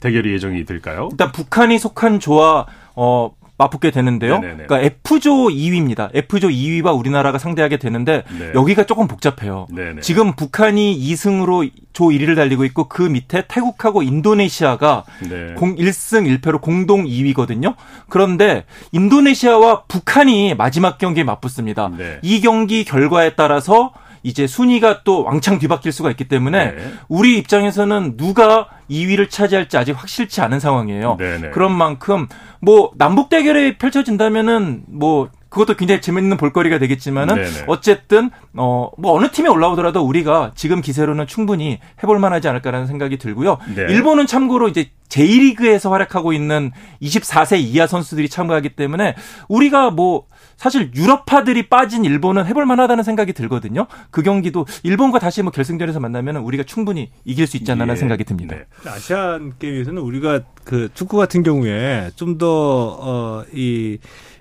대결이 0.00 0.32
예정이 0.32 0.64
될까요? 0.64 1.08
일단 1.10 1.32
북한이 1.32 1.78
속한 1.78 2.20
조와 2.20 2.66
어 2.94 3.30
맞붙게 3.58 3.90
되는데요. 3.90 4.38
네네네. 4.38 4.66
그러니까 4.66 4.80
F조 4.80 5.48
2위입니다. 5.48 6.10
F조 6.14 6.48
2위와 6.48 6.98
우리나라가 6.98 7.38
상대하게 7.38 7.78
되는데 7.78 8.22
네. 8.38 8.52
여기가 8.54 8.84
조금 8.84 9.08
복잡해요. 9.08 9.66
네네. 9.70 10.02
지금 10.02 10.34
북한이 10.34 10.98
2승으로 10.98 11.70
조 11.92 12.06
1위를 12.06 12.36
달리고 12.36 12.64
있고 12.66 12.88
그 12.88 13.02
밑에 13.02 13.44
태국하고 13.48 14.02
인도네시아가 14.02 15.04
네. 15.22 15.54
1승 15.56 16.40
1패로 16.40 16.60
공동 16.60 17.04
2위거든요. 17.04 17.74
그런데 18.08 18.64
인도네시아와 18.92 19.84
북한이 19.84 20.54
마지막 20.54 20.98
경기에 20.98 21.24
맞붙습니다. 21.24 21.90
네. 21.96 22.18
이 22.22 22.40
경기 22.40 22.84
결과에 22.84 23.34
따라서 23.34 23.92
이제 24.26 24.48
순위가 24.48 25.04
또 25.04 25.22
왕창 25.22 25.60
뒤바뀔 25.60 25.92
수가 25.92 26.10
있기 26.10 26.24
때문에 26.24 26.72
네. 26.72 26.92
우리 27.08 27.38
입장에서는 27.38 28.16
누가 28.16 28.66
2위를 28.90 29.30
차지할지 29.30 29.78
아직 29.78 29.92
확실치 29.92 30.40
않은 30.40 30.58
상황이에요. 30.58 31.16
네네. 31.16 31.50
그런 31.50 31.70
만큼 31.72 32.26
뭐 32.60 32.90
남북 32.96 33.28
대결이 33.28 33.78
펼쳐진다면은 33.78 34.82
뭐 34.88 35.28
그것도 35.48 35.74
굉장히 35.76 36.00
재밌는 36.00 36.36
볼거리가 36.38 36.80
되겠지만은 36.80 37.36
네네. 37.36 37.64
어쨌든 37.68 38.30
어 38.56 38.90
뭐 38.98 39.12
어느 39.12 39.30
팀에 39.30 39.48
올라오더라도 39.48 40.02
우리가 40.02 40.52
지금 40.56 40.80
기세로는 40.80 41.28
충분히 41.28 41.78
해볼 42.02 42.18
만하지 42.18 42.48
않을까라는 42.48 42.88
생각이 42.88 43.18
들고요. 43.18 43.58
네. 43.76 43.82
일본은 43.88 44.26
참고로 44.26 44.68
이제 44.68 44.90
제1리그에서 45.08 45.90
활약하고 45.90 46.32
있는 46.32 46.72
24세 47.00 47.58
이하 47.60 47.86
선수들이 47.86 48.28
참가하기 48.28 48.70
때문에 48.70 49.14
우리가 49.48 49.90
뭐 49.90 50.24
사실 50.56 50.90
유럽파들이 50.94 51.68
빠진 51.68 52.04
일본은 52.04 52.46
해볼 52.46 52.66
만하다는 52.66 53.04
생각이 53.04 53.32
들거든요. 53.32 53.86
그 54.10 54.22
경기도 54.22 54.66
일본과 54.82 55.18
다시 55.18 55.42
뭐 55.42 55.52
결승전에서 55.52 56.00
만나면 56.00 56.36
우리가 56.36 56.64
충분히 56.64 57.10
이길 57.24 57.46
수 57.46 57.56
있지 57.56 57.70
않나라는 57.72 57.94
예. 57.94 57.98
생각이 57.98 58.24
듭니다. 58.24 58.56
네. 58.56 58.64
아시안 58.90 59.52
게임에서는 59.58 60.00
우리가 60.00 60.40
그 60.64 60.88
축구 60.94 61.16
같은 61.16 61.42
경우에 61.42 62.10
좀 62.16 62.38
더어이 62.38 63.98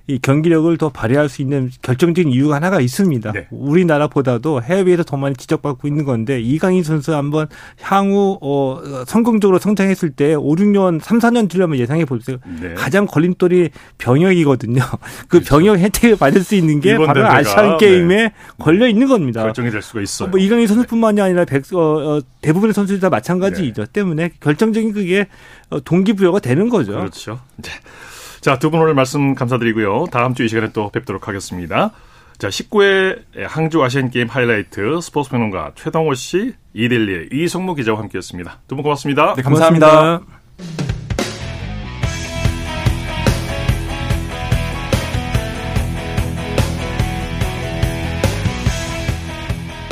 이 0.07 0.19
경기력을 0.19 0.77
더 0.77 0.89
발휘할 0.89 1.29
수 1.29 1.41
있는 1.41 1.71
결정적인 1.81 2.31
이유가 2.31 2.55
하나가 2.55 2.79
있습니다. 2.79 3.31
네. 3.31 3.47
우리나라보다도 3.49 4.61
해외에서 4.61 5.03
더 5.03 5.17
많이 5.17 5.35
지적받고 5.35 5.87
있는 5.87 6.05
건데 6.05 6.39
이강인 6.39 6.83
선수 6.83 7.15
한번 7.15 7.47
향후 7.81 8.37
어 8.41 8.81
성공적으로 9.07 9.57
성장했을 9.57 10.11
때 10.11 10.35
5, 10.35 10.43
6년, 10.55 11.01
3, 11.01 11.17
4년 11.17 11.49
뒤려면 11.49 11.79
예상해 11.79 12.05
보세요. 12.05 12.37
네. 12.61 12.75
가장 12.75 13.07
걸림돌이 13.07 13.71
병역이거든요. 13.97 14.81
그 15.27 15.39
그렇죠. 15.39 15.49
병역 15.49 15.79
혜택을 15.79 16.17
받을 16.17 16.43
수 16.43 16.53
있는 16.53 16.81
게 16.81 16.95
바로 16.97 17.25
아시안 17.25 17.77
게임에 17.77 18.15
네. 18.15 18.33
걸려 18.59 18.87
있는 18.87 19.07
겁니다. 19.07 19.41
결정이 19.41 19.71
될 19.71 19.81
수가 19.81 20.01
있어요. 20.01 20.29
뭐 20.29 20.39
이강인 20.39 20.67
선수뿐만이 20.67 21.19
아니라 21.19 21.45
백, 21.45 21.73
어, 21.73 21.79
어, 21.79 22.21
대부분의 22.41 22.75
선수들 22.75 22.99
다 22.99 23.09
마찬가지이죠. 23.09 23.85
네. 23.85 23.91
때문에 23.91 24.31
결정적인 24.39 24.93
그게 24.93 25.25
어, 25.71 25.79
동기부여가 25.79 26.39
되는 26.39 26.69
거죠. 26.69 26.91
그렇죠. 26.91 27.39
네. 28.45 28.51
자, 28.51 28.59
두 28.59 28.69
분 28.69 28.79
오늘 28.79 28.93
말씀 28.93 29.33
감사드리고요. 29.33 30.05
다음 30.11 30.35
주 30.35 30.43
이 30.43 30.47
시간에 30.47 30.71
또 30.71 30.91
뵙도록 30.91 31.27
하겠습니다. 31.27 31.89
자, 32.37 32.47
19회 32.47 33.23
항주 33.47 33.83
아시안게임 33.83 34.27
하이라이트 34.27 34.99
스포츠 35.01 35.31
평론가 35.31 35.71
최동호 35.75 36.13
씨, 36.13 36.53
이델리의 36.75 37.29
이성무 37.31 37.73
기자와 37.73 37.99
함께했습니다. 38.01 38.59
두 38.67 38.75
분 38.75 38.83
고맙습니다. 38.83 39.33
네, 39.35 39.41
감사합니다. 39.41 39.87
고맙습니다. 40.19 40.35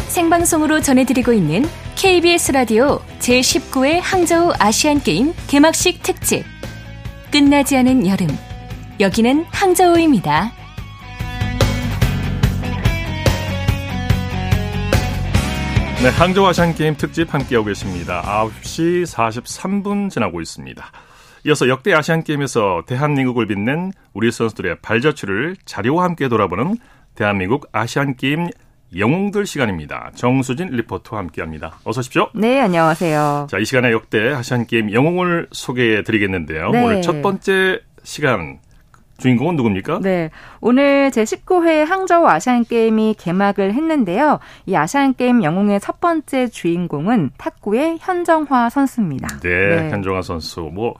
생방송으로 0.09 0.79
전해드리고 0.81 1.33
있는 1.33 1.65
KBS 1.95 2.51
라디오 2.51 2.99
제19회 3.19 3.99
항저우 4.01 4.53
아시안게임 4.59 5.33
개막식 5.47 6.03
특집. 6.03 6.43
끝나지 7.33 7.75
않은 7.77 8.05
여름. 8.05 8.27
여기는 8.99 9.45
항저우입니다. 9.45 10.51
네, 16.03 16.09
항저우 16.09 16.45
아시안게임 16.45 16.95
특집 16.95 17.33
함께하고 17.33 17.65
계십니다. 17.65 18.21
9시 18.21 19.07
43분 19.07 20.11
지나고 20.11 20.41
있습니다. 20.41 20.85
이어서 21.47 21.67
역대 21.69 21.91
아시안게임에서 21.95 22.83
대한민국을 22.85 23.47
빛낸 23.47 23.93
우리 24.13 24.31
선수들의 24.31 24.81
발자취를 24.83 25.55
자료와 25.65 26.03
함께 26.03 26.29
돌아보는 26.29 26.77
대한민국 27.15 27.67
아시안게임 27.71 28.49
영웅들 28.97 29.45
시간입니다. 29.45 30.11
정수진 30.15 30.67
리포터와 30.67 31.21
함께합니다. 31.23 31.79
어서 31.83 31.99
오십시오. 31.99 32.29
네, 32.35 32.59
안녕하세요. 32.61 33.47
자, 33.49 33.57
이 33.57 33.65
시간에 33.65 33.91
역대 33.91 34.33
아시안 34.33 34.67
게임 34.67 34.91
영웅을 34.91 35.47
소개해 35.51 36.03
드리겠는데요. 36.03 36.69
네. 36.71 36.83
오늘 36.83 37.01
첫 37.01 37.21
번째 37.21 37.81
시간 38.03 38.59
주인공은 39.17 39.55
누굽니까? 39.55 39.99
네. 40.01 40.31
오늘 40.59 41.09
제19회 41.11 41.85
항저우 41.85 42.27
아시안게임이 42.27 43.15
개막을 43.17 43.73
했는데요. 43.73 44.39
이 44.65 44.75
아시안게임 44.75 45.43
영웅의 45.43 45.79
첫 45.79 46.01
번째 46.01 46.47
주인공은 46.47 47.31
탁구의 47.37 47.99
현정화 48.01 48.69
선수입니다. 48.69 49.39
네, 49.39 49.49
네. 49.49 49.89
현정화 49.91 50.23
선수. 50.23 50.61
뭐, 50.73 50.95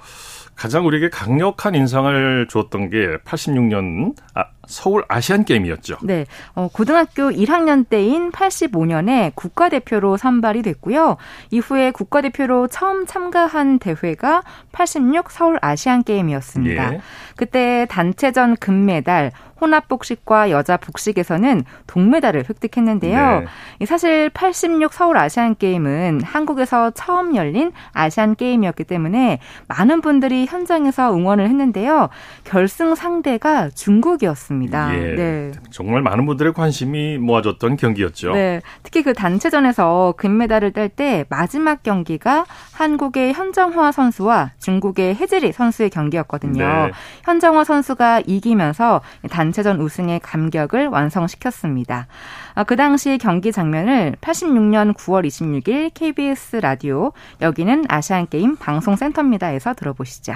가장 0.56 0.86
우리에게 0.86 1.10
강력한 1.10 1.76
인상을 1.76 2.48
주었던 2.48 2.90
게 2.90 3.18
86년, 3.26 4.16
아, 4.36 4.46
서울 4.68 5.04
아시안 5.08 5.46
게임이었죠. 5.46 5.98
네. 6.04 6.26
어, 6.56 6.70
고등학교 6.72 7.30
1학년 7.30 7.88
때인 7.88 8.32
85년에 8.32 9.34
국가대표로 9.36 10.18
선발이 10.18 10.62
됐고요. 10.62 11.18
이후에 11.52 11.92
국가대표로 11.92 12.68
처음 12.68 13.06
참가한 13.06 13.80
대회가 13.80 14.44
86 14.72 15.32
서울 15.32 15.58
아시안 15.62 16.04
게임이었습니다. 16.04 16.94
예. 16.94 17.02
그때 17.36 17.86
단체전 17.90 18.58
금메달, 18.58 19.32
혼합 19.60 19.88
복식과 19.88 20.52
여자 20.52 20.76
복식에서는 20.76 21.64
동메달을 21.88 22.46
획득했는데요. 22.50 23.46
네. 23.80 23.86
사실 23.86 24.30
86 24.30 24.92
서울 24.92 25.18
아시안 25.18 25.56
게임은 25.56 26.22
한국에서 26.24 26.92
처음 26.92 27.36
열린 27.36 27.72
아시안 27.94 28.36
게임이었기 28.36 28.84
때문에 28.84 29.40
많은 29.68 30.02
분들이 30.02 30.46
현장에서 30.48 31.16
응원을 31.16 31.48
했는데요. 31.48 32.10
결승 32.44 32.96
상대가 32.96 33.70
중국이었습니다. 33.70 34.53
예. 34.94 35.16
네. 35.16 35.52
정말 35.72 36.02
많은 36.02 36.26
분들의 36.26 36.54
관심이 36.54 37.18
모아졌던 37.18 37.78
경기였죠. 37.78 38.34
네. 38.34 38.62
특히 38.84 39.04
그 39.04 39.14
단체전에서 39.14 40.16
금메달을 40.18 40.72
딸 40.72 40.84
때 40.90 41.26
마지막 41.30 41.82
경기가 41.82 42.46
한국의 42.74 43.34
현정화 43.34 43.92
선수와 43.92 44.52
중국의 44.60 45.16
해지리 45.16 45.54
선수의 45.54 45.90
경기였거든요. 45.90 46.64
네. 46.64 46.92
현정화 47.24 47.64
선수가 47.64 48.24
이기면서 48.28 49.02
단 49.32 49.44
단체전 49.44 49.82
우승의 49.82 50.22
감격을 50.22 50.88
완성시켰습니다. 50.88 52.08
아, 52.56 52.64
그 52.64 52.76
당시 52.78 53.18
경기 53.18 53.52
장면을 53.52 54.16
86년 54.22 54.96
9월 54.96 55.26
26일 55.28 55.92
KBS 55.94 56.58
라디오 56.58 57.12
여기는 57.42 57.86
아시안게임 57.90 58.56
방송센터입니다에서 58.56 59.74
들어보시죠. 59.74 60.36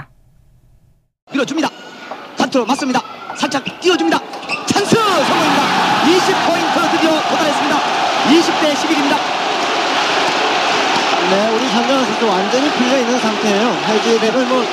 밀어줍니다. 1.31 1.69
단투로 2.47 2.65
맞습니다. 2.65 3.01
살짝 3.35 3.63
띄워줍니다. 3.79 4.19
찬스 4.65 4.95
성공입니다. 4.95 5.63
20포인트 6.05 6.91
드디어 6.91 7.21
도달했습니다. 7.29 7.79
20대 8.29 8.73
11입니다. 8.73 9.17
네, 11.29 11.49
우리 11.49 11.69
장정환 11.69 12.05
선수 12.05 12.27
완전히 12.27 12.69
풀려 12.71 12.99
있는 12.99 13.19
상태예요. 13.19 13.67
해지대를 13.87 14.45
뭐 14.45 14.63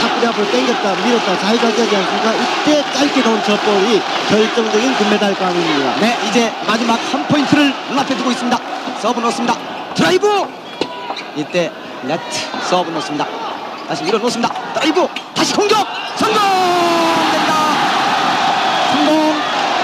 탁구리 0.00 0.26
앞으로 0.26 0.50
당겼다 0.50 0.94
밀었다 1.04 1.38
자유자재하지 1.38 1.96
않습니까? 1.96 2.32
이때 2.34 2.84
짧게 2.92 3.22
놓은 3.22 3.42
저 3.44 3.56
볼이 3.56 4.00
결정적인 4.28 4.94
금메달 4.96 5.34
감입니다. 5.34 5.96
네 6.00 6.18
이제 6.28 6.52
마지막 6.66 6.94
한 7.12 7.26
포인트를 7.26 7.72
눈앞에 7.88 8.16
두고 8.16 8.30
있습니다. 8.30 8.58
서브 9.00 9.20
넣습니다. 9.20 9.56
드라이브 9.94 10.46
이때 11.36 11.72
네트 12.02 12.22
서브 12.68 12.90
넣습니다. 12.90 13.37
다시 13.88 14.04
밀어놓습니다. 14.04 14.52
드라이브 14.74 15.08
다시 15.34 15.54
공격 15.54 15.78
성공됩니다. 16.16 17.54
성공 18.92 19.34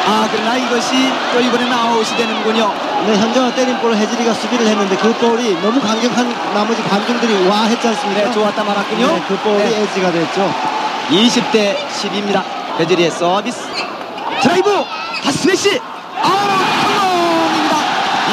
아 0.07 0.29
그러나 0.31 0.57
이것이 0.57 1.11
또 1.33 1.41
이번에는 1.41 1.73
아웃이 1.73 2.17
되는군요. 2.19 2.71
네, 3.07 3.17
현정화 3.17 3.55
때린 3.55 3.79
볼을 3.79 3.97
해지리가 3.97 4.35
수비를 4.35 4.67
했는데 4.67 4.97
그 4.97 5.13
볼이 5.15 5.55
너무 5.63 5.81
강력한 5.81 6.35
나머지 6.53 6.83
관중들이 6.83 7.49
와 7.49 7.63
했지 7.63 7.89
않습니까? 7.89 8.25
네, 8.25 8.33
좋았다 8.33 8.63
말았군요. 8.63 9.07
네, 9.07 9.23
그 9.27 9.37
볼이 9.39 9.57
네. 9.59 9.83
에지가 9.83 10.13
됐죠. 10.13 10.53
20대 11.09 11.77
10입니다. 11.89 12.43
해지리의 12.79 13.11
서비스 13.11 13.61
드라이브 14.43 14.85
다시 15.23 15.39
스매시 15.39 15.81
아웃 16.23 16.51
성공입니다. 16.83 17.77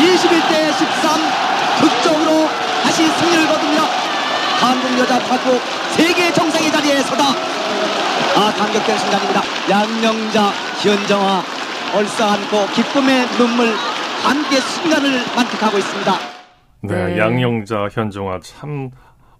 21대 0.02 0.74
13 0.74 1.32
득점으로 1.80 2.50
다시 2.84 3.08
승리를 3.08 3.48
거둡니다. 3.48 3.71
한국 4.62 4.99
여자 4.99 5.18
탁구 5.18 5.57
세계 5.95 6.32
정상의 6.32 6.72
자리에 6.72 6.99
서다. 7.01 7.24
아 7.24 8.53
감격된 8.53 8.97
순간입니다. 8.99 9.41
양영자, 9.72 10.52
현정화 10.84 11.42
얼싸안고 11.95 12.68
기쁨의 12.76 13.26
눈물 13.38 13.74
함께 14.24 14.57
순간을 14.59 15.20
만끽하고 15.36 15.80
있습니다. 15.80 16.14
네, 16.84 17.05
네. 17.07 17.18
양영자, 17.18 17.89
현정화 17.92 18.39
참 18.41 18.91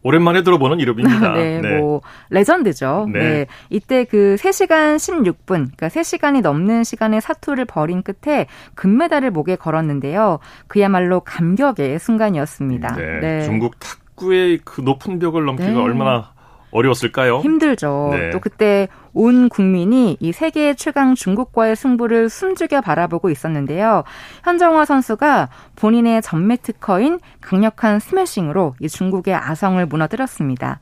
오랜만에 0.01 0.41
들어보는 0.41 0.80
이름입니다. 0.80 1.34
네, 1.38 1.61
네, 1.61 1.78
뭐 1.78 2.01
레전드죠. 2.32 3.07
네. 3.13 3.19
네. 3.19 3.45
이때 3.69 4.05
그 4.05 4.36
3시간 4.39 4.95
16분, 4.95 5.45
그러니까 5.45 5.88
3시간이 5.88 6.41
넘는 6.41 6.84
시간의 6.84 7.22
사투를 7.22 7.65
벌인 7.65 8.01
끝에 8.01 8.47
금메달을 8.74 9.30
목에 9.30 9.55
걸었는데요. 9.55 10.39
그야말로 10.67 11.19
감격의 11.19 11.99
순간이었습니다. 11.99 12.95
네. 12.95 13.19
네. 13.22 13.41
중국 13.43 13.80
탁 13.80 14.01
구의 14.22 14.59
그 14.63 14.82
높은 14.82 15.17
벽을 15.17 15.45
넘기가 15.45 15.72
네. 15.72 15.78
얼마나 15.78 16.32
어려웠을까요? 16.69 17.39
힘들죠. 17.39 18.09
네. 18.13 18.30
또 18.30 18.39
그때 18.39 18.88
온 19.13 19.49
국민이 19.49 20.15
이 20.19 20.32
세계 20.32 20.74
최강 20.74 21.15
중국과의 21.15 21.76
승부를 21.76 22.30
숨죽여 22.30 22.80
바라보고 22.82 23.30
있었는데요. 23.30 24.03
현정화 24.43 24.86
선수가 24.86 25.49
본인의 25.76 26.22
전매 26.22 26.55
특허인 26.55 27.19
강력한 27.41 27.99
스매싱으로 27.99 28.76
이 28.80 28.88
중국의 28.88 29.36
아성을 29.36 29.86
무너뜨렸습니다. 29.86 30.80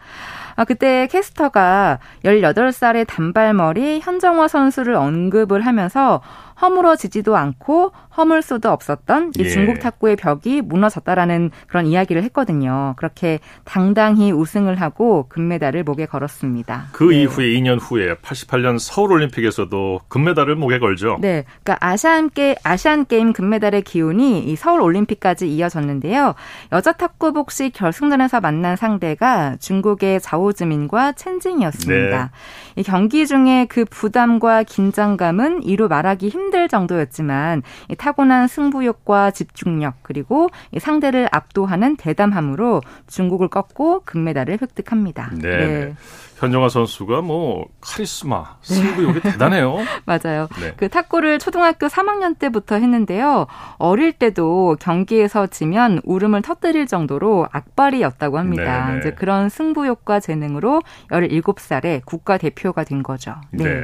아, 0.56 0.66
그때 0.66 1.08
캐스터가 1.08 2.00
18살의 2.24 3.08
단발머리 3.08 4.02
현정화 4.02 4.48
선수를 4.48 4.94
언급을 4.94 5.66
하면서 5.66 6.22
허물어지지도 6.62 7.36
않고 7.36 7.94
허물 8.20 8.42
수도 8.42 8.70
없었던 8.70 9.32
이 9.38 9.46
예. 9.46 9.50
중국 9.50 9.80
탁구의 9.80 10.18
벽이 10.18 10.62
무너졌다라는 10.62 11.52
그런 11.68 11.86
이야기를 11.86 12.22
했거든요. 12.24 12.94
그렇게 12.98 13.40
당당히 13.64 14.34
우승을 14.34 14.82
하고 14.82 15.28
금메달을 15.30 15.86
목에 15.86 16.06
걸었습니다. 16.06 16.88
그 16.92 17.06
네. 17.06 17.22
이후에 17.22 17.46
2년 17.46 17.80
후에 17.80 18.16
88년 18.16 18.78
서울 18.78 19.14
올림픽에서도 19.14 20.02
금메달을 20.10 20.56
목에 20.56 20.80
걸죠. 20.80 21.18
네. 21.22 21.46
그러니까 21.64 21.78
아시안 21.80 22.30
게 22.30 22.58
아시안 22.62 23.06
게임 23.06 23.32
금메달의 23.32 23.84
기운이 23.84 24.40
이 24.40 24.56
서울 24.58 24.82
올림픽까지 24.82 25.48
이어졌는데요. 25.48 26.36
여자 26.74 26.92
탁구 26.92 27.32
복식 27.32 27.72
결승전에서 27.72 28.42
만난 28.42 28.76
상대가 28.76 29.56
중국의 29.62 30.20
자오즈민과 30.20 31.14
첸징이었습니다. 31.14 32.32
네. 32.76 32.82
이 32.82 32.84
경기 32.84 33.26
중에 33.26 33.66
그 33.70 33.86
부담과 33.86 34.64
긴장감은 34.64 35.64
이루 35.64 35.88
말하기 35.88 36.28
힘들 36.28 36.68
정도였지만 36.68 37.64
이 37.90 37.96
타고난 38.10 38.48
승부욕과 38.48 39.30
집중력 39.30 40.02
그리고 40.02 40.50
상대를 40.76 41.30
압도하는 41.32 41.96
대담함으로 41.96 42.82
중국을 43.06 43.50
꺾고 43.50 44.02
금메달을 44.06 44.58
획득합니다. 44.60 45.30
네. 45.36 45.58
네. 45.58 45.96
현정아 46.38 46.70
선수가 46.70 47.22
뭐 47.22 47.68
카리스마, 47.82 48.58
승부욕이 48.62 49.22
네. 49.22 49.22
대단해요. 49.34 49.78
맞아요. 50.06 50.48
네. 50.60 50.74
그 50.76 50.90
탁구를 50.90 51.38
초등학교 51.38 51.86
3학년 51.86 52.40
때부터 52.40 52.76
했는데요. 52.76 53.46
어릴 53.78 54.14
때도 54.14 54.78
경기에서 54.80 55.46
지면 55.46 56.02
울음을 56.04 56.42
터뜨릴 56.42 56.88
정도로 56.88 57.48
악발이었다고 57.52 58.40
합니다. 58.40 58.88
네, 58.88 58.94
네. 58.94 59.00
이제 59.00 59.12
그런 59.12 59.50
승부욕과 59.50 60.20
재능으로 60.20 60.82
17살에 61.12 62.02
국가 62.06 62.40
대표가 62.40 62.86
된 62.86 63.04
거죠. 63.04 63.36
네. 63.52 63.66
네. 63.66 63.82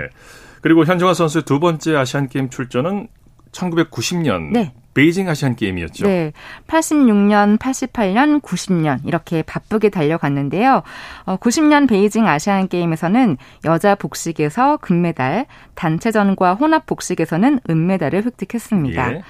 그리고 0.61 0.83
현정아 0.83 1.13
선수의 1.13 1.43
두 1.43 1.59
번째 1.59 1.95
아시안 1.95 2.27
게임 2.27 2.49
출전은 2.49 3.07
1990년 3.55 4.51
네. 4.51 4.73
베이징 4.95 5.27
아시안 5.27 5.55
게임이었죠. 5.57 6.07
네. 6.07 6.31
86년, 6.67 7.59
88년, 7.59 8.41
90년 8.41 9.05
이렇게 9.05 9.41
바쁘게 9.43 9.89
달려갔는데요. 9.89 10.83
어, 11.25 11.35
90년 11.35 11.87
베이징 11.87 12.25
아시안 12.25 12.69
게임에서는 12.69 13.37
여자 13.65 13.95
복식에서 13.95 14.77
금메달, 14.77 15.47
단체전과 15.75 16.55
혼합 16.55 16.85
복식에서는 16.85 17.59
은메달을 17.69 18.23
획득했습니다. 18.23 19.13
예. 19.13 19.21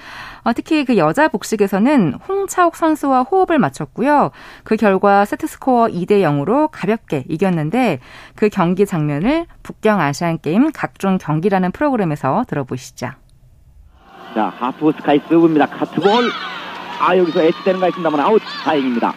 어, 0.44 0.54
특히 0.54 0.86
그 0.86 0.98
여자 0.98 1.28
복식에서는 1.30 2.14
홍차옥 2.30 2.76
선수와 2.76 3.24
호흡을 3.24 3.58
맞췄고요. 3.58 4.30
그 4.64 4.76
결과 4.76 5.26
세트 5.26 5.48
스코어 5.48 5.88
2대 5.88 6.22
0으로 6.22 6.70
가볍게 6.72 7.24
이겼는데 7.28 8.00
그 8.36 8.50
경기 8.50 8.86
장면을 8.86 9.48
북경 9.64 10.00
아시안 10.00 10.38
게임 10.40 10.72
각종 10.72 11.18
경기라는 11.18 11.72
프로그램에서 11.72 12.46
들어보시죠. 12.48 13.10
자, 14.36 14.52
하프 14.60 14.92
스카이 14.98 15.20
서브입니다. 15.20 15.66
커트볼. 15.68 16.30
아, 17.00 17.16
여기서 17.18 17.42
에지되는 17.42 17.80
거 17.80 17.88
있습니다만 17.88 18.20
아웃. 18.20 18.42
다행입니다. 18.66 19.14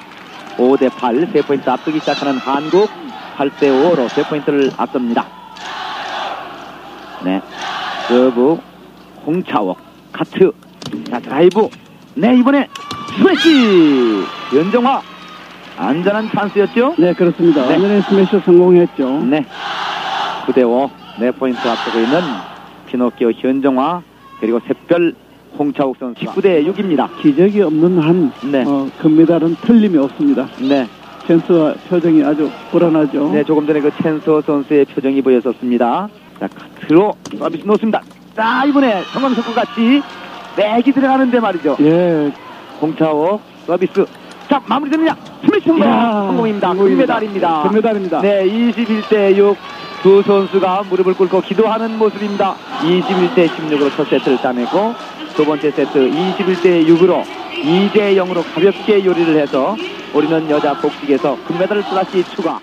5대 0.57 0.89
8, 0.97 1.33
3포인트 1.33 1.67
앞서기 1.67 1.99
시작하는 1.99 2.39
한국. 2.39 2.89
8대 3.37 3.63
5로 3.63 4.07
3포인트를 4.09 4.73
앞섭니다. 4.79 5.27
네. 7.25 7.43
서브, 8.07 8.61
홍차옥, 9.27 9.77
커트. 10.13 10.53
자, 11.11 11.19
드라이브. 11.19 11.69
네, 12.15 12.37
이번에 12.37 12.69
스매시! 13.17 14.25
현정화. 14.55 15.03
안전한 15.79 16.31
찬스였죠? 16.31 16.95
네, 16.97 17.13
그렇습니다. 17.13 17.67
네. 17.67 17.75
안전한 17.75 18.03
스매시 18.03 18.39
성공했죠. 18.45 19.25
네. 19.25 19.45
9대 20.47 20.63
5, 20.65 20.89
4포인트 21.19 21.67
앞서고 21.67 21.99
있는 21.99 22.21
피노키오 22.87 23.33
현정화. 23.33 24.03
그리고 24.41 24.61
샛별 24.67 25.15
홍차욱 25.59 25.97
선수 25.99 26.25
19대 26.25 26.65
6입니다. 26.73 27.09
기적이 27.21 27.63
없는 27.63 27.99
한 27.99 28.33
네. 28.51 28.65
어, 28.67 28.89
금메달은 29.01 29.57
틀림이 29.63 29.97
없습니다. 29.99 30.49
네. 30.61 30.87
첸스와 31.27 31.75
표정이 31.89 32.25
아주 32.25 32.51
불안하죠. 32.71 33.31
네, 33.33 33.45
조금 33.45 33.67
전에 33.67 33.81
그 33.81 33.91
첸스 34.03 34.43
선수의 34.47 34.87
표정이 34.87 35.21
보였었습니다. 35.21 36.09
자, 36.41 36.49
카트로 36.49 37.13
서비스 37.39 37.67
놓습니다. 37.67 38.03
자, 38.35 38.65
이번에 38.65 39.03
정광석과 39.13 39.53
같이 39.53 40.01
맥이 40.57 40.93
들어가는데 40.93 41.41
말이죠. 41.41 41.77
예. 41.81 42.33
공차오 42.81 43.41
서비스. 43.67 44.07
자, 44.49 44.63
마무리됩니다. 44.67 45.17
성공! 45.65 45.83
성공입니다. 45.83 46.73
금메달입니다. 46.75 47.63
금메달입니다. 47.65 48.21
네, 48.23 48.47
21대 48.47 49.37
6. 49.37 49.57
두 50.03 50.23
선수가 50.23 50.85
무릎을 50.91 51.15
꿇고 51.15 51.41
기도하는 51.41 51.99
모습입니다. 51.99 52.55
21대 52.83 53.49
16으로 53.49 53.91
첫 53.97 54.09
세트를 54.09 54.39
따내고 54.39 54.95
두 55.35 55.45
번째 55.45 55.71
세트 55.71 56.11
21대 56.11 56.87
6으로 56.87 57.25
2대 57.63 58.17
0으로 58.17 58.45
가볍게 58.55 59.05
요리를 59.05 59.37
해서 59.37 59.77
우리는 60.15 60.49
여자 60.51 60.75
복식에서 60.75 61.37
금메달을 61.47 61.83
또다시 61.83 62.25
추가. 62.35 62.61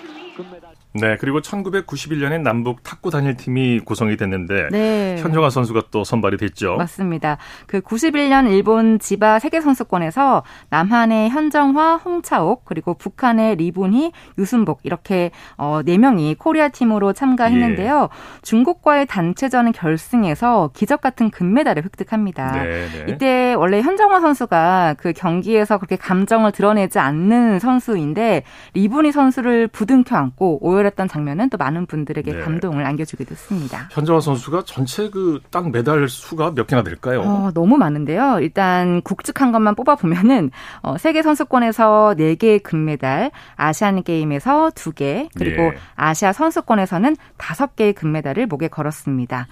네, 0.97 1.17
그리고 1.19 1.41
1991년에 1.41 2.41
남북 2.41 2.81
탁구 2.81 3.11
단일팀이 3.11 3.81
구성이 3.81 4.15
됐는데 4.15 4.69
네. 4.71 5.17
현정아 5.19 5.49
선수가 5.49 5.83
또 5.91 6.05
선발이 6.05 6.37
됐죠. 6.37 6.77
맞습니다. 6.77 7.37
그 7.67 7.81
91년 7.81 8.49
일본 8.49 8.97
지바 8.97 9.39
세계 9.39 9.59
선수권에서 9.59 10.43
남한의 10.69 11.29
현정화, 11.31 11.97
홍차옥 11.97 12.63
그리고 12.63 12.93
북한의 12.93 13.57
리분희, 13.57 14.13
유순복 14.37 14.81
이렇게 14.83 15.31
어, 15.57 15.81
4명이 15.85 16.37
코리아 16.37 16.69
팀으로 16.69 17.11
참가했는데요. 17.11 18.09
예. 18.09 18.41
중국과의 18.41 19.05
단체전 19.07 19.73
결승에서 19.73 20.71
기적 20.73 21.01
같은 21.01 21.29
금메달을 21.29 21.83
획득합니다. 21.83 22.51
네, 22.53 22.87
네. 22.87 23.05
이때 23.09 23.53
원래 23.53 23.81
현정화 23.81 24.21
선수가 24.21 24.95
그 24.97 25.11
경기에서 25.11 25.77
그렇게 25.77 25.97
감정을 25.97 26.53
드러내지 26.53 26.99
않는 26.99 27.59
선수인데 27.59 28.43
리분희 28.75 29.11
선수를 29.11 29.67
부둥켜 29.67 30.15
안고 30.15 30.65
오열 30.65 30.84
대결했던 30.85 31.07
장면은 31.07 31.49
또 31.49 31.57
많은 31.57 31.85
분들에게 31.85 32.31
네. 32.31 32.39
감동을 32.41 32.85
안겨주기도 32.85 33.31
했습니다. 33.31 33.89
현정화 33.91 34.19
선수가 34.19 34.63
전체 34.65 35.09
그 35.09 35.39
딱 35.51 35.71
메달 35.71 36.07
수가 36.09 36.51
몇 36.53 36.67
개나 36.67 36.83
될까요? 36.83 37.21
어, 37.21 37.51
너무 37.53 37.77
많은데요. 37.77 38.39
일단 38.41 39.01
국직한 39.01 39.53
것만 39.53 39.75
뽑아보면은 39.75 40.51
어, 40.81 40.97
세계 40.97 41.21
선수권에서 41.21 42.15
4개의 42.17 42.61
금메달, 42.61 43.31
아시안 43.55 44.03
게임에서 44.03 44.71
2개, 44.71 45.29
그리고 45.37 45.63
예. 45.63 45.77
아시아 45.95 46.33
선수권에서는 46.33 47.15
5개의 47.37 47.95
금메달을 47.95 48.47
목에 48.47 48.67
걸었습니다. 48.67 49.47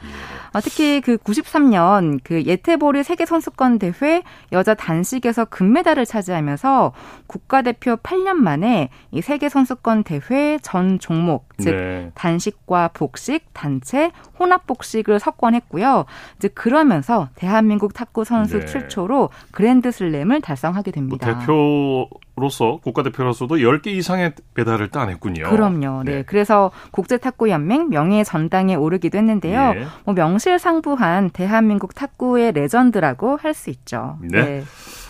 어, 0.53 0.59
특히 0.61 0.99
그 0.99 1.15
93년 1.17 2.19
그 2.23 2.43
예테보리 2.43 3.03
세계 3.03 3.25
선수권 3.25 3.79
대회 3.79 4.23
여자 4.51 4.73
단식에서 4.73 5.45
금메달을 5.45 6.05
차지하면서 6.05 6.91
국가대표 7.27 7.95
8년 7.95 8.34
만에 8.34 8.89
이 9.11 9.21
세계 9.21 9.47
선수권 9.47 10.03
대회 10.03 10.59
전 10.61 10.99
종목 10.99 11.22
종목, 11.24 11.47
즉 11.57 11.71
네. 11.71 12.11
단식과 12.13 12.89
복식, 12.89 13.45
단체, 13.53 14.11
혼합 14.38 14.67
복식을 14.67 15.19
석권했고요. 15.19 16.05
이제 16.38 16.49
그러면서 16.49 17.30
대한민국 17.36 17.93
탁구 17.93 18.26
선수 18.26 18.59
네. 18.59 18.65
최초로 18.65 19.30
그랜드슬램을 19.51 20.41
달성하게 20.41 20.91
됩니다. 20.91 21.26
뭐 21.26 21.39
대표 21.39 22.09
로서 22.36 22.80
국가대표로서도 22.84 23.57
10개 23.57 23.88
이상의 23.88 24.34
메달을 24.55 24.89
따냈군요. 24.89 25.49
그럼요. 25.49 26.03
네. 26.03 26.15
네. 26.17 26.24
그래서 26.24 26.71
국제탁구연맹 26.91 27.89
명예 27.89 28.24
전당에 28.24 28.76
오르기도 28.76 29.17
했는데요. 29.17 29.74
네. 29.74 29.86
뭐 30.03 30.13
명실상부한 30.13 31.30
대한민국 31.30 31.95
탁구의 31.95 32.51
레전드라고 32.51 33.38
할 33.38 33.53
수 33.53 33.69
있죠. 33.69 34.17
네. 34.19 34.41
네. 34.41 34.63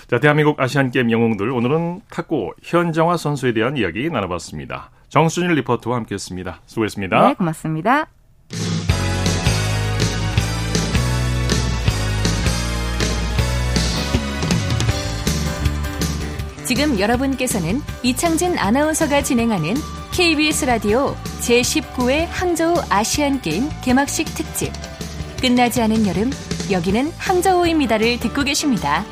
자, 0.10 0.20
대한민국 0.20 0.60
아시안게임 0.60 1.10
영웅들 1.10 1.50
오늘은 1.50 2.02
탁구 2.12 2.56
현정화 2.62 3.16
선수에 3.16 3.54
대한 3.54 3.78
이야기 3.78 4.10
나눠봤습니다. 4.10 4.92
정순일 5.14 5.52
리포터와 5.54 5.98
함께했습니다. 5.98 6.62
수고했습니다. 6.66 7.28
네, 7.28 7.34
고맙습니다. 7.36 8.08
지금 16.66 17.00
여러분께서는 17.00 17.80
이창진 18.02 18.58
아나운서가 18.58 19.22
진행하는 19.22 19.76
KBS 20.14 20.66
라디오 20.66 21.14
제19회 21.42 22.26
항저우 22.32 22.74
아시안 22.90 23.40
게임 23.42 23.70
개막식 23.84 24.26
특집 24.34 24.74
끝나지 25.40 25.80
않은 25.84 26.08
여름 26.08 26.32
여기는 26.72 27.12
항저우입니다를 27.20 28.20
듣고 28.20 28.44
계십니다. 28.44 29.04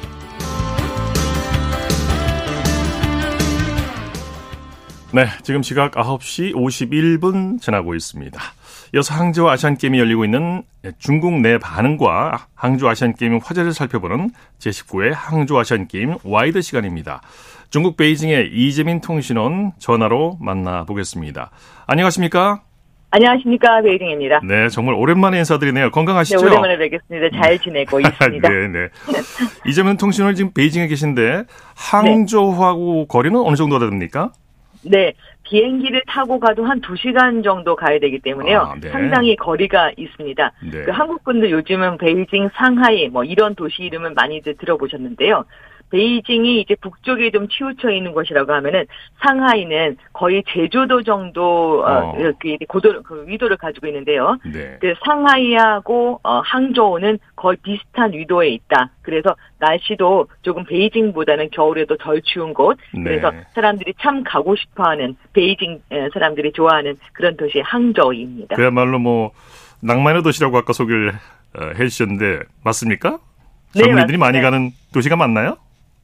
네, 5.14 5.26
지금 5.43 5.62
시각 5.62 5.91
9시 5.91 6.53
51분 6.53 7.59
지나고 7.62 7.95
있습니다. 7.95 8.39
이어서 8.95 9.14
항저우 9.14 9.49
아시안게임이 9.49 9.99
열리고 9.99 10.24
있는 10.24 10.64
중국 10.99 11.41
내 11.41 11.57
반응과 11.57 12.47
항저우 12.55 12.89
아시안게임 12.89 13.39
화제를 13.43 13.74
살펴보는 13.74 14.30
제19회 14.59 15.12
항저우 15.14 15.59
아시안게임 15.59 16.16
와이드 16.24 16.62
시간입니다. 16.62 17.22
중국 17.70 17.97
베이징의 17.97 18.51
이재민 18.53 19.01
통신원 19.01 19.74
전화로 19.80 20.38
만나보겠습니다. 20.39 21.51
안녕하십니까? 21.88 22.62
안녕하십니까 23.14 23.82
베이징입니다. 23.82 24.39
네, 24.47 24.70
정말 24.70 24.95
오랜만에 24.95 25.38
인사드리네요. 25.39 25.91
건강하시죠? 25.91 26.38
네, 26.39 26.45
오랜만에 26.45 26.78
뵙겠습니다. 26.78 27.41
잘 27.41 27.59
지내고 27.59 27.99
있습니다. 28.01 28.47
네, 28.47 28.68
네. 28.70 28.88
이재민 29.66 29.97
통신원 29.97 30.36
지금 30.36 30.53
베이징에 30.53 30.88
계신데 30.88 31.43
항저우하고 31.76 32.93
네. 32.93 33.05
거리는 33.09 33.38
어느 33.38 33.57
정도 33.57 33.80
됩니까? 33.80 34.32
네. 34.84 35.14
비행기를 35.44 36.04
타고 36.08 36.40
가도 36.40 36.66
한 36.66 36.80
2시간 36.82 37.44
정도 37.44 37.76
가야 37.76 38.00
되기 38.00 38.20
때문에요. 38.20 38.60
아, 38.60 38.76
네. 38.80 38.90
상당히 38.90 39.36
거리가 39.36 39.92
있습니다. 39.98 40.52
네. 40.72 40.84
그 40.84 40.92
한국 40.92 41.24
분들 41.24 41.52
요즘은 41.52 41.98
베이징, 41.98 42.50
상하이 42.54 43.10
뭐 43.10 43.24
이런 43.24 43.56
도시 43.56 43.84
이름은 43.84 44.14
많이들 44.14 44.56
들어보셨는데요. 44.58 45.44
베이징이 45.92 46.62
이제 46.62 46.76
북쪽에 46.76 47.32
좀 47.32 47.48
치우쳐 47.48 47.92
있는 47.92 48.14
곳이라고 48.14 48.52
하면은 48.54 48.86
상하이는 49.20 49.98
거의 50.14 50.44
제주도 50.48 51.04
정도 51.04 51.84
어, 51.86 52.14
어. 52.14 52.18
이렇게 52.18 52.58
고도 52.68 53.04
그 53.04 53.26
위도를 53.28 53.58
가지고 53.58 53.88
있는데요. 53.88 54.38
네. 54.52 54.78
그 54.80 54.94
상하이하고 55.06 56.20
어, 56.24 56.39
항저우는 56.39 57.20
거의 57.36 57.58
비슷한 57.62 58.14
위도에 58.14 58.50
있다. 58.50 58.92
그래서 59.02 59.36
날씨도 59.60 60.28
조금 60.42 60.64
베이징보다는 60.66 61.50
겨울에도 61.52 61.98
덜 61.98 62.22
추운 62.24 62.54
곳. 62.54 62.78
네. 62.94 63.04
그래서 63.04 63.32
사람들이 63.54 63.94
참 64.02 64.24
가고 64.24 64.56
싶어하는 64.56 65.16
베이징 65.34 65.82
사람들이 66.14 66.52
좋아하는 66.54 66.98
그런 67.14 67.36
도시 67.38 67.60
항저우입니다. 67.60 68.56
그야말로 68.56 68.98
뭐 69.00 69.32
낭만의 69.82 70.24
도시라고 70.24 70.58
아까 70.58 70.74
소개를 70.74 71.14
어, 71.58 71.66
해주셨는데 71.78 72.44
맞습니까? 72.64 73.20
네, 73.76 73.84
전문인들이 73.84 74.18
많이 74.18 74.42
가는 74.42 74.72
도시가 74.94 75.16
맞나요? 75.16 75.58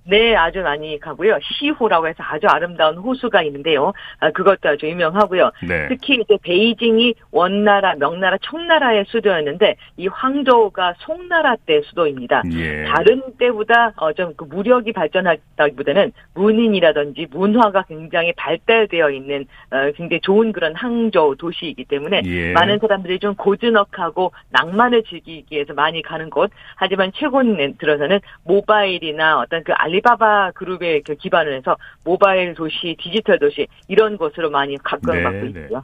네, 0.09 0.35
아주 0.35 0.61
많이 0.61 0.97
가고요. 0.99 1.37
시호라고 1.41 2.07
해서 2.07 2.23
아주 2.23 2.47
아름다운 2.47 2.97
호수가 2.97 3.41
있는데요. 3.43 3.91
아, 4.19 4.31
그것도 4.31 4.69
아주 4.69 4.87
유명하고요. 4.87 5.51
네. 5.67 5.87
특히 5.89 6.21
이제 6.21 6.37
베이징이 6.41 7.13
원나라, 7.31 7.95
명나라, 7.95 8.37
청나라의 8.41 9.05
수도였는데 9.07 9.75
이 9.97 10.07
황저우가 10.07 10.95
송나라 10.99 11.57
때 11.65 11.81
수도입니다. 11.81 12.43
예. 12.53 12.85
다른 12.85 13.21
때보다 13.37 13.93
어, 13.97 14.13
좀그 14.13 14.45
무력이 14.45 14.93
발전했다기보다는 14.93 16.13
문인이라든지 16.35 17.27
문화가 17.31 17.83
굉장히 17.83 18.31
발달되어 18.33 19.09
있는 19.11 19.45
어, 19.71 19.91
굉장히 19.95 20.21
좋은 20.21 20.53
그런 20.53 20.73
항저우 20.73 21.35
도시이기 21.35 21.83
때문에 21.85 22.21
예. 22.25 22.53
많은 22.53 22.79
사람들이 22.79 23.19
좀 23.19 23.35
고즈넉하고 23.35 24.31
낭만을 24.51 25.03
즐기기 25.03 25.53
위해서 25.53 25.73
많이 25.73 26.01
가는 26.01 26.29
곳. 26.29 26.49
하지만 26.75 27.11
최근 27.13 27.75
들어서는 27.77 28.19
모바일이나 28.45 29.39
어떤 29.39 29.63
그 29.63 29.73
알리 29.73 29.96
알리바바 29.97 30.51
그룹에 30.51 31.01
기반을 31.01 31.57
해서 31.57 31.75
모바일 32.03 32.53
도시, 32.53 32.95
디지털 32.99 33.39
도시 33.39 33.67
이런 33.87 34.17
것으로 34.17 34.49
많이 34.49 34.77
각광받고 34.77 35.31
네, 35.31 35.51
네. 35.53 35.59
있고요. 35.61 35.83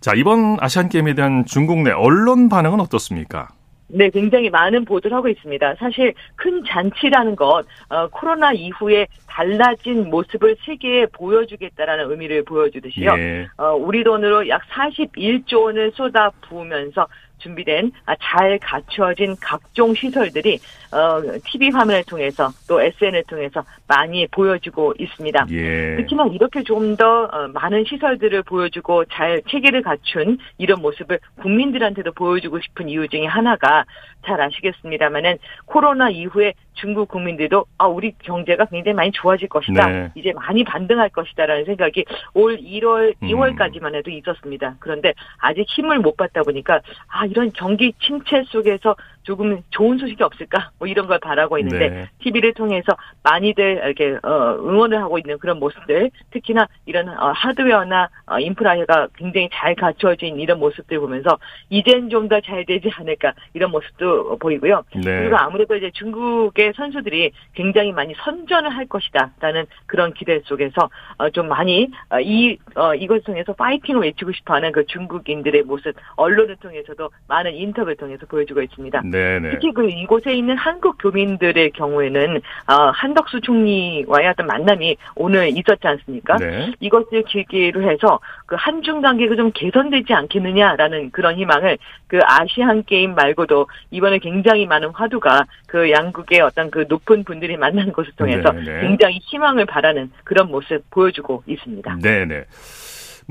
자 0.00 0.12
이번 0.14 0.56
아시안 0.60 0.88
게임에 0.88 1.14
대한 1.14 1.44
중국 1.44 1.82
내 1.82 1.90
언론 1.90 2.48
반응은 2.48 2.80
어떻습니까? 2.80 3.48
네, 3.92 4.08
굉장히 4.08 4.50
많은 4.50 4.84
보도를 4.84 5.16
하고 5.16 5.28
있습니다. 5.28 5.74
사실 5.74 6.14
큰 6.36 6.62
잔치라는 6.64 7.34
것, 7.34 7.64
어, 7.88 8.06
코로나 8.08 8.52
이후에 8.52 9.08
달라진 9.26 10.08
모습을 10.10 10.56
세계에 10.64 11.06
보여주겠다라는 11.06 12.08
의미를 12.08 12.44
보여주듯이요. 12.44 13.10
예. 13.18 13.48
어, 13.56 13.74
우리 13.74 14.04
돈으로 14.04 14.48
약 14.48 14.62
41조 14.68 15.64
원을 15.64 15.90
쏟아 15.92 16.30
부으면서 16.48 17.08
준비된 17.38 17.90
아, 18.06 18.14
잘 18.20 18.58
갖추어진 18.60 19.34
각종 19.40 19.94
시설들이 19.94 20.58
어, 20.92 21.22
TV 21.44 21.70
화면을 21.70 22.04
통해서 22.04 22.50
또 22.68 22.80
SN을 22.80 23.24
통해서 23.24 23.62
많이 23.86 24.26
보여주고 24.26 24.94
있습니다. 24.98 25.46
예. 25.50 25.96
특히나 25.96 26.26
이렇게 26.32 26.62
좀더 26.62 27.24
어, 27.24 27.48
많은 27.48 27.84
시설들을 27.84 28.42
보여주고 28.42 29.04
잘 29.06 29.42
체계를 29.48 29.82
갖춘 29.82 30.38
이런 30.58 30.80
모습을 30.82 31.18
국민들한테도 31.40 32.12
보여주고 32.12 32.60
싶은 32.60 32.88
이유 32.88 33.08
중에 33.08 33.26
하나가 33.26 33.84
잘 34.26 34.40
아시겠습니다만은 34.40 35.38
코로나 35.66 36.10
이후에 36.10 36.54
중국 36.74 37.08
국민들도 37.08 37.66
아 37.78 37.86
우리 37.86 38.12
경제가 38.22 38.64
굉장히 38.66 38.94
많이 38.94 39.12
좋아질 39.12 39.48
것이다. 39.48 39.86
네. 39.86 40.10
이제 40.14 40.32
많이 40.32 40.64
반등할 40.64 41.10
것이다라는 41.10 41.64
생각이 41.66 42.04
올 42.34 42.56
1월, 42.56 43.14
2월까지만 43.20 43.88
음. 43.88 43.94
해도 43.96 44.10
있었습니다. 44.10 44.76
그런데 44.78 45.12
아직 45.38 45.66
힘을 45.68 45.98
못 45.98 46.16
받다 46.16 46.42
보니까 46.42 46.80
아 47.08 47.26
이런 47.26 47.50
경기 47.52 47.92
침체 48.00 48.42
속에서 48.44 48.96
조금 49.22 49.62
좋은 49.70 49.98
소식이 49.98 50.22
없을까 50.22 50.70
뭐 50.78 50.88
이런 50.88 51.06
걸 51.06 51.18
바라고 51.18 51.58
있는데 51.58 51.88
네. 51.88 52.08
TV를 52.20 52.54
통해서 52.54 52.96
많이들 53.22 53.82
이렇게 53.84 54.18
어, 54.22 54.56
응원을 54.58 54.98
하고 54.98 55.18
있는 55.18 55.38
그런 55.38 55.58
모습들 55.58 56.10
특히나 56.30 56.66
이런 56.86 57.08
어, 57.08 57.32
하드웨어나 57.32 58.08
어, 58.26 58.38
인프라가 58.38 59.08
굉장히 59.16 59.48
잘 59.52 59.74
갖추어진 59.74 60.38
이런 60.40 60.58
모습들 60.58 60.98
보면서 61.00 61.38
이젠 61.68 62.08
좀 62.08 62.28
더 62.28 62.40
잘 62.40 62.64
되지 62.64 62.90
않을까 62.94 63.34
이런 63.54 63.70
모습도 63.70 64.38
보이고요. 64.38 64.84
네. 64.94 65.20
그리고 65.20 65.36
아무래도 65.36 65.76
이제 65.76 65.90
중국의 65.94 66.72
선수들이 66.76 67.32
굉장히 67.54 67.92
많이 67.92 68.14
선전을 68.24 68.70
할 68.70 68.86
것이다라는 68.86 69.66
그런 69.86 70.12
기대 70.14 70.40
속에서 70.44 70.90
어, 71.18 71.30
좀 71.30 71.48
많이 71.48 71.90
어, 72.10 72.20
이 72.20 72.58
어, 72.74 72.94
이것을 72.94 73.22
통해서 73.22 73.52
파이팅을 73.52 74.02
외치고 74.02 74.32
싶어하는 74.32 74.72
그 74.72 74.86
중국인들의 74.86 75.62
모습 75.64 75.94
언론을 76.16 76.56
통해서도 76.56 77.10
많은 77.28 77.54
인터뷰를 77.54 77.96
통해서 77.96 78.26
보여주고 78.26 78.62
있습니다. 78.62 79.02
네 79.04 79.19
네. 79.40 79.50
특히 79.50 79.72
그 79.72 79.88
이곳에 79.88 80.34
있는 80.34 80.56
한국 80.56 80.96
교민들의 80.98 81.70
경우에는 81.72 82.40
어, 82.66 82.74
한덕수 82.90 83.40
총리와의 83.40 84.28
어떤 84.28 84.46
만남이 84.46 84.96
오늘 85.14 85.48
있었지 85.48 85.86
않습니까? 85.86 86.36
네. 86.38 86.72
이것을 86.80 87.24
계기로 87.26 87.82
해서 87.82 88.20
그 88.46 88.56
한중 88.58 89.00
관계가 89.00 89.36
좀 89.36 89.50
개선되지 89.52 90.12
않겠느냐라는 90.12 91.10
그런 91.10 91.36
희망을 91.36 91.78
그 92.06 92.18
아시안 92.24 92.84
게임 92.84 93.14
말고도 93.14 93.66
이번에 93.90 94.18
굉장히 94.18 94.66
많은 94.66 94.90
화두가 94.90 95.44
그 95.66 95.90
양국의 95.90 96.40
어떤 96.40 96.70
그 96.70 96.84
높은 96.88 97.24
분들이 97.24 97.56
만나는 97.56 97.92
것을 97.92 98.12
통해서 98.16 98.50
네네. 98.52 98.80
굉장히 98.80 99.18
희망을 99.22 99.66
바라는 99.66 100.10
그런 100.24 100.48
모습 100.48 100.82
보여주고 100.90 101.44
있습니다. 101.46 101.98
네네. 102.02 102.44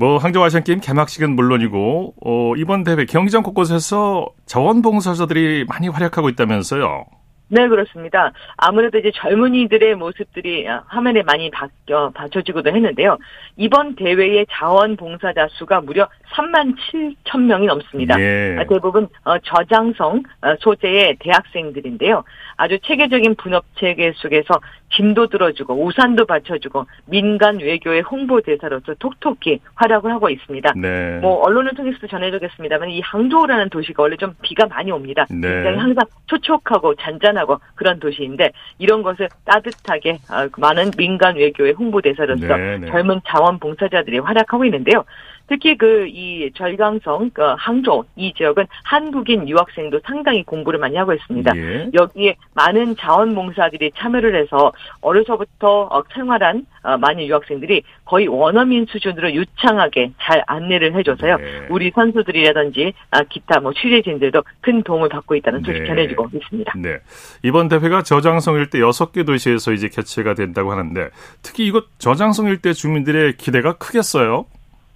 뭐 0.00 0.16
항저우 0.16 0.42
아시안 0.42 0.64
게임 0.64 0.80
개막식은 0.80 1.36
물론이고 1.36 2.14
어, 2.24 2.56
이번 2.56 2.84
대회 2.84 3.04
경기장 3.04 3.42
곳곳에서 3.42 4.28
자원봉사자들이 4.46 5.66
많이 5.68 5.88
활약하고 5.88 6.30
있다면서요. 6.30 7.04
네, 7.48 7.68
그렇습니다. 7.68 8.32
아무래도 8.56 8.96
이제 8.96 9.10
젊은이들의 9.14 9.96
모습들이 9.96 10.66
화면에 10.86 11.22
많이 11.22 11.50
바뀌어, 11.50 12.12
받쳐지고도 12.14 12.70
했는데요. 12.70 13.18
이번 13.56 13.96
대회의 13.96 14.46
자원봉사자 14.50 15.48
수가 15.50 15.82
무려 15.82 16.08
3만 16.32 16.76
7천 16.78 17.40
명이 17.42 17.66
넘습니다. 17.66 18.18
예. 18.20 18.64
대부분 18.70 19.06
어, 19.24 19.38
저장성 19.40 20.22
어, 20.40 20.54
소재의 20.60 21.16
대학생들인데요. 21.18 22.24
아주 22.56 22.78
체계적인 22.84 23.34
분업 23.34 23.64
체계 23.78 24.12
속에서 24.14 24.60
짐도 24.94 25.28
들어주고 25.28 25.84
우산도 25.84 26.26
받쳐주고 26.26 26.86
민간 27.06 27.58
외교의 27.58 28.02
홍보 28.02 28.40
대사로서 28.40 28.94
톡톡히 28.94 29.60
활약을 29.74 30.10
하고 30.12 30.28
있습니다. 30.28 30.72
네. 30.76 31.18
뭐 31.20 31.42
언론을 31.42 31.74
통해서도 31.74 32.08
전해드리겠습니다만 32.08 32.90
이 32.90 33.00
항저우라는 33.00 33.68
도시가 33.70 34.02
원래 34.02 34.16
좀 34.16 34.34
비가 34.42 34.66
많이 34.66 34.90
옵니다. 34.90 35.26
네. 35.30 35.48
굉장히 35.48 35.78
항상 35.78 36.04
촉촉하고 36.26 36.94
잔잔하고 36.96 37.58
그런 37.74 38.00
도시인데 38.00 38.50
이런 38.78 39.02
것을 39.02 39.28
따뜻하게 39.44 40.18
어, 40.30 40.48
많은 40.56 40.90
민간 40.96 41.36
외교의 41.36 41.72
홍보 41.72 42.00
대사로서 42.00 42.46
네, 42.56 42.78
네. 42.78 42.86
젊은 42.88 43.20
자원봉사자들이 43.26 44.18
활약하고 44.18 44.64
있는데요. 44.64 45.04
특히 45.50 45.76
그 45.76 46.00
이 46.20 46.50
절강성 46.54 47.30
그 47.32 47.42
항조 47.58 48.04
이 48.16 48.32
지역은 48.34 48.66
한국인 48.84 49.48
유학생도 49.48 50.00
상당히 50.04 50.42
공부를 50.42 50.78
많이 50.78 50.96
하고 50.96 51.12
있습니다. 51.12 51.56
예. 51.56 51.90
여기에 51.94 52.36
많은 52.54 52.96
자원봉사들이 52.96 53.92
참여를 53.96 54.40
해서 54.40 54.72
어려서부터 55.00 55.82
어, 55.90 56.02
생활한 56.14 56.66
어, 56.82 56.96
많은 56.98 57.24
유학생들이 57.24 57.82
거의 58.04 58.26
원어민 58.28 58.86
수준으로 58.86 59.32
유창하게 59.32 60.12
잘 60.20 60.42
안내를 60.46 60.94
해줘서요. 60.94 61.36
네. 61.36 61.66
우리 61.70 61.90
선수들이라든지 61.94 62.92
아, 63.10 63.22
기타 63.22 63.60
뭐 63.60 63.72
취재진들도 63.72 64.42
큰 64.60 64.82
도움을 64.82 65.08
받고 65.08 65.34
있다는 65.36 65.62
소식 65.62 65.82
네. 65.82 65.86
전해주고 65.86 66.28
있습니다. 66.32 66.72
네. 66.78 66.98
이번 67.42 67.68
대회가 67.68 68.02
저장성 68.02 68.56
일대 68.56 68.78
6개 68.78 69.26
도시에서 69.26 69.72
이제 69.72 69.88
개최가 69.88 70.34
된다고 70.34 70.72
하는데 70.72 71.10
특히 71.42 71.66
이곳 71.66 71.88
저장성 71.98 72.46
일대 72.46 72.72
주민들의 72.72 73.36
기대가 73.36 73.74
크겠어요. 73.74 74.46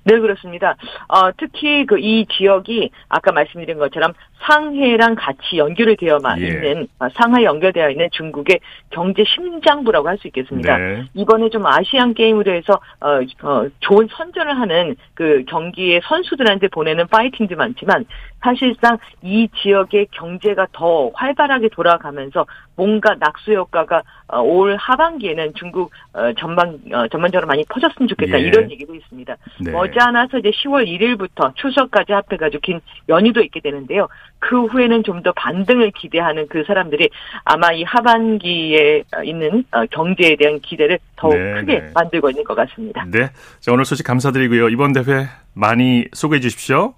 네, 0.04 0.18
그렇습니다. 0.18 0.76
어, 1.08 1.32
특히 1.36 1.86
그 1.86 1.98
이 1.98 2.26
지역이 2.26 2.90
아까 3.08 3.32
말씀드린 3.32 3.78
것처럼 3.78 4.12
상해랑 4.46 5.14
같이 5.16 5.58
연결이 5.58 5.96
되어 5.96 6.18
예. 6.38 6.46
있는 6.46 6.86
어, 6.98 7.08
상하에 7.14 7.44
연결되어 7.44 7.90
있는 7.90 8.08
중국의 8.12 8.60
경제 8.90 9.24
심장부라고 9.24 10.08
할 10.08 10.14
수 10.14 10.28
있겠습니다. 10.28 10.78
네. 10.78 11.04
이번에 11.14 11.48
좀 11.50 11.66
아시안 11.66 12.14
게임으로 12.14 12.52
해서 12.52 12.80
어, 13.00 13.20
어, 13.42 13.66
좋은 13.80 14.08
선전을 14.10 14.58
하는 14.58 14.96
그 15.14 15.44
경기의 15.48 16.00
선수들한테 16.04 16.68
보내는 16.68 17.06
파이팅도 17.08 17.56
많지만 17.56 18.04
사실상 18.40 18.98
이 19.22 19.48
지역의 19.62 20.08
경제가 20.12 20.68
더 20.72 21.10
활발하게 21.14 21.70
돌아가면서 21.70 22.46
뭔가 22.76 23.14
낙수 23.18 23.52
효과가 23.52 24.02
어, 24.28 24.40
올 24.40 24.76
하반기에는 24.76 25.54
중국 25.54 25.90
어, 26.12 26.32
전반 26.34 26.80
어, 26.92 27.08
전반적으로 27.08 27.46
많이 27.46 27.64
퍼졌으면 27.68 28.08
좋겠다 28.08 28.38
예. 28.38 28.42
이런 28.42 28.70
얘기도 28.70 28.94
있습니다. 28.94 29.36
네. 29.60 29.70
머지않아서 29.70 30.38
이제 30.38 30.50
10월 30.50 30.86
1일부터 30.86 31.54
추석까지 31.56 32.12
합해가지고 32.12 32.60
긴 32.60 32.80
연휴도 33.08 33.40
있게 33.42 33.60
되는데요. 33.60 34.08
그 34.48 34.66
후에는 34.66 35.02
좀 35.02 35.24
더 35.24 35.32
반등을 35.32 35.90
기대하는 35.92 36.46
그 36.48 36.64
사람들이 36.66 37.08
아마 37.44 37.72
이 37.72 37.82
하반기에 37.82 39.04
있는 39.24 39.64
경제에 39.90 40.36
대한 40.36 40.60
기대를 40.60 40.98
더욱 41.16 41.34
네, 41.34 41.54
크게 41.60 41.78
네. 41.78 41.90
만들고 41.94 42.28
있는 42.28 42.44
것 42.44 42.54
같습니다. 42.54 43.06
네, 43.08 43.30
자 43.60 43.72
오늘 43.72 43.86
소식 43.86 44.04
감사드리고요. 44.04 44.68
이번 44.68 44.92
대회 44.92 45.28
많이 45.54 46.04
소개해 46.12 46.40
주십시오. 46.40 46.92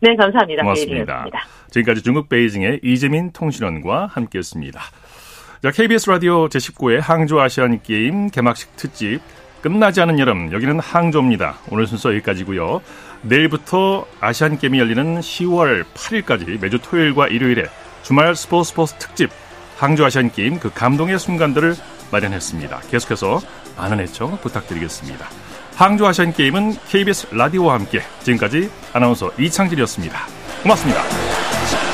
네, 0.00 0.14
감사합니다. 0.14 0.62
고맙습니다. 0.62 1.24
지금까지 1.70 2.02
중국 2.02 2.28
베이징의 2.28 2.80
이재민 2.82 3.32
통신원과 3.32 4.08
함께했습니다. 4.12 4.80
자, 5.62 5.70
KBS 5.70 6.10
라디오 6.10 6.48
제19회 6.48 7.00
항조 7.00 7.40
아시안 7.40 7.80
게임 7.82 8.28
개막식 8.28 8.76
특집 8.76 9.20
끝나지 9.62 10.00
않은 10.02 10.18
여름 10.18 10.52
여기는 10.52 10.80
항조입니다. 10.80 11.54
오늘 11.70 11.86
순서 11.86 12.10
여기까지고요. 12.10 12.80
내일부터 13.22 14.06
아시안 14.20 14.58
게임이 14.58 14.78
열리는 14.78 15.20
10월 15.20 15.84
8일까지 15.94 16.60
매주 16.60 16.78
토요일과 16.78 17.28
일요일에 17.28 17.64
주말 18.02 18.34
스포츠 18.34 18.70
스포츠 18.70 18.94
특집 18.94 19.30
항조 19.76 20.04
아시안 20.04 20.30
게임 20.30 20.58
그 20.58 20.70
감동의 20.72 21.18
순간들을 21.18 21.74
마련했습니다. 22.10 22.80
계속해서 22.90 23.40
많은 23.76 24.00
애청 24.00 24.38
부탁드리겠습니다. 24.38 25.26
항조 25.76 26.06
아시안 26.06 26.32
게임은 26.32 26.76
KBS 26.88 27.28
라디오와 27.34 27.74
함께 27.74 28.02
지금까지 28.22 28.70
아나운서 28.92 29.30
이창진이었습니다. 29.38 30.18
고맙습니다. 30.62 31.89